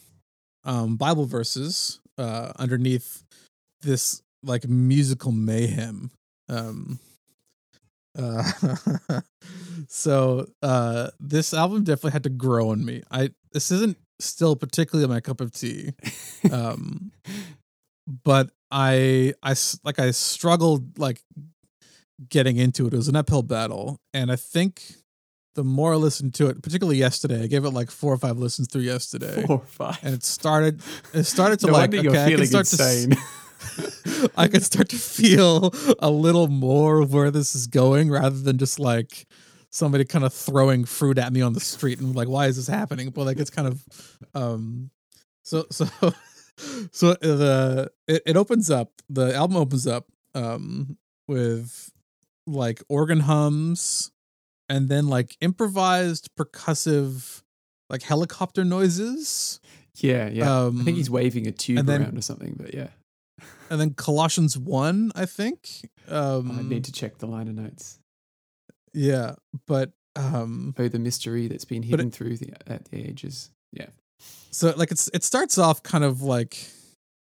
um 0.64 0.95
Bible 0.95 1.26
verses 1.26 1.99
uh 2.18 2.52
underneath 2.58 3.24
this 3.82 4.22
like 4.43 4.68
musical 4.68 5.32
mayhem. 5.32 6.12
Um, 6.49 6.99
uh, 8.18 8.43
so 9.88 10.47
uh, 10.62 11.10
this 11.20 11.54
album 11.54 11.84
definitely 11.84 12.12
had 12.12 12.24
to 12.24 12.30
grow 12.30 12.70
on 12.70 12.84
me. 12.84 13.04
I 13.10 13.32
this 13.54 13.72
isn't 13.72 13.97
still 14.20 14.56
particularly 14.56 15.08
my 15.12 15.22
cup 15.22 15.39
of 15.41 15.54
tea, 15.54 15.93
um, 16.52 17.12
but 18.24 18.52
I 18.72 19.34
I 19.43 19.55
like 19.84 19.99
I 19.99 20.11
struggled 20.11 20.97
like 20.97 21.22
getting 22.30 22.57
into 22.57 22.88
it. 22.88 22.93
It 22.93 22.97
was 22.97 23.07
an 23.07 23.15
uphill 23.15 23.43
battle, 23.43 23.99
and 24.13 24.32
I 24.32 24.36
think 24.36 24.82
the 25.55 25.63
more 25.63 25.93
I 25.93 25.97
listened 25.97 26.34
to 26.36 26.47
it, 26.47 26.61
particularly 26.63 26.97
yesterday, 26.97 27.43
I 27.43 27.47
gave 27.47 27.65
it 27.65 27.72
like 27.72 27.91
four 27.91 28.13
or 28.13 28.17
five 28.17 28.38
listens 28.38 28.69
through 28.69 28.84
yesterday, 28.84 29.43
Four 29.45 29.57
or 29.57 29.65
five. 29.65 29.99
and 30.01 30.13
it 30.13 30.24
started 30.24 30.82
it 31.13 31.24
started 31.24 31.59
to 31.61 31.67
no 31.67 31.74
like 31.74 31.91
okay, 32.11 32.24
I 32.24 32.30
can 32.30 32.45
start 32.47 32.65
to 32.67 32.82
s- 32.82 33.05
I 34.38 34.47
could 34.47 34.63
start 34.63 34.89
to 34.89 34.95
feel 34.95 35.72
a 35.99 36.09
little 36.09 36.47
more 36.47 37.01
of 37.01 37.13
where 37.13 37.30
this 37.32 37.53
is 37.53 37.67
going 37.67 38.09
rather 38.09 38.38
than 38.39 38.57
just 38.57 38.80
like 38.80 39.28
somebody 39.69 40.03
kind 40.05 40.26
of 40.26 40.34
throwing 40.34 40.84
fruit 40.86 41.17
at 41.17 41.32
me 41.32 41.41
on 41.41 41.53
the 41.53 41.59
street 41.59 41.99
and 41.99 42.15
like 42.15 42.28
why 42.28 42.47
is 42.47 42.55
this 42.57 42.67
happening 42.67 43.09
but 43.09 43.26
like 43.26 43.38
it's 43.39 43.49
kind 43.51 43.67
of 43.67 43.84
um 44.34 44.89
so 45.43 45.65
so 45.72 45.86
so 46.91 47.14
the 47.16 47.91
it, 48.07 48.22
it 48.26 48.38
opens 48.38 48.70
up 48.70 48.91
the 49.09 49.34
album 49.36 49.57
opens 49.57 49.88
up 49.88 50.07
um 50.36 50.97
with 51.28 51.91
like 52.47 52.82
organ 52.89 53.22
hums 53.22 54.12
and 54.70 54.89
then 54.89 55.07
like 55.07 55.38
improvised 55.41 56.30
percussive 56.36 57.43
like 57.89 58.03
helicopter 58.03 58.64
noises 58.64 59.59
yeah, 59.95 60.30
yeah. 60.30 60.49
I 60.49 60.66
um 60.68 60.84
think 60.86 60.97
he's 60.97 61.09
waving 61.09 61.47
a 61.47 61.51
tube 61.51 61.86
then- 61.86 62.01
around 62.01 62.18
or 62.18 62.22
something, 62.22 62.55
but 62.57 62.74
yeah. 62.74 62.88
and 63.70 63.80
then 63.80 63.93
Colossians 63.93 64.57
1 64.57 65.12
I 65.16 65.26
think 65.26 65.70
um 66.07 66.51
I 66.57 66.62
need 66.64 66.86
to 66.86 66.91
check 66.91 67.18
the 67.18 67.28
liner 67.28 67.51
notes. 67.51 67.99
Yeah, 68.93 69.36
but 69.68 69.91
um 70.16 70.74
Oh, 70.78 70.88
the 70.88 70.97
mystery 70.99 71.47
that's 71.47 71.66
been 71.66 71.84
hidden 71.84 72.09
through 72.09 72.38
the 72.38 72.53
at 72.68 72.86
the 72.86 73.05
ages. 73.05 73.51
Yeah. 73.74 73.88
So 74.51 74.74
like 74.76 74.91
it's 74.91 75.09
it 75.13 75.24
starts 75.24 75.57
off 75.57 75.84
kind 75.84 76.03
of 76.03 76.22
like 76.22 76.57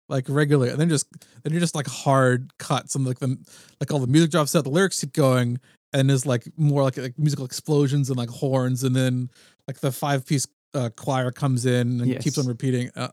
like 0.07 0.25
regular 0.27 0.67
and 0.67 0.79
then 0.79 0.89
just 0.89 1.07
then 1.43 1.53
you're 1.53 1.59
just 1.59 1.75
like 1.75 1.87
hard 1.87 2.51
cuts 2.57 2.95
and 2.95 3.05
like 3.05 3.19
the 3.19 3.37
like 3.79 3.91
all 3.91 3.99
the 3.99 4.07
music 4.07 4.31
drops 4.31 4.55
out, 4.55 4.63
the 4.63 4.69
lyrics 4.69 4.99
keep 4.99 5.13
going 5.13 5.59
and 5.93 6.09
there's 6.09 6.25
like 6.25 6.47
more 6.57 6.83
like, 6.83 6.97
like 6.97 7.17
musical 7.17 7.45
explosions 7.45 8.09
and 8.09 8.17
like 8.17 8.29
horns 8.29 8.83
and 8.83 8.95
then 8.95 9.29
like 9.67 9.79
the 9.79 9.91
five 9.91 10.25
piece 10.25 10.47
uh, 10.73 10.89
choir 10.95 11.31
comes 11.31 11.65
in 11.65 12.01
and 12.01 12.19
keeps 12.21 12.37
on 12.37 12.45
repeating 12.45 12.91
uh, 12.95 13.09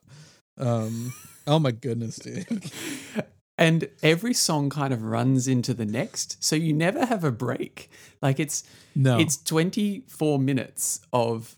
um 0.59 1.13
oh 1.47 1.59
my 1.59 1.71
goodness 1.71 2.17
dude. 2.17 2.47
And 3.59 3.89
every 4.03 4.35
song 4.35 4.69
kind 4.69 4.93
of 4.93 5.03
runs 5.03 5.49
into 5.49 5.73
the 5.73 5.87
next, 5.87 6.45
so 6.45 6.57
you 6.57 6.75
never 6.75 7.07
have 7.07 7.25
a 7.25 7.33
break. 7.33 7.91
Like 8.21 8.39
it's 8.39 8.65
no. 8.95 9.19
it's 9.19 9.39
24 9.39 10.39
minutes 10.39 11.01
of 11.13 11.57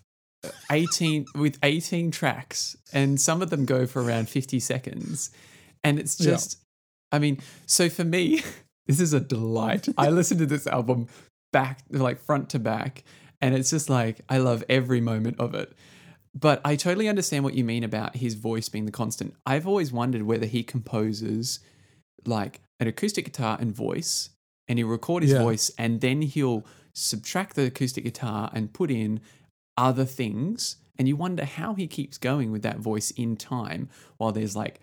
18 0.71 1.27
with 1.35 1.59
18 1.63 2.11
tracks 2.11 2.77
and 2.93 3.21
some 3.21 3.43
of 3.43 3.51
them 3.51 3.65
go 3.65 3.87
for 3.87 4.03
around 4.03 4.29
50 4.29 4.61
seconds 4.61 5.31
and 5.83 5.99
it's 5.99 6.19
Yeah. 6.21 6.33
just 6.33 6.59
i 7.13 7.19
mean 7.19 7.39
so 7.67 7.89
for 7.89 8.05
me 8.05 8.43
this 8.87 9.01
is 9.01 9.13
a 9.13 9.21
delight 9.21 9.89
i 9.99 10.09
listened 10.11 10.41
to 10.41 10.47
this 10.47 10.67
album 10.67 11.09
back 11.53 11.81
like 11.91 12.21
front 12.21 12.51
to 12.51 12.59
back 12.59 13.03
and 13.41 13.55
it's 13.55 13.71
just 13.71 13.91
like 13.91 14.21
i 14.29 14.39
love 14.39 14.63
every 14.69 15.01
moment 15.01 15.41
of 15.41 15.55
it 15.55 15.73
but 16.39 16.61
i 16.65 16.77
totally 16.77 17.09
understand 17.09 17.43
what 17.43 17.55
you 17.55 17.65
mean 17.65 17.83
about 17.83 18.17
his 18.17 18.35
voice 18.35 18.69
being 18.69 18.85
the 18.87 18.93
constant 18.93 19.35
i've 19.45 19.67
always 19.67 19.91
wondered 19.93 20.23
whether 20.23 20.47
he 20.47 20.63
composes 20.63 21.59
like 22.27 22.61
an 22.81 22.87
acoustic 22.87 23.25
guitar 23.25 23.57
and 23.61 23.75
voice 23.75 24.31
and 24.69 24.79
he'll 24.79 24.87
record 24.89 25.23
his 25.25 25.33
Yeah. 25.33 25.43
voice 25.43 25.71
and 25.79 26.01
then 26.01 26.23
he'll 26.23 26.65
subtract 26.95 27.57
the 27.57 27.65
acoustic 27.65 28.05
guitar 28.05 28.51
and 28.53 28.73
put 28.73 28.91
in 28.91 29.21
other 29.79 30.05
things 30.05 30.77
and 30.99 31.07
you 31.09 31.17
wonder 31.17 31.45
how 31.45 31.75
he 31.75 31.87
keeps 31.87 32.19
going 32.19 32.51
with 32.53 32.63
that 32.63 32.79
voice 32.81 33.11
in 33.13 33.37
time 33.37 33.89
while 34.19 34.33
there's 34.33 34.57
like 34.57 34.81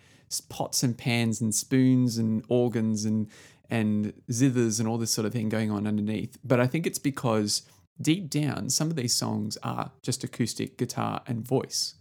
pots 0.49 0.81
and 0.83 0.97
pans 0.97 1.41
and 1.41 1.53
spoons 1.53 2.17
and 2.17 2.43
organs 2.47 3.05
and 3.05 3.27
and 3.69 4.13
zithers 4.31 4.79
and 4.79 4.87
all 4.87 4.97
this 4.97 5.11
sort 5.11 5.25
of 5.25 5.33
thing 5.33 5.49
going 5.49 5.69
on 5.71 5.85
underneath. 5.87 6.37
But 6.43 6.59
i 6.59 6.67
think 6.67 6.87
it's 6.87 6.99
because 6.99 7.63
deep 8.01 8.29
down 8.29 8.69
some 8.69 8.89
of 8.89 8.95
these 8.95 9.13
songs 9.13 9.57
are 9.63 9.91
just 10.01 10.23
acoustic 10.23 10.77
guitar 10.77 11.21
and 11.27 11.47
voice 11.47 11.95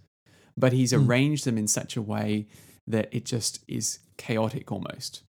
but 0.56 0.72
he's 0.72 0.92
Hmm. 0.92 1.08
arranged 1.08 1.44
them 1.44 1.58
in 1.58 1.66
such 1.68 1.96
a 1.96 2.02
way 2.02 2.46
that 2.86 3.08
it 3.12 3.24
just 3.24 3.64
is 3.66 3.98
chaotic 4.16 4.70
almost. 4.70 5.22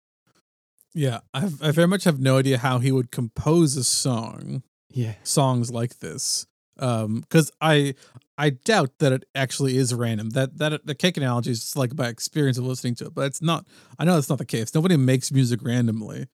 Yeah 0.93 1.19
I've, 1.33 1.61
I 1.61 1.71
very 1.71 1.87
much 1.87 2.03
have 2.03 2.19
no 2.19 2.37
idea 2.37 2.57
how 2.57 2.79
he 2.79 2.91
would 2.91 3.11
compose 3.11 3.75
a 3.77 3.83
song 3.83 4.63
yeah. 4.91 5.15
songs 5.23 5.71
like 5.71 5.99
this 5.99 6.45
um 6.79 7.21
because 7.21 7.51
i 7.61 7.93
i 8.37 8.49
doubt 8.49 8.97
that 8.99 9.11
it 9.11 9.25
actually 9.35 9.77
is 9.77 9.93
random. 9.93 10.31
That 10.31 10.57
that 10.57 10.85
the 10.85 10.95
cake 10.95 11.17
analogy 11.17 11.51
is 11.51 11.59
just 11.61 11.77
like 11.77 11.95
by 11.95 12.07
experience 12.07 12.57
of 12.57 12.65
listening 12.65 12.95
to 12.95 13.05
it 13.05 13.13
but 13.13 13.25
it's 13.27 13.41
not 13.41 13.67
i 13.99 14.05
know 14.05 14.15
that's 14.15 14.29
not 14.29 14.39
the 14.39 14.45
case. 14.45 14.73
Nobody 14.73 14.97
makes 14.97 15.31
music 15.31 15.59
randomly 15.63 16.27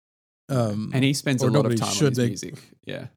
um 0.48 0.92
and 0.94 1.04
he 1.04 1.14
spends 1.14 1.44
a 1.44 1.48
lot 1.48 1.66
of 1.66 1.76
time 1.76 1.90
on 1.90 2.06
his 2.10 2.18
make- 2.18 2.30
music. 2.30 2.56
Yeah. 2.86 3.08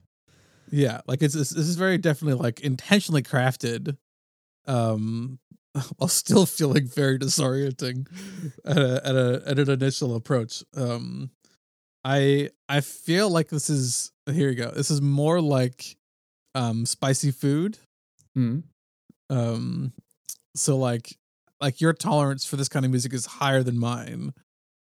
Yeah 0.70 1.00
like 1.06 1.22
it's 1.22 1.34
this 1.34 1.50
this 1.50 1.66
is 1.66 1.76
very 1.76 1.98
definitely 1.98 2.42
like 2.42 2.60
intentionally 2.60 3.22
crafted 3.22 3.96
um 4.66 5.38
while 5.96 6.08
still 6.08 6.44
feeling 6.44 6.86
very 6.86 7.18
disorienting 7.18 8.06
at 8.64 8.76
a, 8.78 9.06
at 9.06 9.14
a 9.16 9.42
at 9.46 9.58
an 9.58 9.70
initial 9.70 10.14
approach. 10.14 10.62
Um 10.76 11.30
i 12.04 12.50
i 12.68 12.80
feel 12.80 13.30
like 13.30 13.48
this 13.48 13.70
is 13.70 14.12
here 14.30 14.50
you 14.50 14.56
go. 14.56 14.70
This 14.70 14.90
is 14.90 15.00
more 15.00 15.40
like 15.40 15.96
um 16.54 16.86
spicy 16.86 17.30
food. 17.30 17.78
Mm. 18.36 18.62
um 19.28 19.92
so 20.56 20.78
like 20.78 21.16
like 21.60 21.80
your 21.80 21.92
tolerance 21.92 22.44
for 22.46 22.56
this 22.56 22.68
kind 22.68 22.84
of 22.84 22.90
music 22.90 23.12
is 23.12 23.26
higher 23.26 23.62
than 23.62 23.78
mine. 23.78 24.32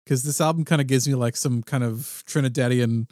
Because 0.04 0.22
this 0.22 0.40
album 0.40 0.64
kind 0.64 0.80
of 0.80 0.86
gives 0.86 1.06
me 1.06 1.14
like 1.14 1.36
some 1.36 1.62
kind 1.62 1.84
of 1.84 2.24
trinidadian 2.26 3.08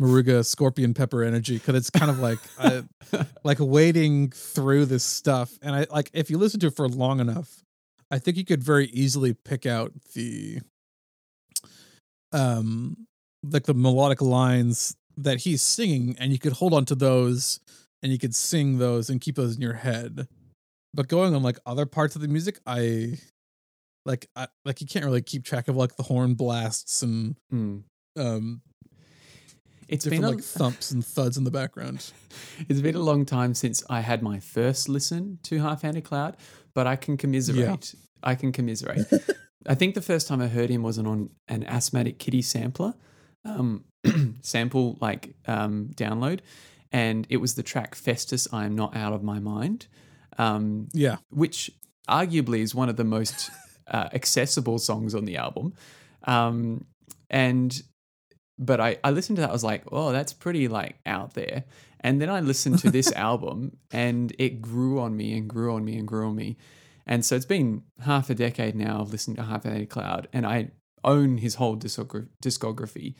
Moruga 0.00 0.44
scorpion 0.46 0.94
pepper 0.94 1.22
energy 1.22 1.54
because 1.54 1.74
it's 1.74 1.90
kind 1.90 2.10
of 2.10 2.20
like 2.20 2.38
I, 2.58 2.84
like 3.44 3.58
wading 3.60 4.30
through 4.30 4.86
this 4.86 5.04
stuff. 5.04 5.58
And 5.60 5.74
i 5.74 5.86
like 5.90 6.10
if 6.12 6.30
you 6.30 6.38
listen 6.38 6.60
to 6.60 6.68
it 6.68 6.76
for 6.76 6.88
long 6.88 7.20
enough 7.20 7.62
i 8.10 8.18
think 8.18 8.36
you 8.36 8.44
could 8.44 8.62
very 8.62 8.86
easily 8.86 9.34
pick 9.34 9.66
out 9.66 9.92
the 10.14 10.60
um 12.32 12.96
like 13.42 13.64
the 13.64 13.74
melodic 13.74 14.20
lines 14.20 14.96
that 15.16 15.38
he's 15.40 15.62
singing 15.62 16.16
and 16.18 16.32
you 16.32 16.38
could 16.38 16.52
hold 16.52 16.72
on 16.72 16.84
to 16.84 16.94
those 16.94 17.60
and 18.02 18.12
you 18.12 18.18
could 18.18 18.34
sing 18.34 18.78
those 18.78 19.10
and 19.10 19.20
keep 19.20 19.36
those 19.36 19.56
in 19.56 19.62
your 19.62 19.74
head 19.74 20.28
but 20.94 21.08
going 21.08 21.34
on 21.34 21.42
like 21.42 21.58
other 21.66 21.86
parts 21.86 22.14
of 22.16 22.22
the 22.22 22.28
music 22.28 22.58
i 22.66 23.18
like 24.06 24.26
I, 24.36 24.48
like 24.64 24.80
you 24.80 24.86
can't 24.86 25.04
really 25.04 25.22
keep 25.22 25.44
track 25.44 25.68
of 25.68 25.76
like 25.76 25.96
the 25.96 26.02
horn 26.04 26.34
blasts 26.34 27.02
and 27.02 27.36
Mm. 27.52 27.82
um 28.18 28.62
It's 29.88 30.04
different 30.04 30.22
been 30.22 30.32
a, 30.32 30.36
like 30.36 30.44
thumps 30.58 30.90
and 30.90 31.04
thuds 31.04 31.36
in 31.36 31.44
the 31.44 31.50
background 31.50 32.12
It's 32.68 32.80
been 32.80 32.94
a 32.94 33.00
long 33.00 33.24
time 33.26 33.54
since 33.54 33.82
I 33.90 34.00
had 34.00 34.22
my 34.22 34.38
first 34.40 34.88
listen 34.88 35.38
to 35.44 35.58
Half 35.60 35.82
Handed 35.82 36.04
Cloud, 36.04 36.36
but 36.74 36.86
I 36.86 36.96
can 36.96 37.16
commiserate. 37.16 37.94
I 38.22 38.34
can 38.34 38.52
commiserate. 38.52 39.06
I 39.66 39.74
think 39.74 39.94
the 39.94 40.02
first 40.02 40.28
time 40.28 40.40
I 40.40 40.48
heard 40.48 40.70
him 40.70 40.82
wasn't 40.82 41.08
on 41.08 41.30
an 41.48 41.64
asthmatic 41.64 42.18
kitty 42.18 42.42
sampler, 42.42 42.94
um, 43.44 43.84
sample 44.42 44.96
like 45.00 45.34
um, 45.46 45.90
download, 45.94 46.40
and 46.92 47.26
it 47.28 47.38
was 47.38 47.54
the 47.54 47.62
track 47.62 47.94
Festus 47.94 48.48
I 48.52 48.64
Am 48.64 48.74
Not 48.74 48.96
Out 48.96 49.12
of 49.12 49.22
My 49.22 49.38
Mind, 49.38 49.86
um, 50.38 50.88
yeah 50.92 51.16
which 51.30 51.70
arguably 52.08 52.60
is 52.60 52.74
one 52.74 52.88
of 52.88 52.96
the 52.96 53.04
most 53.04 53.50
uh, 53.90 54.08
accessible 54.12 54.78
songs 54.78 55.14
on 55.14 55.24
the 55.24 55.36
album. 55.36 55.74
Um, 56.24 56.84
and 57.30 57.82
but 58.58 58.80
I, 58.80 58.98
I 59.04 59.10
listened 59.10 59.36
to 59.36 59.42
that, 59.42 59.50
I 59.50 59.52
was 59.52 59.64
like, 59.64 59.84
oh, 59.92 60.10
that's 60.10 60.32
pretty 60.32 60.66
like 60.66 60.96
out 61.06 61.34
there. 61.34 61.64
And 62.00 62.20
then 62.20 62.28
I 62.28 62.40
listened 62.40 62.80
to 62.80 62.90
this 62.90 63.12
album 63.16 63.76
and 63.92 64.34
it 64.38 64.60
grew 64.60 65.00
on 65.00 65.16
me 65.16 65.36
and 65.36 65.48
grew 65.48 65.74
on 65.74 65.84
me 65.84 65.96
and 65.96 66.08
grew 66.08 66.26
on 66.26 66.34
me. 66.34 66.56
And 67.06 67.24
so 67.24 67.36
it's 67.36 67.46
been 67.46 67.82
half 68.00 68.30
a 68.30 68.34
decade 68.34 68.74
now 68.74 69.00
of 69.00 69.12
listening 69.12 69.36
to 69.36 69.44
Half 69.44 69.64
Handed 69.64 69.88
Cloud 69.88 70.28
and 70.32 70.44
I 70.44 70.72
own 71.04 71.38
his 71.38 71.54
whole 71.54 71.76
discogra- 71.76 72.28
discography. 72.42 73.14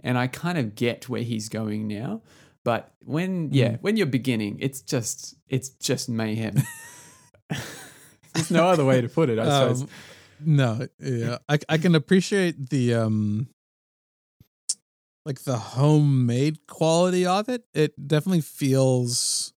And 0.00 0.18
I 0.18 0.26
kind 0.26 0.58
of 0.58 0.74
get 0.74 1.08
where 1.08 1.22
he's 1.22 1.48
going 1.48 1.86
now. 1.86 2.22
But 2.64 2.92
when, 3.00 3.50
yeah, 3.52 3.76
when 3.80 3.96
you're 3.96 4.06
beginning, 4.06 4.58
it's 4.60 4.80
just, 4.82 5.36
it's 5.48 5.70
just 5.70 6.08
mayhem. 6.08 6.56
There's 8.34 8.50
no 8.50 8.68
other 8.68 8.84
way 8.84 9.00
to 9.00 9.08
put 9.08 9.28
it, 9.30 9.38
I 9.38 9.44
suppose. 9.44 9.82
um, 9.82 9.88
no 10.44 10.88
yeah 10.98 11.38
I, 11.48 11.56
I 11.68 11.78
can 11.78 11.94
appreciate 11.94 12.70
the 12.70 12.94
um 12.94 13.46
like 15.24 15.40
the 15.42 15.56
homemade 15.56 16.66
quality 16.66 17.26
of 17.26 17.48
it. 17.48 17.64
It 17.74 18.08
definitely 18.08 18.40
feels 18.40 19.52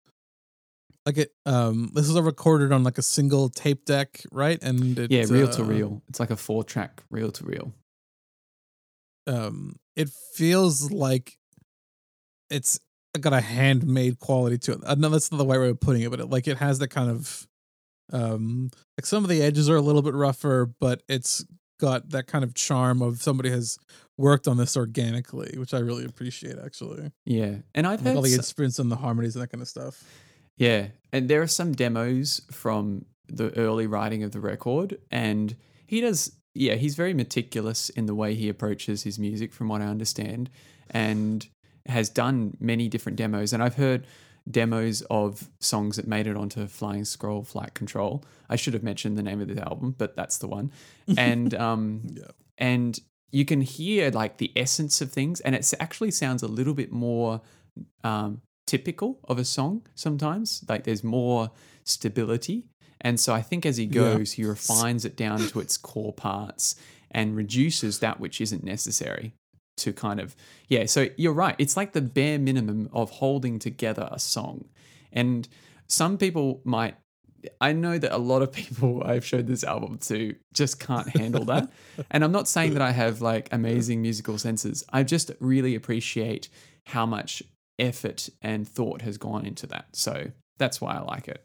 like 1.06 1.18
it. 1.18 1.34
Um, 1.46 1.92
this 1.94 2.10
is 2.10 2.20
recorded 2.20 2.72
on 2.72 2.84
like 2.84 2.98
a 2.98 3.02
single 3.02 3.50
tape 3.50 3.86
deck, 3.86 4.24
right? 4.32 4.62
And 4.62 4.98
it, 5.00 5.12
yeah, 5.12 5.26
reel 5.30 5.48
to 5.50 5.62
uh, 5.62 5.66
reel. 5.66 6.02
It's 6.10 6.20
like 6.20 6.32
a 6.32 6.36
four 6.36 6.64
track 6.64 7.04
reel 7.10 7.32
to 7.32 7.46
reel. 7.46 7.74
Um, 9.26 9.78
it 9.96 10.10
feels 10.36 10.92
like 10.92 11.38
it's 12.50 12.80
got 13.22 13.34
a 13.34 13.42
handmade 13.42 14.20
quality 14.20 14.58
to 14.60 14.74
it. 14.74 14.80
I 14.88 14.96
know 14.96 15.10
that's 15.10 15.32
not 15.32 15.38
the 15.38 15.46
right 15.46 15.60
way 15.60 15.70
of 15.70 15.80
putting 15.80 16.02
it, 16.02 16.10
but 16.12 16.20
it, 16.20 16.30
like 16.30 16.48
it 16.48 16.58
has 16.58 16.80
that 16.80 16.90
kind 16.90 17.10
of 17.10 17.48
um 18.12 18.70
like 18.98 19.06
some 19.06 19.24
of 19.24 19.30
the 19.30 19.42
edges 19.42 19.70
are 19.70 19.76
a 19.76 19.82
little 19.82 20.02
bit 20.02 20.14
rougher, 20.14 20.70
but 20.80 21.04
it's 21.08 21.46
got 21.80 22.10
that 22.10 22.28
kind 22.28 22.44
of 22.44 22.54
charm 22.54 23.02
of 23.02 23.22
somebody 23.22 23.50
has 23.50 23.78
worked 24.18 24.48
on 24.48 24.58
this 24.58 24.78
organically, 24.78 25.58
which 25.58 25.74
I 25.74 25.80
really 25.80 26.06
appreciate 26.06 26.58
actually. 26.64 27.12
Yeah, 27.26 27.58
and 27.76 27.86
I've 27.86 28.06
Like 28.06 28.16
all 28.16 28.22
the 28.22 28.34
instruments 28.34 28.80
and 28.80 28.92
the 28.92 28.96
harmonies 28.96 29.36
and 29.36 29.44
that 29.44 29.50
kind 29.50 29.62
of 29.62 29.68
stuff. 29.68 30.04
Yeah, 30.58 30.88
and 31.12 31.30
there 31.30 31.42
are 31.42 31.48
some 31.48 31.74
demos 31.74 32.42
from 32.52 33.06
the 33.28 33.56
early 33.58 33.88
writing 33.88 34.24
of 34.24 34.32
the 34.32 34.40
record, 34.40 34.98
and 35.12 35.56
he 35.86 36.02
does. 36.02 36.36
Yeah, 36.56 36.76
he's 36.76 36.96
very 36.96 37.16
meticulous 37.16 37.90
in 37.90 38.06
the 38.06 38.14
way 38.14 38.36
he 38.36 38.48
approaches 38.48 39.04
his 39.04 39.18
music, 39.18 39.52
from 39.52 39.70
what 39.70 39.82
I 39.82 39.86
understand, 39.86 40.52
and 40.92 41.48
has 41.88 42.10
done 42.10 42.56
many 42.60 42.88
different 42.90 43.18
demos. 43.18 43.54
And 43.54 43.62
I've 43.62 43.76
heard 43.76 44.06
demos 44.50 45.02
of 45.10 45.50
songs 45.60 45.96
that 45.98 46.08
made 46.08 46.28
it 46.28 46.36
onto 46.36 46.68
Flying 46.68 47.06
Scroll 47.06 47.44
Flight 47.44 47.74
Control. 47.74 48.24
I 48.50 48.56
should 48.56 48.74
have 48.74 48.84
mentioned 48.84 49.18
the 49.18 49.24
name 49.24 49.42
of 49.42 49.48
the 49.48 49.62
album, 49.62 49.96
but 49.98 50.16
that's 50.16 50.38
the 50.38 50.48
one. 50.48 50.72
And 51.18 51.54
um, 51.54 52.02
Yeah. 52.14 52.24
and 52.58 53.00
you 53.32 53.46
can 53.46 53.62
hear 53.62 54.12
like 54.12 54.38
the 54.38 54.52
essence 54.56 55.02
of 55.02 55.12
things, 55.12 55.40
and 55.42 55.56
it 55.56 55.74
actually 55.80 56.12
sounds 56.12 56.44
a 56.44 56.48
little 56.48 56.74
bit 56.74 56.92
more 56.92 57.42
um, 58.04 58.42
typical 58.68 59.20
of 59.28 59.38
a 59.40 59.46
song 59.46 59.82
sometimes. 59.96 60.64
Like 60.70 60.84
there's 60.84 61.04
more 61.04 61.52
stability. 61.84 62.66
And 63.02 63.20
so 63.20 63.34
I 63.34 63.42
think 63.42 63.66
as 63.66 63.78
he 63.78 63.86
Yeah. 63.86 63.90
goes, 63.94 64.34
he 64.34 64.46
refines 64.46 65.04
it 65.06 65.16
down 65.18 65.40
to 65.48 65.60
its 65.60 65.78
core 65.78 66.14
parts 66.14 66.76
and 67.12 67.36
reduces 67.36 68.00
that 68.00 68.20
which 68.20 68.40
isn't 68.42 68.64
necessary 68.64 69.34
to 69.78 69.94
kind 69.94 70.20
of, 70.20 70.36
yeah. 70.68 70.86
So 70.86 71.08
you're 71.18 71.34
right. 71.34 71.56
It's 71.58 71.78
like 71.78 71.94
the 71.94 72.02
bare 72.02 72.40
minimum 72.40 72.90
of 72.94 73.10
holding 73.10 73.60
together 73.60 74.08
a 74.12 74.20
song. 74.20 74.66
And 75.12 75.48
some 75.88 76.18
people 76.18 76.62
might, 76.64 76.96
I 77.60 77.74
know 77.74 77.98
that 77.98 78.12
a 78.12 78.18
lot 78.18 78.42
of 78.42 78.52
people 78.54 79.04
I've 79.04 79.26
showed 79.26 79.48
this 79.48 79.64
album 79.64 79.98
to 80.00 80.36
just 80.54 80.80
can't 80.80 81.10
handle 81.10 81.46
that. 81.46 81.72
and 82.12 82.24
I'm 82.24 82.32
not 82.32 82.48
saying 82.48 82.74
that 82.74 82.82
I 82.82 82.92
have 82.92 83.22
like 83.22 83.50
amazing 83.52 84.02
musical 84.02 84.38
senses. 84.38 84.84
I 84.92 85.04
just 85.04 85.32
really 85.40 85.76
appreciate 85.76 86.50
how 86.86 87.06
much 87.06 87.44
effort 87.80 88.30
and 88.42 88.68
thought 88.68 89.02
has 89.02 89.18
gone 89.18 89.46
into 89.46 89.68
that. 89.68 89.88
So 89.94 90.32
that's 90.58 90.80
why 90.80 90.96
I 90.96 91.02
like 91.02 91.28
it. 91.28 91.44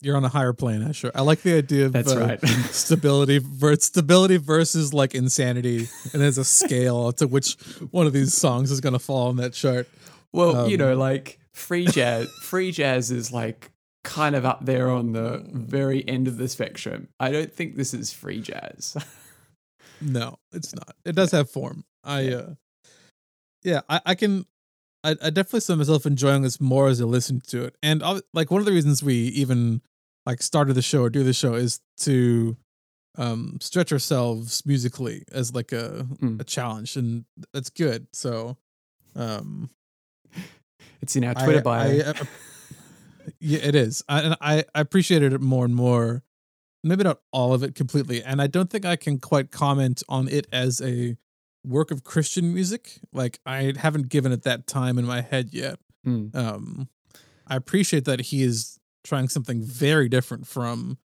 You're 0.00 0.16
on 0.16 0.24
a 0.24 0.28
higher 0.28 0.52
plane, 0.52 0.82
Asher. 0.82 1.10
I 1.14 1.22
like 1.22 1.42
the 1.42 1.56
idea 1.56 1.86
of 1.86 1.92
That's 1.92 2.12
uh, 2.12 2.20
right. 2.20 2.40
stability 2.70 3.38
versus 3.38 3.84
stability 3.86 4.36
versus 4.36 4.94
like 4.94 5.14
insanity, 5.14 5.88
and 6.12 6.22
there's 6.22 6.38
a 6.38 6.44
scale 6.44 7.10
to 7.12 7.26
which 7.26 7.54
one 7.90 8.06
of 8.06 8.12
these 8.12 8.32
songs 8.34 8.70
is 8.70 8.80
going 8.80 8.92
to 8.92 8.98
fall 8.98 9.28
on 9.28 9.36
that 9.36 9.54
chart. 9.54 9.88
Well, 10.32 10.68
you 10.68 10.74
Um, 10.76 10.80
know, 10.80 10.96
like 10.96 11.38
free 11.52 11.86
jazz, 11.86 12.28
free 12.42 12.70
jazz 12.70 13.10
is 13.10 13.32
like 13.32 13.70
kind 14.04 14.36
of 14.36 14.44
up 14.46 14.64
there 14.64 14.88
on 14.88 15.12
the 15.12 15.44
very 15.52 16.06
end 16.08 16.28
of 16.28 16.36
the 16.36 16.48
spectrum. 16.48 17.08
I 17.18 17.30
don't 17.32 17.52
think 17.52 17.76
this 17.76 17.92
is 17.92 18.12
free 18.12 18.40
jazz. 18.40 18.96
No, 20.00 20.38
it's 20.52 20.72
not. 20.76 20.94
It 21.04 21.16
does 21.16 21.32
have 21.32 21.50
form. 21.50 21.84
I, 22.04 22.20
Yeah. 22.20 22.36
uh, 22.36 22.54
yeah, 23.64 23.80
I, 23.88 24.00
I 24.06 24.14
can, 24.14 24.46
I, 25.02 25.16
I 25.20 25.30
definitely 25.30 25.58
saw 25.60 25.74
myself 25.74 26.06
enjoying 26.06 26.42
this 26.42 26.60
more 26.60 26.86
as 26.86 27.00
I 27.00 27.04
listened 27.04 27.42
to 27.48 27.64
it. 27.64 27.74
And 27.82 28.00
like 28.32 28.50
one 28.52 28.60
of 28.60 28.64
the 28.64 28.70
reasons 28.70 29.02
we 29.02 29.14
even 29.16 29.82
like 30.28 30.42
started 30.42 30.74
the 30.74 30.82
show 30.82 31.00
or 31.02 31.10
do 31.10 31.24
the 31.24 31.32
show 31.32 31.54
is 31.54 31.80
to 32.00 32.56
um 33.16 33.56
stretch 33.60 33.90
ourselves 33.92 34.64
musically 34.66 35.24
as 35.32 35.54
like 35.54 35.72
a 35.72 36.06
Mm. 36.22 36.40
a 36.40 36.44
challenge, 36.44 36.96
and 36.96 37.24
that's 37.52 37.70
good. 37.70 38.06
So, 38.12 38.56
um, 39.16 39.70
It's 41.00 41.16
in 41.16 41.24
our 41.24 41.34
Twitter 41.34 41.60
I, 41.60 41.62
bio. 41.62 41.90
I, 41.96 42.00
uh, 42.00 42.14
yeah, 43.40 43.60
it 43.60 43.74
is. 43.74 44.02
I, 44.08 44.20
and 44.20 44.36
I, 44.40 44.64
I 44.74 44.80
appreciated 44.80 45.32
it 45.32 45.40
more 45.40 45.64
and 45.64 45.74
more. 45.74 46.22
Maybe 46.84 47.04
not 47.04 47.20
all 47.32 47.54
of 47.54 47.62
it 47.62 47.74
completely. 47.74 48.22
And 48.22 48.40
I 48.42 48.46
don't 48.46 48.68
think 48.70 48.84
I 48.84 48.96
can 48.96 49.18
quite 49.18 49.50
comment 49.50 50.02
on 50.08 50.28
it 50.28 50.46
as 50.52 50.80
a 50.80 51.16
work 51.64 51.90
of 51.90 52.04
Christian 52.04 52.52
music. 52.54 53.00
Like 53.12 53.40
I 53.46 53.74
haven't 53.76 54.08
given 54.08 54.32
it 54.32 54.42
that 54.42 54.66
time 54.66 54.98
in 54.98 55.04
my 55.04 55.20
head 55.22 55.50
yet. 55.52 55.78
Mm. 56.06 56.34
Um, 56.34 56.88
I 57.46 57.56
appreciate 57.56 58.04
that 58.04 58.20
he 58.20 58.42
is 58.42 58.77
trying 59.04 59.28
something 59.28 59.60
very 59.62 60.08
different 60.08 60.46
from 60.46 60.98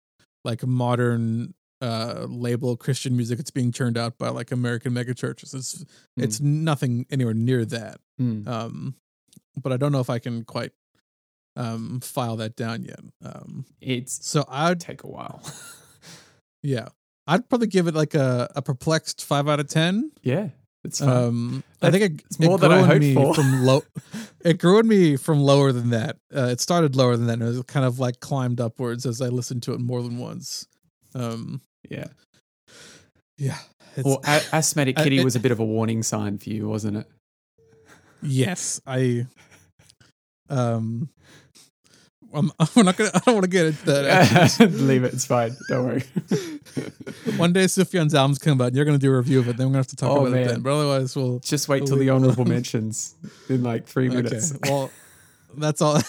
like 0.44 0.66
modern 0.66 1.54
uh 1.82 2.26
label 2.30 2.78
Christian 2.78 3.16
music 3.18 3.38
that's 3.38 3.52
being 3.52 3.72
churned 3.72 3.98
out 3.98 4.18
by 4.18 4.30
like 4.30 4.52
American 4.52 4.94
megachurches. 4.94 5.54
It's 5.54 5.86
it's 6.18 6.40
nothing 6.40 7.06
anywhere 7.12 7.34
near 7.34 7.66
that 7.66 8.00
Mm. 8.22 8.48
um 8.48 8.96
but 9.60 9.72
i 9.74 9.78
don't 9.78 9.92
know 9.92 10.00
if 10.00 10.10
i 10.12 10.20
can 10.20 10.44
quite 10.44 10.72
um 11.56 12.00
file 12.00 12.36
that 12.38 12.56
down 12.56 12.84
yet 12.84 13.00
um 13.24 13.66
It's 13.82 14.24
so 14.28 14.46
i'd 14.48 14.80
take 14.80 15.04
a 15.04 15.08
while. 15.08 15.42
yeah 16.64 16.90
i'd 17.28 17.48
probably 17.50 17.68
give 17.68 17.88
it 17.88 17.96
like 17.96 18.14
a, 18.14 18.52
a 18.56 18.62
perplexed 18.62 19.26
five 19.26 19.48
out 19.50 19.60
of 19.60 19.68
ten 19.68 20.12
yeah, 20.22 20.50
it's 20.84 21.02
um 21.02 21.64
i 21.82 21.90
think 21.92 22.04
it, 22.04 22.26
It's 22.26 22.40
more 22.40 22.56
it 22.58 22.62
than 22.62 22.72
I 22.72 22.82
hoped 22.82 23.00
me 23.00 23.14
for. 23.14 23.34
from 23.34 23.64
low 23.64 23.84
it 24.44 24.58
grew 24.60 24.80
in 24.80 24.88
me 24.88 25.16
from 25.16 25.40
lower 25.40 25.72
than 25.72 25.90
that 25.92 26.18
uh, 26.36 26.48
it 26.48 26.60
started 26.60 26.96
lower 26.96 27.16
than 27.18 27.28
that 27.28 27.40
and 27.42 27.58
it 27.58 27.68
kind 27.68 27.86
of 27.86 28.00
like 28.00 28.20
climbed 28.20 28.60
upwards 28.60 29.06
as 29.06 29.22
i 29.22 29.28
listened 29.28 29.64
to 29.64 29.74
it 29.74 29.80
more 29.80 30.02
than 30.02 30.18
once 30.18 30.68
um 31.16 31.62
yeah. 31.90 32.08
yeah 33.38 33.58
Well, 34.04 34.20
a- 34.26 34.42
asthmatic 34.54 34.96
kitty 34.98 35.20
it- 35.20 35.24
was 35.24 35.36
a 35.36 35.40
bit 35.40 35.52
of 35.52 35.60
a 35.60 35.66
warning 35.66 36.02
sign 36.04 36.38
for 36.38 36.50
you, 36.50 36.68
wasn't 36.68 36.98
it? 36.98 37.08
yes 38.22 38.82
i 38.88 39.26
um 40.50 41.10
I'm, 42.34 42.52
I'm 42.60 42.86
not 42.86 42.98
gonna 42.98 43.12
i 43.14 43.20
don't 43.20 43.36
want 43.36 43.44
to 43.44 43.50
get 43.50 43.68
into 43.68 43.86
that 43.86 44.58
Leave 44.72 45.04
it. 45.04 45.14
It's 45.14 45.26
fine. 45.26 45.56
Don't 45.70 45.86
worry. 45.86 46.04
One 47.38 47.54
day 47.54 47.66
Sufjan's 47.66 48.16
album's 48.16 48.40
come 48.40 48.60
out 48.62 48.68
and 48.68 48.76
you're 48.76 48.86
gonna 48.86 48.98
do 48.98 49.12
a 49.14 49.18
review 49.18 49.40
of 49.40 49.48
it, 49.50 49.58
then 49.58 49.68
we're 49.68 49.72
gonna 49.72 49.80
have 49.80 49.88
to 49.88 49.96
talk 49.96 50.12
Oh, 50.12 50.26
about 50.26 50.38
it 50.38 50.48
then. 50.48 50.62
But 50.62 50.74
otherwise 50.74 51.16
we'll 51.16 51.40
Just 51.40 51.70
wait 51.70 51.86
till 51.86 51.98
the 51.98 52.10
honorable 52.10 52.46
mentions 52.46 53.16
in 53.50 53.64
like 53.64 53.88
three 53.88 54.10
minutes. 54.10 54.56
Okay. 54.56 54.70
Well 54.70 54.92
that's 55.56 55.82
all 55.82 56.00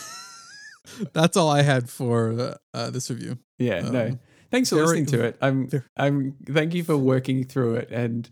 that's 1.13 1.37
all 1.37 1.51
I 1.51 1.63
had 1.63 1.89
for 1.89 2.33
uh, 2.33 2.55
uh, 2.73 2.91
this 2.91 3.11
review. 3.11 3.39
Yeah, 3.59 3.81
no. 3.83 4.07
Um, 4.07 4.21
Thanks 4.51 4.71
for 4.71 4.77
listening 4.77 5.07
to 5.07 5.25
it. 5.25 5.37
I'm 5.41 5.69
I'm 5.97 6.37
thank 6.47 6.75
you 6.75 6.85
for 6.85 6.97
working 6.97 7.45
through 7.45 7.75
it 7.77 7.91
and 7.91 8.29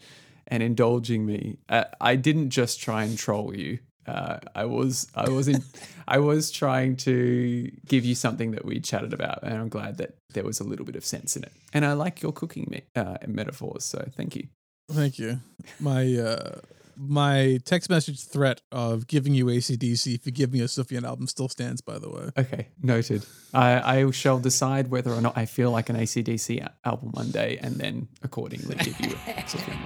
and 0.46 0.62
indulging 0.62 1.26
me. 1.26 1.58
Uh, 1.68 1.84
I 2.00 2.16
didn't 2.16 2.50
just 2.50 2.80
try 2.80 3.02
and 3.04 3.18
troll 3.18 3.56
you. 3.56 3.80
Uh, 4.06 4.38
I 4.54 4.64
was 4.64 5.06
I 5.14 5.28
was 5.30 5.48
in, 5.48 5.62
I 6.08 6.18
was 6.18 6.50
trying 6.50 6.96
to 6.98 7.70
give 7.86 8.04
you 8.04 8.14
something 8.14 8.52
that 8.52 8.64
we 8.64 8.80
chatted 8.80 9.12
about, 9.12 9.42
and 9.42 9.54
I'm 9.54 9.68
glad 9.68 9.98
that 9.98 10.14
there 10.34 10.44
was 10.44 10.60
a 10.60 10.64
little 10.64 10.84
bit 10.86 10.96
of 10.96 11.04
sense 11.04 11.36
in 11.36 11.44
it. 11.44 11.52
And 11.72 11.84
I 11.84 11.92
like 11.92 12.22
your 12.22 12.32
cooking 12.32 12.66
me- 12.70 12.82
uh, 12.96 13.18
metaphors, 13.26 13.84
so 13.84 14.08
thank 14.16 14.34
you. 14.36 14.48
Thank 14.90 15.18
you. 15.18 15.40
My 15.80 16.14
uh 16.16 16.60
my 16.96 17.58
text 17.64 17.88
message 17.88 18.24
threat 18.24 18.60
of 18.70 19.06
giving 19.06 19.34
you 19.34 19.46
ACDC 19.46 20.14
if 20.14 20.26
you 20.26 20.32
give 20.32 20.52
me 20.52 20.60
a 20.60 20.64
Sufjan 20.66 21.04
album 21.04 21.26
still 21.26 21.48
stands, 21.48 21.80
by 21.80 21.98
the 21.98 22.08
way. 22.10 22.30
Okay, 22.36 22.68
noted. 22.82 23.24
I, 23.54 23.98
I 24.00 24.10
shall 24.10 24.38
decide 24.38 24.88
whether 24.88 25.12
or 25.12 25.20
not 25.20 25.36
I 25.36 25.46
feel 25.46 25.70
like 25.70 25.88
an 25.88 25.96
ACDC 25.96 26.68
album 26.84 27.10
one 27.12 27.30
day, 27.30 27.58
and 27.62 27.76
then 27.76 28.08
accordingly 28.22 28.76
give 28.76 29.00
you 29.00 29.12
a 29.26 29.42
Sufjan. 29.42 29.78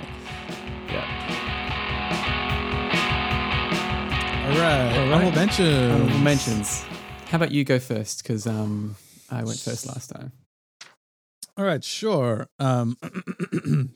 Yeah. 0.89 1.45
All 4.47 4.53
right. 4.53 4.61
All 4.61 4.61
right. 4.61 5.12
Honorable 5.12 5.32
mentions. 5.32 5.92
Honorable 5.92 6.18
mentions. 6.18 6.84
How 7.26 7.36
about 7.36 7.51
you 7.51 7.64
go 7.64 7.80
first? 7.80 8.22
Because 8.22 8.47
um, 8.47 8.94
I 9.28 9.42
went 9.42 9.59
first 9.59 9.88
last 9.88 10.11
time. 10.11 10.30
All 11.57 11.64
right, 11.64 11.82
sure. 11.82 12.47
Um, 12.61 12.97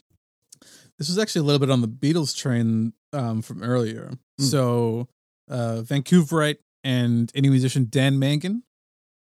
this 0.98 1.06
was 1.08 1.20
actually 1.20 1.42
a 1.42 1.44
little 1.44 1.60
bit 1.60 1.70
on 1.70 1.82
the 1.82 1.88
Beatles 1.88 2.36
train 2.36 2.94
um, 3.12 3.42
from 3.42 3.62
earlier. 3.62 4.10
Mm. 4.40 4.44
So, 4.44 5.08
uh, 5.48 5.82
Vancouverite 5.84 6.58
and 6.82 7.32
indie 7.32 7.50
musician 7.50 7.86
Dan 7.88 8.18
Mangan 8.18 8.64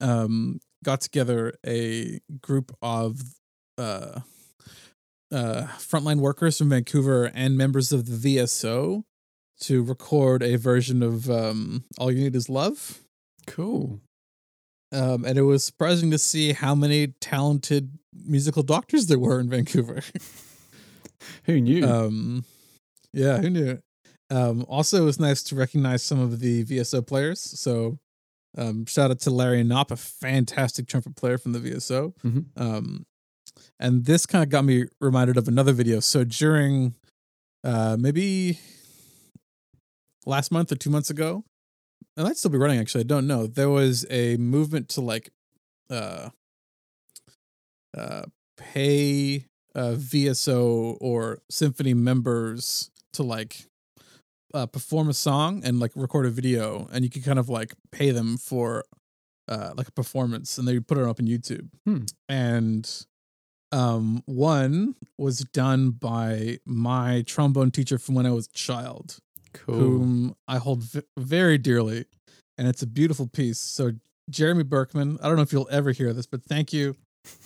um, 0.01 0.59
got 0.83 1.01
together 1.01 1.53
a 1.63 2.21
group 2.41 2.75
of 2.81 3.21
uh, 3.77 4.21
uh, 5.31 5.67
frontline 5.77 6.21
workers 6.21 6.57
from 6.57 6.69
Vancouver 6.69 7.25
and 7.35 7.55
members 7.55 7.91
of 7.91 8.07
the 8.07 8.37
VSO 8.37 9.03
to 9.61 9.83
record 9.83 10.41
a 10.43 10.57
version 10.57 11.01
of 11.03 11.29
um, 11.29 11.83
"All 11.97 12.11
You 12.11 12.23
Need 12.23 12.35
Is 12.35 12.49
Love." 12.49 12.99
Cool. 13.47 13.99
Um, 14.91 15.23
and 15.23 15.37
it 15.37 15.43
was 15.43 15.63
surprising 15.63 16.09
to 16.11 16.17
see 16.17 16.53
how 16.53 16.73
many 16.73 17.07
talented 17.21 17.91
musical 18.25 18.63
doctors 18.63 19.05
there 19.07 19.19
were 19.19 19.39
in 19.39 19.49
Vancouver. 19.49 20.01
Who 21.45 21.61
knew? 21.61 21.85
um, 21.85 22.45
yeah, 23.13 23.39
who 23.39 23.49
knew? 23.49 23.79
Um, 24.29 24.65
also, 24.67 25.01
it 25.01 25.05
was 25.05 25.19
nice 25.19 25.43
to 25.43 25.55
recognize 25.55 26.03
some 26.03 26.19
of 26.19 26.39
the 26.39 26.63
VSO 26.63 27.05
players. 27.05 27.39
So, 27.41 27.97
um, 28.57 28.85
shout 28.85 29.11
out 29.11 29.19
to 29.21 29.31
Larry 29.31 29.63
Knopp, 29.63 29.91
a 29.91 29.95
fantastic 29.97 30.87
trumpet 30.87 31.15
player 31.15 31.37
from 31.37 31.51
the 31.53 31.59
VSO. 31.59 32.13
Mhm. 32.23 32.45
Um, 32.55 33.03
and 33.79 34.05
this 34.05 34.25
kind 34.25 34.43
of 34.43 34.49
got 34.49 34.63
me 34.65 34.85
reminded 35.01 35.37
of 35.37 35.47
another 35.47 35.73
video. 35.73 35.99
So 35.99 36.23
during 36.23 36.95
uh, 37.63 37.97
maybe 37.99 38.59
last 40.29 40.51
month 40.51 40.71
or 40.71 40.75
two 40.75 40.89
months 40.89 41.09
ago, 41.09 41.43
and 42.15 42.27
I'd 42.27 42.37
still 42.37 42.51
be 42.51 42.57
running. 42.57 42.79
Actually, 42.79 43.03
I 43.03 43.07
don't 43.07 43.27
know. 43.27 43.47
There 43.47 43.69
was 43.69 44.05
a 44.09 44.37
movement 44.37 44.89
to 44.89 45.01
like 45.01 45.29
uh, 45.89 46.29
uh, 47.97 48.23
pay 48.57 49.45
uh, 49.75 49.95
VSO 49.95 50.97
or 51.01 51.39
symphony 51.49 51.93
members 51.93 52.91
to 53.13 53.23
like 53.23 53.65
uh, 54.53 54.65
perform 54.65 55.09
a 55.09 55.13
song 55.13 55.61
and 55.63 55.79
like 55.79 55.91
record 55.95 56.25
a 56.25 56.29
video, 56.29 56.87
and 56.91 57.03
you 57.03 57.09
could 57.09 57.25
kind 57.25 57.39
of 57.39 57.49
like 57.49 57.73
pay 57.91 58.11
them 58.11 58.37
for 58.37 58.85
uh, 59.47 59.73
like 59.75 59.87
a 59.87 59.91
performance, 59.91 60.57
and 60.57 60.67
they 60.67 60.79
put 60.79 60.97
it 60.97 61.03
up 61.03 61.19
on 61.19 61.27
YouTube. 61.27 61.69
Hmm. 61.85 62.03
And 62.27 62.89
um, 63.71 64.23
one 64.25 64.95
was 65.17 65.39
done 65.39 65.91
by 65.91 66.59
my 66.65 67.23
trombone 67.25 67.71
teacher 67.71 67.97
from 67.97 68.15
when 68.15 68.25
I 68.25 68.31
was 68.31 68.47
a 68.47 68.57
child 68.57 69.19
Cool. 69.53 69.75
whom 69.75 70.35
I 70.47 70.57
hold 70.57 70.83
v- 70.83 71.01
very 71.17 71.57
dearly, 71.57 72.05
and 72.57 72.67
it's 72.67 72.81
a 72.81 72.87
beautiful 72.87 73.27
piece. 73.27 73.59
So 73.59 73.91
Jeremy 74.29 74.63
Berkman, 74.63 75.17
I 75.21 75.27
don't 75.27 75.35
know 75.35 75.41
if 75.41 75.51
you'll 75.51 75.67
ever 75.71 75.91
hear 75.91 76.13
this, 76.13 76.25
but 76.25 76.43
thank 76.43 76.71
you. 76.73 76.95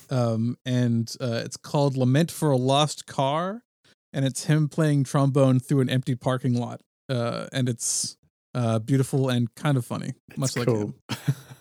Um, 0.09 0.57
and 0.65 1.13
uh, 1.19 1.41
it's 1.43 1.57
called 1.57 1.97
"Lament 1.97 2.31
for 2.31 2.51
a 2.51 2.57
Lost 2.57 3.05
Car," 3.05 3.63
and 4.11 4.25
it's 4.25 4.45
him 4.45 4.69
playing 4.69 5.05
trombone 5.05 5.59
through 5.59 5.81
an 5.81 5.89
empty 5.89 6.15
parking 6.15 6.53
lot, 6.53 6.81
uh, 7.09 7.47
and 7.51 7.67
it's 7.67 8.17
uh, 8.53 8.79
beautiful 8.79 9.29
and 9.29 9.53
kind 9.55 9.77
of 9.77 9.85
funny, 9.85 10.13
much 10.35 10.55
like 10.55 10.67
him. 10.67 10.93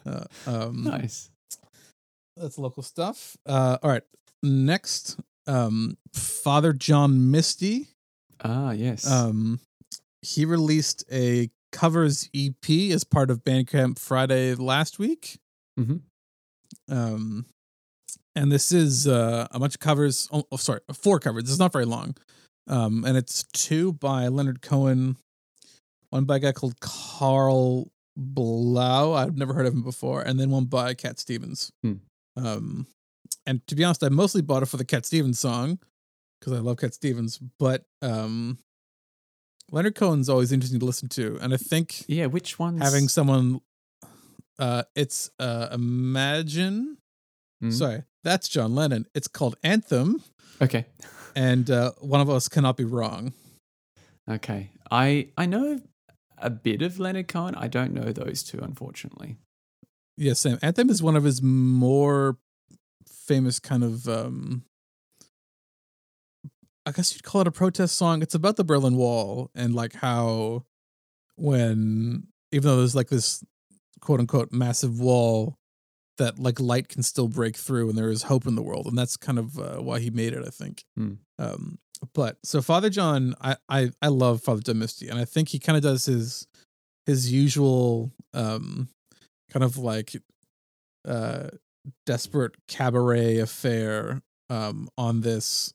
Uh, 0.04 0.24
um, 0.46 0.82
nice. 0.84 1.30
that's 2.36 2.58
local 2.58 2.82
stuff. 2.82 3.36
Uh, 3.46 3.78
all 3.82 3.90
right, 3.90 4.02
next, 4.42 5.18
um, 5.46 5.96
Father 6.12 6.72
John 6.72 7.30
Misty. 7.30 7.88
Ah, 8.44 8.72
yes. 8.72 9.10
Um, 9.10 9.60
he 10.22 10.44
released 10.44 11.04
a 11.12 11.50
covers 11.72 12.28
EP 12.34 12.92
as 12.92 13.04
part 13.04 13.30
of 13.30 13.44
Bandcamp 13.44 13.98
Friday 13.98 14.54
last 14.54 14.98
week. 14.98 15.38
Mhm. 15.78 16.02
Um, 16.88 17.46
and 18.34 18.50
this 18.50 18.72
is 18.72 19.06
uh, 19.06 19.46
a 19.50 19.58
bunch 19.58 19.74
of 19.74 19.80
covers. 19.80 20.28
Oh, 20.32 20.44
oh, 20.50 20.56
sorry, 20.56 20.80
four 20.94 21.18
covers. 21.18 21.44
It's 21.44 21.58
not 21.58 21.72
very 21.72 21.84
long. 21.84 22.16
Um, 22.68 23.04
and 23.04 23.16
it's 23.16 23.44
two 23.52 23.92
by 23.92 24.28
Leonard 24.28 24.62
Cohen, 24.62 25.16
one 26.10 26.24
by 26.24 26.36
a 26.36 26.38
guy 26.38 26.52
called 26.52 26.78
Carl 26.80 27.90
Blau. 28.16 29.12
I've 29.12 29.36
never 29.36 29.52
heard 29.52 29.66
of 29.66 29.74
him 29.74 29.82
before, 29.82 30.22
and 30.22 30.38
then 30.38 30.50
one 30.50 30.66
by 30.66 30.94
Cat 30.94 31.18
Stevens. 31.18 31.72
Hmm. 31.82 31.94
Um, 32.36 32.86
and 33.46 33.66
to 33.66 33.74
be 33.74 33.84
honest, 33.84 34.04
I 34.04 34.08
mostly 34.08 34.42
bought 34.42 34.62
it 34.62 34.66
for 34.66 34.76
the 34.76 34.84
Cat 34.84 35.04
Stevens 35.04 35.38
song 35.38 35.78
because 36.40 36.52
I 36.52 36.60
love 36.60 36.76
Cat 36.78 36.94
Stevens. 36.94 37.38
But 37.58 37.82
um, 38.00 38.58
Leonard 39.72 39.94
Cohen's 39.94 40.28
always 40.28 40.52
interesting 40.52 40.78
to 40.80 40.86
listen 40.86 41.08
to, 41.10 41.38
and 41.40 41.52
I 41.52 41.56
think 41.56 42.04
yeah, 42.06 42.26
which 42.26 42.58
one 42.58 42.78
having 42.80 43.08
someone, 43.08 43.60
uh, 44.58 44.82
it's 44.94 45.30
uh, 45.40 45.68
Imagine. 45.72 46.98
Mm. 47.64 47.72
Sorry, 47.72 48.02
that's 48.22 48.48
John 48.48 48.74
Lennon. 48.74 49.06
It's 49.14 49.28
called 49.28 49.56
Anthem, 49.62 50.22
Okay. 50.60 50.84
and 51.34 51.70
uh, 51.70 51.92
one 52.00 52.20
of 52.20 52.28
us 52.28 52.48
cannot 52.48 52.76
be 52.76 52.84
wrong. 52.84 53.32
Okay. 54.30 54.70
I 54.90 55.28
I 55.36 55.46
know 55.46 55.80
a 56.38 56.50
bit 56.50 56.82
of 56.82 56.98
Leonard 57.00 57.28
Cohen. 57.28 57.54
I 57.54 57.66
don't 57.68 57.92
know 57.94 58.12
those 58.12 58.42
two, 58.42 58.58
unfortunately. 58.58 59.36
Yes, 60.18 60.40
Sam. 60.40 60.58
Anthem 60.60 60.90
is 60.90 61.02
one 61.02 61.16
of 61.16 61.24
his 61.24 61.40
more 61.40 62.36
famous 63.08 63.58
kind 63.58 63.82
of 63.82 64.06
um 64.08 64.64
I 66.86 66.92
guess 66.92 67.14
you'd 67.14 67.22
call 67.22 67.42
it 67.42 67.46
a 67.46 67.52
protest 67.52 67.96
song. 67.96 68.22
It's 68.22 68.34
about 68.34 68.56
the 68.56 68.64
Berlin 68.64 68.96
Wall 68.96 69.50
and 69.54 69.74
like 69.74 69.94
how 69.94 70.64
when 71.36 72.26
even 72.50 72.68
though 72.68 72.76
there's 72.78 72.94
like 72.94 73.08
this 73.08 73.42
quote 74.00 74.20
unquote 74.20 74.52
massive 74.52 75.00
wall 75.00 75.56
that 76.18 76.38
like 76.38 76.60
light 76.60 76.88
can 76.88 77.02
still 77.02 77.28
break 77.28 77.56
through 77.56 77.88
and 77.88 77.96
there 77.96 78.10
is 78.10 78.24
hope 78.24 78.46
in 78.46 78.54
the 78.54 78.62
world 78.62 78.86
and 78.86 78.98
that's 78.98 79.16
kind 79.16 79.38
of 79.38 79.58
uh, 79.58 79.76
why 79.76 79.98
he 79.98 80.10
made 80.10 80.32
it 80.34 80.44
i 80.46 80.50
think 80.50 80.84
Hmm. 80.96 81.14
um 81.38 81.78
but 82.14 82.36
so 82.44 82.60
father 82.60 82.90
john 82.90 83.34
I, 83.40 83.56
I 83.68 83.90
i 84.02 84.08
love 84.08 84.42
father 84.42 84.60
john 84.60 84.78
misty 84.78 85.08
and 85.08 85.18
i 85.18 85.24
think 85.24 85.48
he 85.48 85.58
kind 85.58 85.76
of 85.76 85.82
does 85.82 86.04
his 86.04 86.46
his 87.06 87.32
usual 87.32 88.12
um 88.34 88.88
kind 89.50 89.64
of 89.64 89.78
like 89.78 90.14
uh 91.08 91.48
desperate 92.04 92.52
cabaret 92.68 93.38
affair 93.38 94.20
um 94.50 94.88
on 94.98 95.22
this 95.22 95.72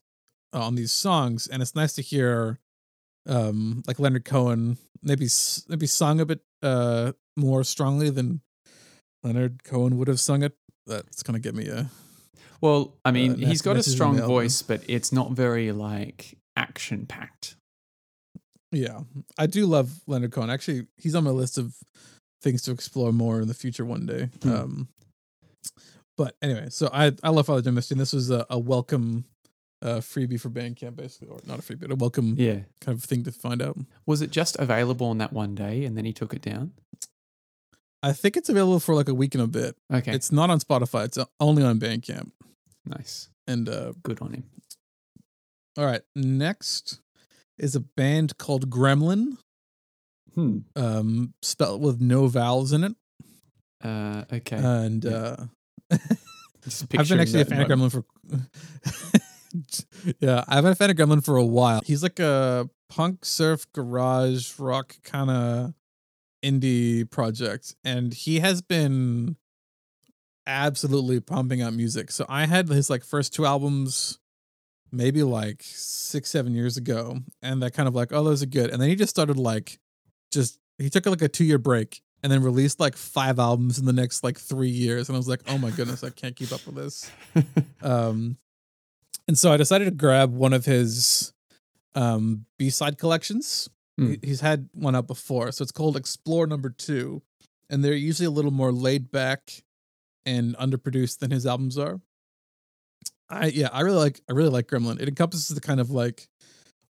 on 0.53 0.75
these 0.75 0.91
songs 0.91 1.47
and 1.47 1.61
it's 1.61 1.75
nice 1.75 1.93
to 1.93 2.01
hear 2.01 2.59
um 3.27 3.83
like 3.87 3.99
leonard 3.99 4.25
cohen 4.25 4.77
maybe 5.03 5.27
maybe 5.67 5.85
sung 5.87 6.19
a 6.21 6.25
bit 6.25 6.39
uh 6.63 7.11
more 7.35 7.63
strongly 7.63 8.09
than 8.09 8.41
leonard 9.23 9.63
cohen 9.63 9.97
would 9.97 10.07
have 10.07 10.19
sung 10.19 10.43
it 10.43 10.55
that's 10.85 11.21
gonna 11.23 11.39
get 11.39 11.53
me 11.55 11.67
a 11.67 11.89
Well, 12.61 12.95
I 13.05 13.11
mean, 13.11 13.33
Uh, 13.33 13.47
he's 13.49 13.61
got 13.61 13.75
a 13.77 13.83
strong 13.83 14.17
voice, 14.19 14.63
but 14.63 14.81
it's 14.87 15.11
not 15.11 15.31
very 15.33 15.71
like 15.71 16.37
action 16.55 17.05
packed. 17.05 17.55
yeah 18.71 19.01
i 19.37 19.45
do 19.45 19.65
love 19.67 20.01
leonard 20.07 20.31
cohen 20.31 20.49
actually 20.49 20.87
he's 20.97 21.13
on 21.15 21.23
my 21.23 21.29
list 21.31 21.57
of 21.57 21.75
things 22.41 22.61
to 22.63 22.71
explore 22.71 23.11
more 23.11 23.41
in 23.41 23.47
the 23.47 23.53
future 23.53 23.85
one 23.85 24.05
day 24.05 24.29
Hmm. 24.43 24.51
um 24.51 24.87
but 26.17 26.35
anyway 26.41 26.67
so 26.69 26.89
i 26.93 27.11
i 27.23 27.29
love 27.29 27.45
father 27.45 27.61
john 27.61 27.75
misty 27.75 27.93
and 27.93 28.01
this 28.01 28.13
was 28.13 28.29
a, 28.31 28.45
a 28.49 28.57
welcome 28.57 29.25
uh 29.83 29.97
freebie 29.99 30.39
for 30.39 30.49
bandcamp 30.49 30.95
basically 30.95 31.27
or 31.27 31.39
not 31.45 31.59
a 31.59 31.61
freebie 31.61 31.81
but 31.81 31.91
a 31.91 31.95
welcome 31.95 32.33
Yeah. 32.37 32.61
kind 32.81 32.97
of 32.97 33.03
thing 33.03 33.23
to 33.25 33.31
find 33.31 33.61
out 33.61 33.77
Was 34.07 34.21
it 34.21 34.31
just 34.31 34.55
available 34.57 35.07
on 35.07 35.17
that 35.19 35.31
one 35.33 35.53
day 35.55 35.85
and 35.85 35.95
then 35.97 36.05
he 36.05 36.13
took 36.13 36.33
it 36.33 36.41
down? 36.41 36.73
I 38.03 38.13
think 38.13 38.37
it's 38.37 38.49
available 38.49 38.79
for 38.79 38.95
like 38.95 39.07
a 39.09 39.13
week 39.13 39.33
and 39.35 39.43
a 39.43 39.47
bit. 39.47 39.75
Okay. 39.91 40.13
It's 40.13 40.31
not 40.31 40.49
on 40.49 40.59
Spotify. 40.59 41.05
It's 41.05 41.17
only 41.39 41.63
on 41.63 41.79
Bandcamp. 41.79 42.31
nice. 42.85 43.29
And 43.47 43.67
uh 43.69 43.93
Good 44.03 44.21
on 44.21 44.33
him. 44.33 44.43
all 45.77 45.85
right, 45.85 46.01
next 46.15 46.99
is 47.59 47.75
a 47.75 47.79
band 47.79 48.37
called 48.37 48.69
Grmln, 48.69 49.37
Hmm. 50.35 50.59
um 50.75 51.33
spelled 51.41 51.81
with 51.81 51.99
no 52.01 52.27
vowels 52.27 52.71
in 52.73 52.83
it. 52.83 52.95
Uh, 53.83 54.23
okay. 54.33 54.57
And 54.57 55.03
Yeah. 55.03 55.11
uh 55.11 55.45
Just 56.63 56.83
I've 56.97 57.07
been 57.07 57.19
actually 57.19 57.41
a 57.41 57.45
fan 57.45 57.61
of. 57.61 57.67
Grmln 57.67 57.91
for 57.91 58.03
Yeah, 60.19 60.43
I 60.47 60.55
haven't 60.55 60.69
been 60.69 60.71
a 60.71 60.75
fan 60.75 60.89
of 60.89 60.95
Grmln 60.97 61.25
for 61.25 61.37
a 61.37 61.45
while. 61.45 61.81
He's 61.85 62.03
like 62.03 62.19
a 62.19 62.69
punk 62.89 63.25
surf 63.25 63.65
garage 63.73 64.57
rock 64.59 64.95
kind 65.03 65.29
of 65.29 65.73
indie 66.43 67.09
project 67.09 67.75
and 67.83 68.13
he 68.13 68.39
has 68.39 68.61
been 68.61 69.35
absolutely 70.45 71.19
pumping 71.19 71.61
out 71.61 71.73
music. 71.73 72.11
So 72.11 72.25
I 72.29 72.45
had 72.45 72.69
his 72.69 72.89
like 72.89 73.03
first 73.03 73.33
two 73.33 73.45
albums 73.45 74.19
maybe 74.91 75.21
like 75.21 75.61
6 75.61 76.29
7 76.29 76.53
years 76.53 76.77
ago 76.77 77.19
and 77.41 77.61
that 77.61 77.73
kind 77.73 77.87
of 77.89 77.95
like 77.95 78.13
oh 78.13 78.23
those 78.23 78.41
are 78.41 78.47
good. 78.47 78.69
And 78.69 78.81
then 78.81 78.89
he 78.89 78.95
just 78.95 79.09
started 79.09 79.37
like 79.37 79.79
just 80.31 80.59
he 80.77 80.89
took 80.89 81.05
like 81.05 81.21
a 81.21 81.27
2 81.27 81.43
year 81.43 81.57
break 81.57 82.01
and 82.23 82.31
then 82.31 82.41
released 82.41 82.79
like 82.79 82.95
five 82.95 83.39
albums 83.39 83.77
in 83.77 83.85
the 83.85 83.93
next 83.93 84.23
like 84.23 84.39
3 84.39 84.69
years 84.69 85.09
and 85.09 85.15
I 85.15 85.19
was 85.19 85.27
like 85.27 85.41
oh 85.47 85.57
my 85.57 85.71
goodness 85.71 86.03
I 86.03 86.09
can't 86.11 86.35
keep 86.35 86.51
up 86.53 86.65
with 86.65 86.75
this. 86.75 87.11
Um, 87.81 88.37
and 89.27 89.37
so 89.37 89.51
I 89.51 89.57
decided 89.57 89.85
to 89.85 89.91
grab 89.91 90.33
one 90.33 90.53
of 90.53 90.65
his 90.65 91.33
um, 91.95 92.45
B 92.57 92.69
side 92.69 92.97
collections. 92.97 93.69
He- 93.99 94.19
He's 94.23 94.41
had 94.41 94.69
one 94.73 94.95
out 94.95 95.07
before, 95.07 95.51
so 95.51 95.63
it's 95.63 95.71
called 95.71 95.97
Explore 95.97 96.45
Number 96.47 96.69
Two, 96.69 97.21
and 97.69 97.83
they're 97.83 97.93
usually 97.93 98.27
a 98.27 98.31
little 98.31 98.51
more 98.51 98.71
laid 98.71 99.11
back 99.11 99.63
and 100.25 100.55
underproduced 100.57 101.19
than 101.19 101.31
his 101.31 101.45
albums 101.45 101.77
are. 101.77 101.99
I 103.29 103.47
yeah, 103.47 103.69
I 103.73 103.81
really 103.81 103.97
like 103.97 104.21
I 104.29 104.33
really 104.33 104.49
like 104.49 104.67
Grmln. 104.67 105.01
It 105.01 105.07
encompasses 105.09 105.47
the 105.49 105.61
kind 105.61 105.79
of 105.79 105.89
like 105.89 106.29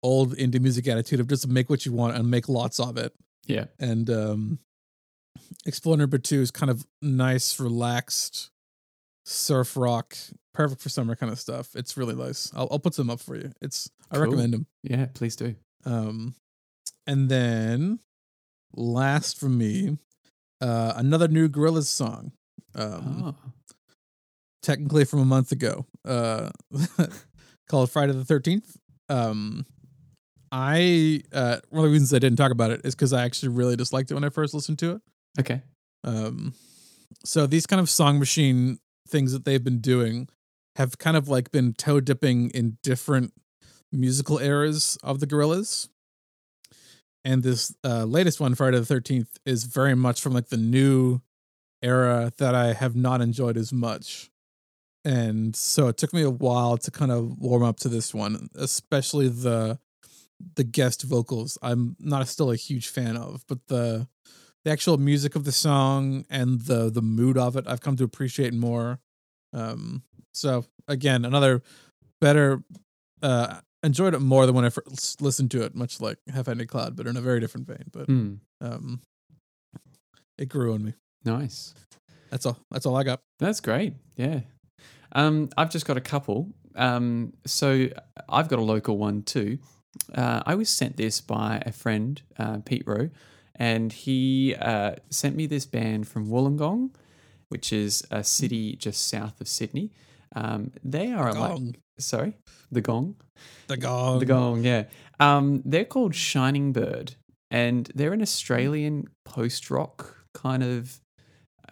old 0.02 0.36
indie 0.38 0.60
music 0.62 0.88
attitude 0.88 1.20
of 1.20 1.28
just 1.28 1.48
make 1.48 1.70
what 1.70 1.86
you 1.86 1.92
want 1.94 2.16
and 2.16 2.30
make 2.32 2.48
lots 2.50 2.80
of 2.80 2.98
it. 2.98 3.14
yeah. 3.46 3.66
And 3.80 4.10
um, 4.10 4.60
Explore 5.66 5.98
Number 5.98 6.18
Two 6.18 6.42
is 6.42 6.52
kind 6.52 6.70
of 6.70 6.86
nice, 7.02 7.60
relaxed 7.60 8.50
surf 9.26 9.76
rock, 9.78 10.16
perfect 10.54 10.82
for 10.82 10.90
summer 10.90 11.16
kind 11.16 11.32
of 11.32 11.40
stuff. 11.40 11.76
It's 11.76 11.98
really 11.98 12.16
nice. 12.16 12.52
I'll, 12.56 12.68
I'll 12.72 12.80
put 12.80 12.94
some 12.94 13.10
up 13.10 13.20
for 13.20 13.36
you. 13.36 13.52
It's 13.62 13.90
I 14.12 14.16
Cool. 14.16 14.24
recommend 14.26 14.54
them. 14.54 14.68
Yeah. 14.84 15.08
Please 15.14 15.36
do. 15.36 15.56
Um, 15.86 16.36
and 17.08 17.30
then 17.30 18.00
last 18.76 19.40
for 19.40 19.50
me, 19.50 19.98
uh, 20.62 20.94
another 20.96 21.28
new 21.28 21.50
Gorillaz 21.50 21.86
song. 21.88 22.32
Um, 22.76 23.36
oh. 23.38 23.52
technically 24.64 25.06
from 25.06 25.20
a 25.20 25.26
month 25.26 25.52
ago, 25.52 25.86
uh, 26.06 26.50
called 27.70 27.92
Friday 27.92 28.14
the 28.14 28.26
Thirteenth. 28.26 28.78
Um, 29.10 29.66
I 30.52 31.22
uh, 31.32 31.58
one 31.70 31.84
of 31.84 31.90
the 31.90 31.94
reasons 31.94 32.14
I 32.14 32.20
didn't 32.20 32.38
talk 32.38 32.52
about 32.52 32.72
it 32.72 32.82
is 32.84 32.96
because 32.96 33.14
I 33.14 33.24
actually 33.26 33.50
really 33.50 33.76
disliked 33.76 34.10
it 34.12 34.14
when 34.16 34.24
I 34.24 34.30
first 34.30 34.54
listened 34.54 34.80
to 34.80 34.92
it. 34.94 35.02
Okay. 35.40 35.62
Um, 36.04 36.54
so 37.26 37.46
these 37.48 37.66
kind 37.66 37.80
of 37.80 37.90
song 37.90 38.20
machine 38.20 38.80
things 39.08 39.32
that 39.34 39.46
they've 39.46 39.64
been 39.64 39.80
doing 39.80 40.28
have 40.76 40.98
kind 40.98 41.16
of 41.16 41.28
like 41.28 41.52
been 41.52 41.74
toe 41.74 42.00
dipping 42.00 42.50
in 42.52 42.78
different 42.82 43.34
musical 43.92 44.40
eras 44.40 44.98
of 45.04 45.20
the 45.20 45.28
Gorillaz. 45.28 45.90
And 47.26 47.44
this 47.44 47.74
uh, 47.84 48.04
latest 48.04 48.40
one, 48.40 48.56
Friday 48.56 48.80
the 48.80 48.86
Thirteenth, 48.86 49.38
is 49.46 49.64
very 49.64 49.96
much 49.96 50.20
from 50.20 50.34
like 50.34 50.50
the 50.50 50.58
new 50.58 51.22
era 51.82 52.32
that 52.38 52.56
I 52.56 52.74
have 52.74 52.96
not 52.96 53.22
enjoyed 53.22 53.56
as 53.56 53.72
much. 53.72 54.30
And 55.06 55.56
so 55.56 55.88
it 55.88 55.98
took 55.98 56.14
me 56.14 56.22
a 56.22 56.30
while 56.30 56.78
to 56.78 56.92
kind 56.92 57.12
of 57.12 57.38
warm 57.38 57.64
up 57.64 57.78
to 57.82 57.90
this 57.90 58.14
one, 58.14 58.50
especially 58.56 59.30
the 59.30 59.80
the 60.56 60.64
guest 60.64 61.04
vocals. 61.04 61.58
I'm 61.62 61.96
not 62.00 62.28
still 62.28 62.52
a 62.52 62.56
huge 62.56 62.88
fan 62.88 63.16
of, 63.16 63.46
but 63.48 63.60
the 63.68 64.08
the 64.66 64.72
actual 64.72 64.98
music 64.98 65.36
of 65.36 65.44
the 65.44 65.52
song 65.52 66.26
and 66.30 66.62
the 66.62 66.90
the 66.90 67.02
mood 67.02 67.38
of 67.38 67.56
it, 67.58 67.66
I've 67.68 67.82
come 67.82 67.96
to 67.98 68.04
appreciate 68.04 68.54
more. 68.54 69.00
Um, 69.54 70.04
so 70.34 70.66
again, 70.88 71.26
another 71.26 71.62
better. 72.22 72.64
Uh, 73.22 73.60
enjoyed 73.84 74.14
it 74.14 74.20
more 74.20 74.46
than 74.46 74.56
when 74.56 74.64
I 74.66 74.70
first 74.70 75.22
listened 75.22 75.52
to 75.52 75.62
it, 75.64 75.76
much 75.76 76.00
like 76.00 76.18
Half 76.34 76.46
Handed 76.48 76.68
Cloud, 76.70 76.96
but 76.96 77.06
in 77.08 77.18
a 77.18 77.22
very 77.22 77.40
different 77.42 77.68
vein. 77.68 77.84
But 77.92 78.06
Hmm. 78.08 78.36
um, 78.62 79.02
it 80.38 80.50
grew 80.50 80.74
on 80.74 80.84
me. 80.84 80.94
Nice. 81.26 81.74
That's 82.30 82.46
all. 82.46 82.58
That's 82.72 82.86
all 82.86 82.96
I 82.96 83.04
got. 83.04 83.20
That's 83.40 83.60
great. 83.60 83.94
Yeah. 84.16 84.42
Um, 85.12 85.50
I've 85.58 85.70
just 85.70 85.86
got 85.86 85.98
a 85.98 86.02
couple. 86.02 86.50
Um, 86.76 87.34
so 87.46 87.88
I've 88.28 88.48
got 88.50 88.60
a 88.60 88.64
local 88.64 88.98
one 88.98 89.22
too. 89.24 89.60
Uh, 90.14 90.42
I 90.46 90.56
was 90.56 90.70
sent 90.70 90.98
this 90.98 91.22
by 91.22 91.62
a 91.66 91.72
friend, 91.72 92.22
uh, 92.40 92.60
Pete 92.66 92.84
Rowe, 92.88 93.10
and 93.56 93.92
he 93.92 94.56
uh, 94.56 94.96
sent 95.10 95.36
me 95.36 95.46
this 95.46 95.66
band 95.66 96.08
from 96.08 96.28
Wollongong, 96.28 96.92
which 97.50 97.72
is 97.72 98.06
a 98.10 98.24
city 98.24 98.76
just 98.76 99.08
south 99.08 99.40
of 99.40 99.48
Sydney. 99.48 99.92
Um, 100.36 100.72
they 100.84 101.12
are 101.12 101.34
like, 101.34 101.52
Gong. 101.52 101.76
sorry, 102.00 102.38
the 102.72 102.82
Gong. 102.82 103.16
The 103.68 103.78
gong. 103.78 104.20
The 104.20 104.26
Gong, 104.26 104.64
yeah. 104.64 104.86
Um, 105.20 105.62
they're 105.66 105.86
called 105.86 106.16
Shining 106.16 106.74
Bird, 106.74 107.16
and 107.52 107.90
they're 107.94 108.14
an 108.14 108.22
Australian 108.22 109.08
post 109.26 109.70
rock 109.70 110.26
kind 110.34 110.64
of. 110.64 111.00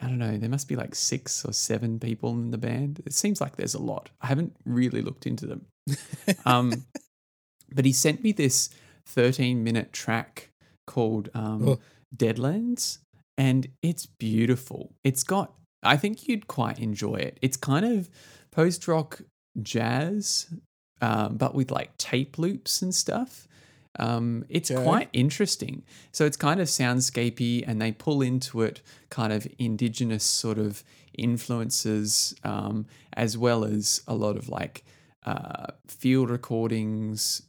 I 0.03 0.07
don't 0.07 0.17
know. 0.17 0.35
There 0.35 0.49
must 0.49 0.67
be 0.67 0.75
like 0.75 0.95
six 0.95 1.45
or 1.45 1.53
seven 1.53 1.99
people 1.99 2.31
in 2.31 2.49
the 2.49 2.57
band. 2.57 3.03
It 3.05 3.13
seems 3.13 3.39
like 3.39 3.55
there's 3.55 3.75
a 3.75 3.81
lot. 3.81 4.09
I 4.19 4.27
haven't 4.27 4.55
really 4.65 5.01
looked 5.01 5.27
into 5.27 5.45
them. 5.45 5.65
Um, 6.45 6.85
but 7.73 7.85
he 7.85 7.91
sent 7.91 8.23
me 8.23 8.31
this 8.31 8.69
13 9.07 9.63
minute 9.63 9.93
track 9.93 10.50
called 10.93 11.29
um, 11.33 11.61
Oh. 11.67 11.79
Deadlands, 12.15 12.99
and 13.37 13.67
it's 13.81 14.05
beautiful. 14.05 14.81
It's 15.03 15.23
got, 15.23 15.47
I 15.93 15.95
think 15.97 16.27
you'd 16.27 16.47
quite 16.47 16.77
enjoy 16.79 17.15
it. 17.27 17.37
It's 17.41 17.57
kind 17.57 17.85
of 17.85 18.09
post 18.51 18.87
rock 18.87 19.21
jazz, 19.61 20.47
um, 21.01 21.37
but 21.37 21.51
with 21.55 21.71
like 21.71 21.91
tape 21.97 22.37
loops 22.43 22.81
and 22.83 22.93
stuff. 22.93 23.47
Um, 23.99 24.45
it's 24.49 24.71
Okay. 24.71 24.83
quite 24.83 25.09
interesting. 25.13 25.83
So 26.11 26.25
it's 26.25 26.37
kind 26.37 26.59
of 26.61 26.67
soundscapey, 26.67 27.63
and 27.67 27.81
they 27.81 27.91
pull 27.91 28.21
into 28.21 28.61
it 28.61 28.81
kind 29.09 29.33
of 29.33 29.47
indigenous 29.57 30.23
sort 30.23 30.57
of 30.57 30.83
influences, 31.17 32.33
um, 32.43 32.85
as 33.13 33.37
well 33.37 33.63
as 33.65 34.01
a 34.07 34.15
lot 34.15 34.37
of 34.37 34.47
like 34.49 34.83
uh, 35.25 35.67
field 35.87 36.29
recordings. 36.29 37.41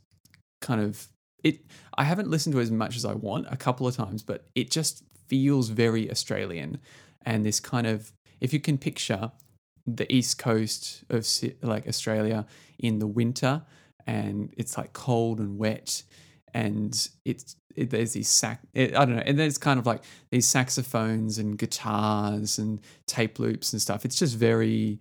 Kind 0.60 0.80
of 0.80 1.08
it. 1.44 1.56
I 1.98 2.04
haven't 2.04 2.28
listened 2.30 2.54
to 2.54 2.58
it 2.60 2.62
as 2.64 2.70
much 2.70 2.96
as 2.96 3.04
I 3.04 3.14
want 3.14 3.46
a 3.50 3.56
couple 3.56 3.86
of 3.86 3.96
times, 3.96 4.22
but 4.22 4.46
it 4.54 4.70
just 4.70 5.02
feels 5.28 5.68
very 5.70 6.10
Australian, 6.10 6.78
and 7.24 7.44
this 7.44 7.60
kind 7.60 7.86
of 7.86 8.12
if 8.40 8.52
you 8.52 8.60
can 8.60 8.78
picture 8.78 9.30
the 9.86 10.10
east 10.12 10.38
coast 10.38 11.04
of 11.10 11.26
like 11.62 11.86
Australia 11.88 12.46
in 12.78 12.98
the 12.98 13.06
winter, 13.06 13.62
and 14.06 14.52
it's 14.56 14.76
like 14.78 14.92
cold 14.92 15.38
and 15.38 15.58
wet, 15.58 16.02
and 16.54 17.08
it's 17.24 17.56
it, 17.74 17.90
there's 17.90 18.12
these 18.12 18.28
sac 18.28 18.60
it, 18.74 18.94
I 18.94 19.04
don't 19.04 19.16
know, 19.16 19.22
and 19.24 19.38
there's 19.38 19.58
kind 19.58 19.78
of 19.78 19.86
like 19.86 20.02
these 20.30 20.46
saxophones 20.46 21.38
and 21.38 21.56
guitars 21.58 22.58
and 22.58 22.80
tape 23.06 23.38
loops 23.38 23.72
and 23.72 23.80
stuff. 23.80 24.04
It's 24.04 24.18
just 24.18 24.36
very, 24.36 25.00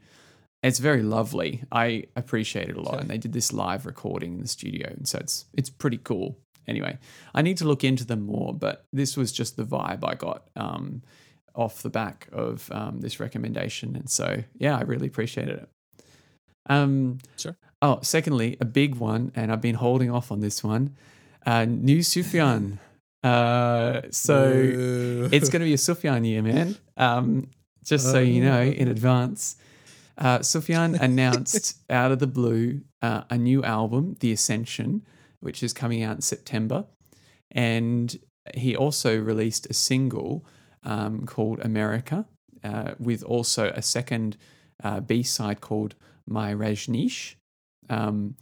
it's 0.64 0.80
very 0.80 1.04
lovely. 1.04 1.64
I 1.72 2.06
appreciate 2.16 2.70
it 2.70 2.78
a 2.78 2.82
lot, 2.82 2.94
Okay. 2.94 3.02
and 3.02 3.10
they 3.10 3.18
did 3.18 3.34
this 3.34 3.52
live 3.52 3.86
recording 3.86 4.34
in 4.36 4.42
the 4.42 4.48
studio, 4.48 4.88
and 4.90 5.08
so 5.08 5.18
it's 5.20 5.46
it's 5.54 5.70
pretty 5.70 5.98
cool. 5.98 6.38
Anyway, 6.68 6.98
I 7.34 7.42
need 7.42 7.58
to 7.58 7.66
look 7.66 7.84
into 7.84 8.06
them 8.06 8.26
more, 8.26 8.54
but 8.54 8.86
this 8.94 9.18
was 9.18 9.32
just 9.32 9.58
the 9.58 9.64
vibe 9.64 10.04
I 10.04 10.16
got 10.16 10.48
um, 10.56 11.02
off 11.56 11.82
the 11.82 11.90
back 11.90 12.28
of 12.32 12.70
um, 12.72 13.02
this 13.02 13.20
recommendation, 13.20 13.96
and 13.96 14.10
so 14.10 14.44
yeah, 14.58 14.78
I 14.78 14.82
really 14.82 15.08
appreciated 15.08 15.60
it. 15.60 15.70
Um, 16.68 17.20
Sure. 17.38 17.58
Oh, 17.82 18.00
secondly, 18.04 18.58
a 18.62 18.66
big 18.66 18.96
one, 18.96 19.32
and 19.36 19.52
I've 19.52 19.62
been 19.62 19.76
holding 19.76 20.12
off 20.12 20.32
on 20.32 20.40
this 20.40 20.64
one. 20.64 20.96
Uh, 21.46 21.66
new 21.66 22.00
Sufjan. 22.00 22.78
Uh, 23.24 24.02
so 24.10 24.52
it's 25.32 25.50
going 25.50 25.60
to 25.60 25.66
be 25.66 25.76
a 25.76 25.78
Sufjan 25.78 26.26
year, 26.26 26.42
man. 26.42 26.76
Um, 26.98 27.52
just 27.86 28.10
so 28.10 28.20
you 28.20 28.44
know 28.44 28.64
in 28.64 28.88
advance. 28.88 29.58
Uh, 30.18 30.40
Sufjan 30.40 31.00
announced 31.00 31.78
out 31.92 32.12
of 32.12 32.18
the 32.18 32.26
blue 32.26 32.82
uh, 33.04 33.22
a 33.30 33.38
new 33.38 33.64
album, 33.64 34.16
The 34.22 34.32
Ascension, 34.32 35.04
which 35.42 35.62
is 35.62 35.74
coming 35.74 36.02
out 36.02 36.16
in 36.16 36.22
September. 36.22 36.86
And 37.52 38.18
he 38.56 38.76
also 38.76 39.20
released 39.20 39.68
a 39.70 39.74
single 39.74 40.46
um, 40.84 41.26
called 41.26 41.60
America, 41.60 42.26
uh, 42.64 42.94
with 43.00 43.24
also 43.24 43.72
a 43.76 43.82
second 43.82 44.38
uh, 44.84 45.00
B 45.00 45.24
side 45.24 45.62
called 45.62 45.96
My 46.28 46.54
Rajneesh. 46.54 47.36
Um, 47.90 48.36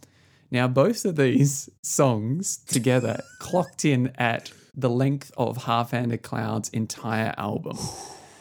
now, 0.50 0.68
both 0.68 1.04
of 1.04 1.16
these 1.16 1.68
songs 1.82 2.58
together 2.58 3.22
clocked 3.38 3.84
in 3.84 4.12
at 4.16 4.52
the 4.74 4.90
length 4.90 5.32
of 5.36 5.64
Half 5.64 5.90
Handed 5.90 6.22
Cloud's 6.22 6.68
entire 6.70 7.34
album. 7.36 7.78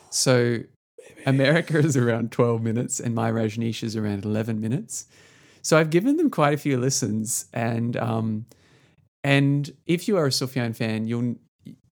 So, 0.10 0.60
America 1.26 1.78
is 1.78 1.98
around 1.98 2.32
12 2.32 2.62
minutes 2.62 3.00
and 3.00 3.14
My 3.14 3.32
Rajneesh 3.32 3.84
is 3.84 3.96
around 3.96 4.26
11 4.26 4.60
minutes. 4.62 5.08
So, 5.62 5.78
I've 5.78 5.90
given 5.90 6.18
them 6.18 6.30
quite 6.30 6.54
a 6.54 6.58
few 6.58 6.78
listens. 6.78 7.46
And 7.54 7.98
um, 7.98 8.46
and 9.24 9.72
if 9.86 10.08
you 10.08 10.18
are 10.18 10.28
a 10.28 10.30
Sufjan 10.32 10.76
fan, 10.76 11.08
you'll 11.08 11.36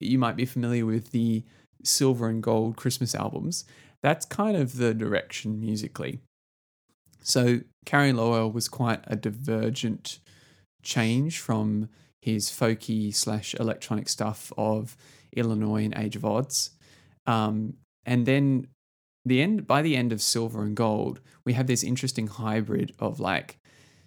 you 0.00 0.18
might 0.18 0.36
be 0.36 0.46
familiar 0.46 0.86
with 0.86 1.10
the 1.10 1.44
Silver 1.84 2.28
and 2.28 2.42
Gold 2.42 2.76
Christmas 2.76 3.14
albums. 3.14 3.64
That's 4.02 4.24
kind 4.24 4.56
of 4.56 4.76
the 4.76 4.94
direction 4.94 5.60
musically. 5.60 6.20
So 7.22 7.60
Carrie 7.84 8.12
Lowell 8.12 8.50
was 8.50 8.68
quite 8.68 9.00
a 9.06 9.16
divergent 9.16 10.20
change 10.82 11.38
from 11.38 11.90
his 12.20 12.48
folky 12.48 13.14
slash 13.14 13.54
electronic 13.54 14.08
stuff 14.08 14.52
of 14.56 14.96
Illinois 15.36 15.84
and 15.84 15.94
Age 15.96 16.16
of 16.16 16.22
Adz. 16.22 16.70
Um, 17.26 17.74
and 18.06 18.24
then 18.24 18.68
the 19.24 19.42
end 19.42 19.66
by 19.66 19.82
the 19.82 19.96
end 19.96 20.12
of 20.12 20.22
Silver 20.22 20.62
and 20.62 20.76
Gold, 20.76 21.20
we 21.44 21.52
have 21.52 21.66
this 21.66 21.84
interesting 21.84 22.26
hybrid 22.26 22.94
of 22.98 23.20
like 23.20 23.58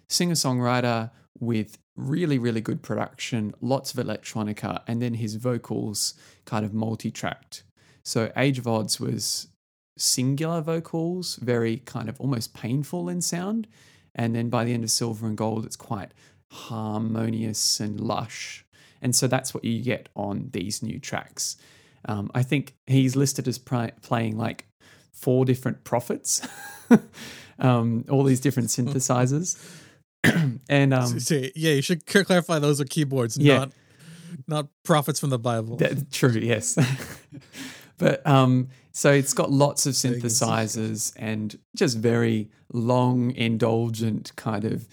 singer 0.08 0.34
songwriter 0.34 1.10
with 1.38 1.78
really 1.96 2.38
really 2.38 2.60
good 2.60 2.82
production, 2.82 3.54
lots 3.60 3.94
of 3.94 4.04
electronica, 4.04 4.82
and 4.86 5.00
then 5.00 5.14
his 5.14 5.36
vocals 5.36 6.14
kind 6.44 6.64
of 6.64 6.74
multi-tracked. 6.74 7.62
So 8.02 8.32
Age 8.36 8.58
of 8.58 8.66
Adz 8.66 9.00
was 9.00 9.48
singular 9.96 10.60
vocals, 10.60 11.36
very 11.36 11.78
kind 11.78 12.08
of 12.08 12.20
almost 12.20 12.54
painful 12.54 13.08
in 13.08 13.20
sound. 13.20 13.66
And 14.14 14.34
then 14.34 14.48
by 14.48 14.64
the 14.64 14.72
end 14.72 14.84
of 14.84 14.90
Silver 14.90 15.26
and 15.26 15.36
Gold, 15.36 15.64
it's 15.64 15.76
quite 15.76 16.12
harmonious 16.50 17.80
and 17.80 18.00
lush. 18.00 18.64
And 19.02 19.14
so 19.14 19.26
that's 19.26 19.52
what 19.52 19.64
you 19.64 19.82
get 19.82 20.08
on 20.14 20.50
these 20.52 20.82
new 20.82 20.98
tracks. 20.98 21.56
Um, 22.06 22.30
I 22.34 22.42
think 22.42 22.74
he's 22.86 23.16
listed 23.16 23.48
as 23.48 23.58
playing 23.58 24.36
like 24.36 24.66
four 25.14 25.44
different 25.44 25.84
prophets, 25.84 26.46
um, 27.58 28.04
all 28.10 28.24
these 28.24 28.40
different 28.40 28.68
synthesizers. 28.68 29.56
and 30.68 30.92
um, 30.94 31.20
So, 31.20 31.42
yeah, 31.54 31.72
you 31.72 31.82
should 31.82 32.04
clarify 32.06 32.58
those 32.58 32.80
are 32.80 32.84
keyboards, 32.84 33.38
Yeah. 33.38 33.58
not 33.58 33.72
not 34.48 34.68
prophets 34.82 35.20
from 35.20 35.30
the 35.30 35.38
Bible. 35.38 35.76
That, 35.76 36.10
true, 36.10 36.32
yes. 36.32 36.76
but 37.98 38.26
um, 38.26 38.68
so 38.92 39.12
it's 39.12 39.32
got 39.32 39.50
lots 39.50 39.86
of 39.86 39.94
synthesizers 39.94 41.12
and 41.16 41.56
just 41.76 41.96
very 41.96 42.50
long, 42.72 43.30
indulgent 43.30 44.32
kind 44.36 44.64
of 44.64 44.88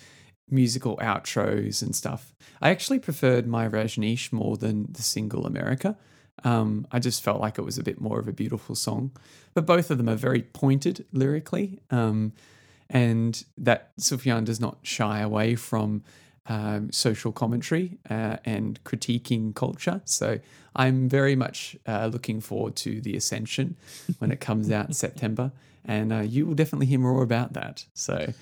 musical 0.49 0.97
outros 0.97 1.81
and 1.81 1.95
stuff. 1.95 2.35
I 2.61 2.69
actually 2.69 2.99
preferred 2.99 3.47
my 3.47 3.67
Rajneesh 3.67 4.31
more 4.31 4.57
than 4.57 4.87
the 4.91 5.01
single 5.01 5.47
America. 5.47 5.97
Um, 6.43 6.87
I 6.91 6.99
just 6.99 7.23
felt 7.23 7.39
like 7.39 7.57
it 7.57 7.63
was 7.63 7.77
a 7.77 7.83
bit 7.83 8.01
more 8.01 8.19
of 8.19 8.27
a 8.27 8.33
beautiful 8.33 8.75
song. 8.75 9.11
But 9.53 9.65
both 9.65 9.91
of 9.91 9.97
them 9.97 10.09
are 10.09 10.15
very 10.15 10.41
pointed 10.41 11.05
lyrically. 11.11 11.79
Um, 11.89 12.33
and 12.89 13.43
that 13.57 13.95
Sufjan 13.97 14.45
does 14.45 14.59
not 14.59 14.77
shy 14.83 15.19
away 15.19 15.55
from 15.55 16.03
um, 16.47 16.91
social 16.91 17.31
commentary 17.31 17.97
uh, 18.09 18.37
and 18.43 18.83
critiquing 18.83 19.55
culture. 19.55 20.01
So 20.05 20.39
I'm 20.75 21.07
very 21.07 21.35
much 21.35 21.77
uh, 21.87 22.09
looking 22.11 22.41
forward 22.41 22.75
to 22.77 22.99
the 23.01 23.15
Ascension 23.15 23.77
when 24.19 24.31
it 24.31 24.39
comes 24.39 24.69
out 24.71 24.87
in 24.87 24.93
September, 25.05 25.51
and 25.85 26.11
uh, 26.11 26.19
you 26.19 26.45
will 26.45 26.55
definitely 26.55 26.87
hear 26.87 26.99
more 26.99 27.23
about 27.23 27.53
that. 27.53 27.85
So. 27.93 28.33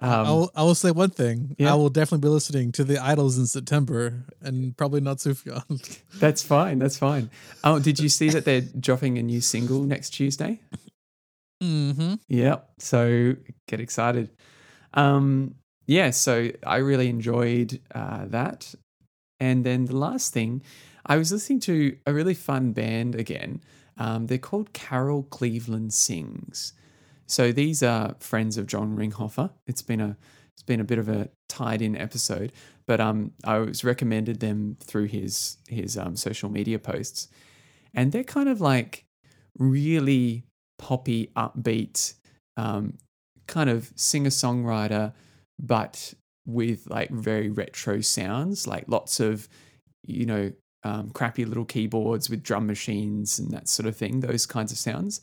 Um, 0.00 0.10
I'll, 0.10 0.50
I 0.54 0.62
will 0.62 0.74
say 0.74 0.90
one 0.92 1.10
thing. 1.10 1.56
Yeah. 1.58 1.72
I 1.72 1.74
will 1.74 1.88
definitely 1.88 2.26
be 2.26 2.32
listening 2.32 2.70
to 2.72 2.84
the 2.84 2.94
IDLES 2.94 3.36
in 3.38 3.46
September 3.46 4.24
and 4.40 4.76
probably 4.76 5.00
not 5.00 5.18
Sufjan. 5.18 6.00
That's 6.20 6.42
fine. 6.42 6.78
That's 6.78 6.96
fine. 6.96 7.30
Oh, 7.64 7.80
did 7.80 7.98
you 7.98 8.08
see 8.08 8.28
that 8.30 8.44
they're 8.44 8.60
dropping 8.60 9.18
a 9.18 9.22
new 9.22 9.40
single 9.40 9.82
next 9.82 10.10
Tuesday? 10.10 10.60
mm-hmm. 11.62 12.14
Yep. 12.28 12.70
So 12.78 13.34
get 13.66 13.80
excited. 13.80 14.30
Um, 14.94 15.56
yeah. 15.86 16.10
So 16.10 16.50
I 16.64 16.76
really 16.76 17.08
enjoyed 17.08 17.80
uh, 17.92 18.26
that. 18.26 18.74
And 19.40 19.64
then 19.64 19.86
the 19.86 19.96
last 19.96 20.32
thing, 20.32 20.62
I 21.06 21.16
was 21.16 21.32
listening 21.32 21.60
to 21.60 21.96
a 22.06 22.14
really 22.14 22.34
fun 22.34 22.72
band 22.72 23.14
again. 23.16 23.62
Um, 23.96 24.26
they're 24.28 24.38
called 24.38 24.72
Carol 24.72 25.24
Cleveland 25.24 25.92
Sings. 25.92 26.72
So 27.28 27.52
these 27.52 27.82
are 27.82 28.16
friends 28.20 28.56
of 28.56 28.66
John 28.66 28.96
Ringhofer. 28.96 29.50
It's 29.66 29.82
been 29.82 30.00
a 30.00 30.16
it's 30.54 30.62
been 30.64 30.80
a 30.80 30.84
bit 30.84 30.98
of 30.98 31.08
a 31.08 31.28
tied 31.48 31.82
in 31.82 31.96
episode, 31.96 32.52
but 32.86 33.00
um, 33.00 33.30
I 33.44 33.58
was 33.58 33.84
recommended 33.84 34.40
them 34.40 34.76
through 34.80 35.04
his 35.04 35.58
his 35.68 35.96
um, 35.96 36.16
social 36.16 36.48
media 36.48 36.78
posts, 36.78 37.28
and 37.94 38.10
they're 38.10 38.24
kind 38.24 38.48
of 38.48 38.60
like 38.60 39.04
really 39.58 40.44
poppy, 40.78 41.30
upbeat, 41.36 42.14
um, 42.56 42.94
kind 43.46 43.68
of 43.70 43.92
singer 43.94 44.30
songwriter, 44.30 45.12
but 45.60 46.14
with 46.46 46.88
like 46.88 47.10
very 47.10 47.50
retro 47.50 48.00
sounds, 48.00 48.66
like 48.66 48.84
lots 48.88 49.20
of 49.20 49.48
you 50.02 50.24
know 50.24 50.52
um, 50.82 51.10
crappy 51.10 51.44
little 51.44 51.66
keyboards 51.66 52.30
with 52.30 52.42
drum 52.42 52.66
machines 52.66 53.38
and 53.38 53.50
that 53.50 53.68
sort 53.68 53.86
of 53.86 53.96
thing. 53.96 54.20
Those 54.20 54.46
kinds 54.46 54.72
of 54.72 54.78
sounds. 54.78 55.20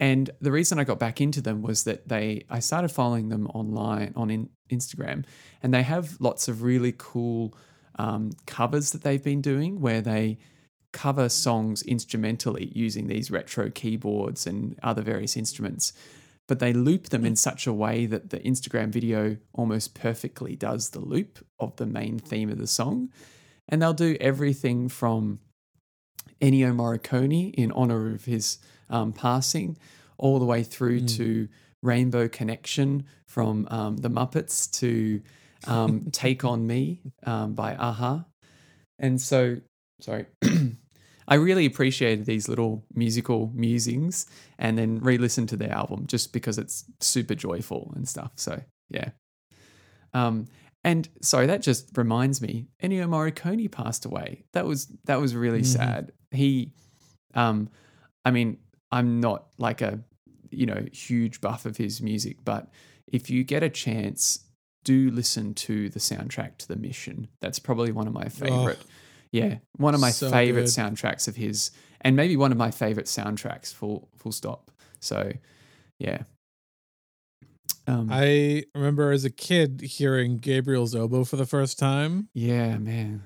And 0.00 0.30
the 0.40 0.52
reason 0.52 0.78
I 0.78 0.84
got 0.84 0.98
back 0.98 1.20
into 1.20 1.40
them 1.40 1.62
was 1.62 1.84
that 1.84 2.08
they 2.08 2.44
I 2.50 2.58
started 2.58 2.88
following 2.88 3.28
them 3.28 3.46
online 3.48 4.12
on 4.16 4.30
in, 4.30 4.48
Instagram, 4.70 5.24
and 5.62 5.72
they 5.72 5.82
have 5.82 6.16
lots 6.20 6.48
of 6.48 6.62
really 6.62 6.94
cool 6.96 7.56
um, 7.98 8.32
covers 8.46 8.90
that 8.90 9.02
they've 9.02 9.22
been 9.22 9.40
doing 9.40 9.80
where 9.80 10.00
they 10.00 10.38
cover 10.92 11.28
songs 11.28 11.82
instrumentally 11.82 12.70
using 12.74 13.08
these 13.08 13.30
retro 13.30 13.70
keyboards 13.70 14.46
and 14.46 14.78
other 14.82 15.02
various 15.02 15.36
instruments. 15.36 15.92
But 16.46 16.58
they 16.58 16.72
loop 16.72 17.08
them 17.08 17.24
in 17.24 17.36
such 17.36 17.66
a 17.66 17.72
way 17.72 18.06
that 18.06 18.30
the 18.30 18.38
Instagram 18.40 18.90
video 18.90 19.36
almost 19.52 19.94
perfectly 19.94 20.56
does 20.56 20.90
the 20.90 21.00
loop 21.00 21.44
of 21.58 21.74
the 21.76 21.86
main 21.86 22.18
theme 22.18 22.50
of 22.50 22.58
the 22.58 22.66
song. 22.66 23.10
And 23.68 23.80
they'll 23.80 23.94
do 23.94 24.16
everything 24.20 24.88
from 24.88 25.40
Ennio 26.40 26.74
Morricone 26.74 27.54
in 27.54 27.72
honor 27.72 28.12
of 28.14 28.26
his 28.26 28.58
um, 28.90 29.12
passing, 29.12 29.76
all 30.18 30.38
the 30.38 30.44
way 30.44 30.62
through 30.62 31.00
Mm. 31.00 31.16
to 31.16 31.48
Rainbow 31.82 32.28
Connection 32.28 33.04
from 33.26 33.66
um, 33.70 33.96
the 33.98 34.08
Muppets 34.10 34.70
to 34.80 35.20
um, 35.66 36.08
Take 36.12 36.44
on 36.44 36.66
Me 36.66 37.00
um, 37.24 37.54
by 37.54 37.72
a-ha. 37.72 38.24
And 38.98 39.20
so, 39.20 39.60
sorry, 40.00 40.26
I 41.28 41.34
really 41.36 41.66
appreciated 41.66 42.26
these 42.26 42.48
little 42.48 42.84
musical 42.94 43.50
musings 43.54 44.26
and 44.58 44.76
then 44.78 44.98
re 45.00 45.18
listened 45.18 45.48
to 45.50 45.56
their 45.56 45.72
album 45.72 46.06
just 46.06 46.32
because 46.32 46.58
it's 46.58 46.84
super 47.00 47.34
joyful 47.34 47.92
and 47.96 48.06
stuff. 48.08 48.32
So, 48.36 48.62
yeah. 48.90 49.10
Um, 50.12 50.46
and 50.84 51.08
sorry, 51.22 51.46
that 51.46 51.62
just 51.62 51.96
reminds 51.96 52.40
me, 52.42 52.66
Ennio 52.82 53.08
Morricone 53.08 53.70
passed 53.72 54.04
away. 54.04 54.44
That 54.52 54.66
was 54.66 54.86
that 55.04 55.20
was 55.20 55.34
really 55.34 55.62
Mhm. 55.62 55.66
sad. 55.66 56.12
He, 56.30 56.72
um, 57.34 57.68
I 58.24 58.30
mean, 58.30 58.58
I'm 58.94 59.18
not 59.18 59.46
like 59.58 59.82
a 59.82 59.98
you 60.50 60.66
know 60.66 60.86
huge 60.92 61.40
buff 61.40 61.66
of 61.66 61.76
his 61.76 62.00
music, 62.00 62.38
but 62.44 62.70
if 63.08 63.28
you 63.28 63.42
get 63.42 63.64
a 63.64 63.68
chance, 63.68 64.44
do 64.84 65.10
listen 65.10 65.52
to 65.54 65.88
the 65.88 65.98
soundtrack 65.98 66.58
to 66.58 66.68
The 66.68 66.76
Mission. 66.76 67.26
That's 67.40 67.58
probably 67.58 67.90
one 67.90 68.06
of 68.06 68.12
my 68.12 68.28
favorite. 68.28 68.78
yeah, 69.32 69.56
one 69.76 69.94
of 69.94 70.00
my 70.00 70.10
so 70.10 70.30
favorite 70.30 70.62
good. 70.62 70.70
soundtracks 70.70 71.26
of 71.26 71.34
his, 71.34 71.72
and 72.02 72.14
maybe 72.14 72.36
one 72.36 72.52
of 72.52 72.56
my 72.56 72.70
favorite 72.70 73.06
soundtracks. 73.06 73.74
Full 73.74 74.08
full 74.16 74.30
stop. 74.30 74.70
So, 75.00 75.32
yeah. 75.98 76.22
Um, 77.88 78.08
I 78.12 78.64
remember 78.76 79.10
as 79.10 79.24
a 79.24 79.30
kid 79.30 79.80
hearing 79.82 80.38
Gabriel's 80.38 80.94
oboe 80.94 81.24
for 81.24 81.36
the 81.36 81.44
first 81.44 81.78
time 81.78 82.28
yeah, 82.32 82.78
man. 82.78 83.24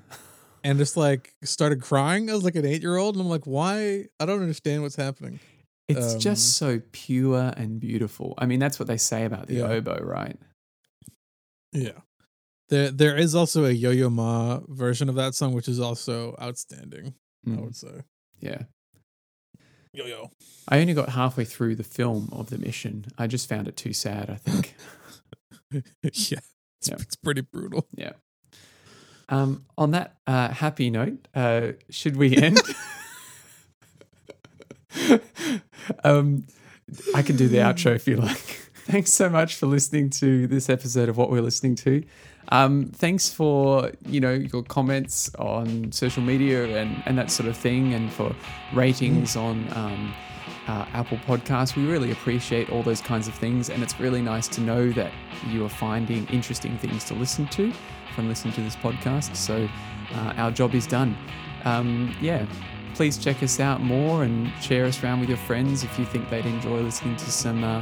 and 0.65 0.77
just 0.79 0.97
like 0.97 1.33
started 1.43 1.81
crying. 1.81 2.29
I 2.29 2.33
was 2.33 2.43
like 2.43 2.55
an 2.55 2.65
eight 2.65 2.81
year 2.81 2.97
old 2.97 3.15
and 3.15 3.23
I'm 3.23 3.29
like, 3.29 3.45
why? 3.45 4.07
I 4.19 4.25
don't 4.25 4.41
understand 4.41 4.81
what's 4.81 4.97
happening. 4.97 5.39
It's 5.89 6.13
Um, 6.13 6.19
just 6.19 6.55
so 6.57 6.81
pure 6.91 7.51
and 7.57 7.79
beautiful. 7.79 8.35
I 8.37 8.45
mean, 8.45 8.59
that's 8.59 8.77
what 8.79 8.87
they 8.87 8.97
say 8.97 9.25
about 9.25 9.47
the 9.47 9.55
Yeah. 9.55 9.63
oboe, 9.69 9.99
right? 10.03 10.37
Yeah. 11.73 12.01
There, 12.69 12.91
there 12.91 13.17
is 13.17 13.33
also 13.33 13.65
a 13.65 13.71
Yo 13.71 13.89
Yo 13.89 14.09
Ma 14.09 14.59
version 14.67 15.09
of 15.09 15.15
that 15.15 15.33
song, 15.33 15.53
which 15.53 15.67
is 15.67 15.79
also 15.79 16.35
outstanding. 16.39 17.15
I 17.45 17.49
Mm, 17.49 17.63
would 17.63 17.75
say. 17.75 18.03
yeah. 18.39 18.63
Yo 19.91 20.05
Yo. 20.05 20.29
I 20.67 20.79
only 20.79 20.93
got 20.93 21.09
halfway 21.09 21.45
through 21.45 21.75
the 21.75 21.83
film 21.83 22.29
of 22.31 22.51
the 22.51 22.59
mission. 22.59 23.05
I 23.17 23.25
just 23.25 23.49
found 23.49 23.67
it 23.67 23.75
too 23.75 23.91
sad, 23.93 24.29
I 24.29 24.35
think. 24.35 24.75
yeah, 25.71 25.81
it's, 26.03 26.31
Yeah. 26.31 26.39
it's 26.99 27.15
pretty 27.15 27.41
brutal. 27.41 27.87
yeah. 27.95 28.13
Um, 29.29 29.65
on 29.77 29.91
that 29.91 30.17
uh, 30.27 30.49
happy 30.49 30.89
note, 30.91 31.27
uh, 31.33 31.71
should 31.89 32.15
we 32.17 32.35
end? 32.37 32.59
um, 36.03 36.45
I 37.15 37.21
can 37.21 37.35
do 37.35 37.47
the 37.47 37.57
outro 37.57 37.95
if 37.95 38.07
you 38.07 38.17
like. 38.17 38.37
Thanks 38.85 39.11
so 39.11 39.29
much 39.29 39.55
for 39.55 39.67
listening 39.67 40.09
to 40.11 40.47
this 40.47 40.69
episode 40.69 41.09
of 41.09 41.17
what 41.17 41.29
we're 41.29 41.41
listening 41.41 41.75
to. 41.75 42.03
Um, 42.51 42.85
thanks 42.95 43.29
for 43.29 43.91
you 44.07 44.19
know 44.19 44.33
your 44.33 44.63
comments 44.63 45.29
on 45.35 45.91
social 45.91 46.23
media 46.23 46.77
and, 46.77 47.03
and 47.05 47.15
that 47.15 47.29
sort 47.29 47.47
of 47.47 47.55
thing, 47.55 47.93
and 47.93 48.11
for 48.11 48.35
ratings 48.73 49.35
on 49.35 49.71
um, 49.73 50.13
uh, 50.67 50.85
Apple 50.93 51.17
Podcasts. 51.19 51.75
We 51.75 51.85
really 51.85 52.11
appreciate 52.11 52.71
all 52.71 52.81
those 52.81 53.01
kinds 53.01 53.27
of 53.27 53.35
things, 53.35 53.69
and 53.69 53.83
it's 53.83 53.99
really 53.99 54.21
nice 54.21 54.47
to 54.49 54.61
know 54.61 54.91
that 54.93 55.11
you 55.47 55.63
are 55.65 55.69
finding 55.69 56.25
interesting 56.27 56.77
things 56.79 57.03
to 57.05 57.13
listen 57.13 57.47
to 57.49 57.71
from 58.15 58.27
listening 58.27 58.53
to 58.55 58.61
this 58.61 58.75
podcast. 58.75 59.35
So 59.35 59.69
uh, 60.13 60.33
our 60.37 60.51
job 60.51 60.73
is 60.73 60.87
done. 60.87 61.15
Um, 61.65 62.15
yeah, 62.21 62.45
please 62.99 63.17
check 63.17 63.41
us 63.41 63.61
out 63.61 63.79
more 63.79 64.25
and 64.25 64.51
share 64.61 64.83
us 64.83 65.01
around 65.01 65.21
with 65.21 65.29
your 65.29 65.37
friends 65.37 65.85
if 65.85 65.97
you 65.97 66.03
think 66.03 66.29
they'd 66.29 66.45
enjoy 66.45 66.81
listening 66.81 67.15
to 67.15 67.31
some 67.31 67.63
uh, 67.63 67.81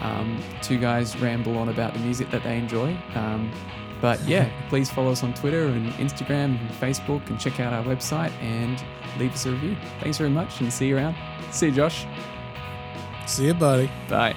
um, 0.00 0.36
two 0.62 0.76
guys 0.76 1.16
ramble 1.20 1.56
on 1.56 1.68
about 1.68 1.92
the 1.92 2.00
music 2.00 2.28
that 2.32 2.42
they 2.42 2.58
enjoy. 2.58 2.92
Um, 3.14 3.52
but 4.00 4.20
yeah, 4.26 4.50
please 4.68 4.90
follow 4.90 5.12
us 5.12 5.22
on 5.22 5.32
Twitter 5.32 5.66
and 5.66 5.92
Instagram 5.92 6.60
and 6.60 6.70
Facebook 6.70 7.24
and 7.30 7.38
check 7.38 7.60
out 7.60 7.72
our 7.72 7.84
website 7.84 8.32
and 8.42 8.82
leave 9.16 9.32
us 9.32 9.46
a 9.46 9.52
review. 9.52 9.76
Thanks 10.00 10.18
very 10.18 10.30
much 10.30 10.60
and 10.60 10.72
see 10.72 10.88
you 10.88 10.96
around. 10.96 11.14
See 11.52 11.66
you, 11.66 11.72
Josh. 11.72 12.04
See 13.28 13.46
you, 13.46 13.54
buddy. 13.54 13.88
Bye. 14.08 14.34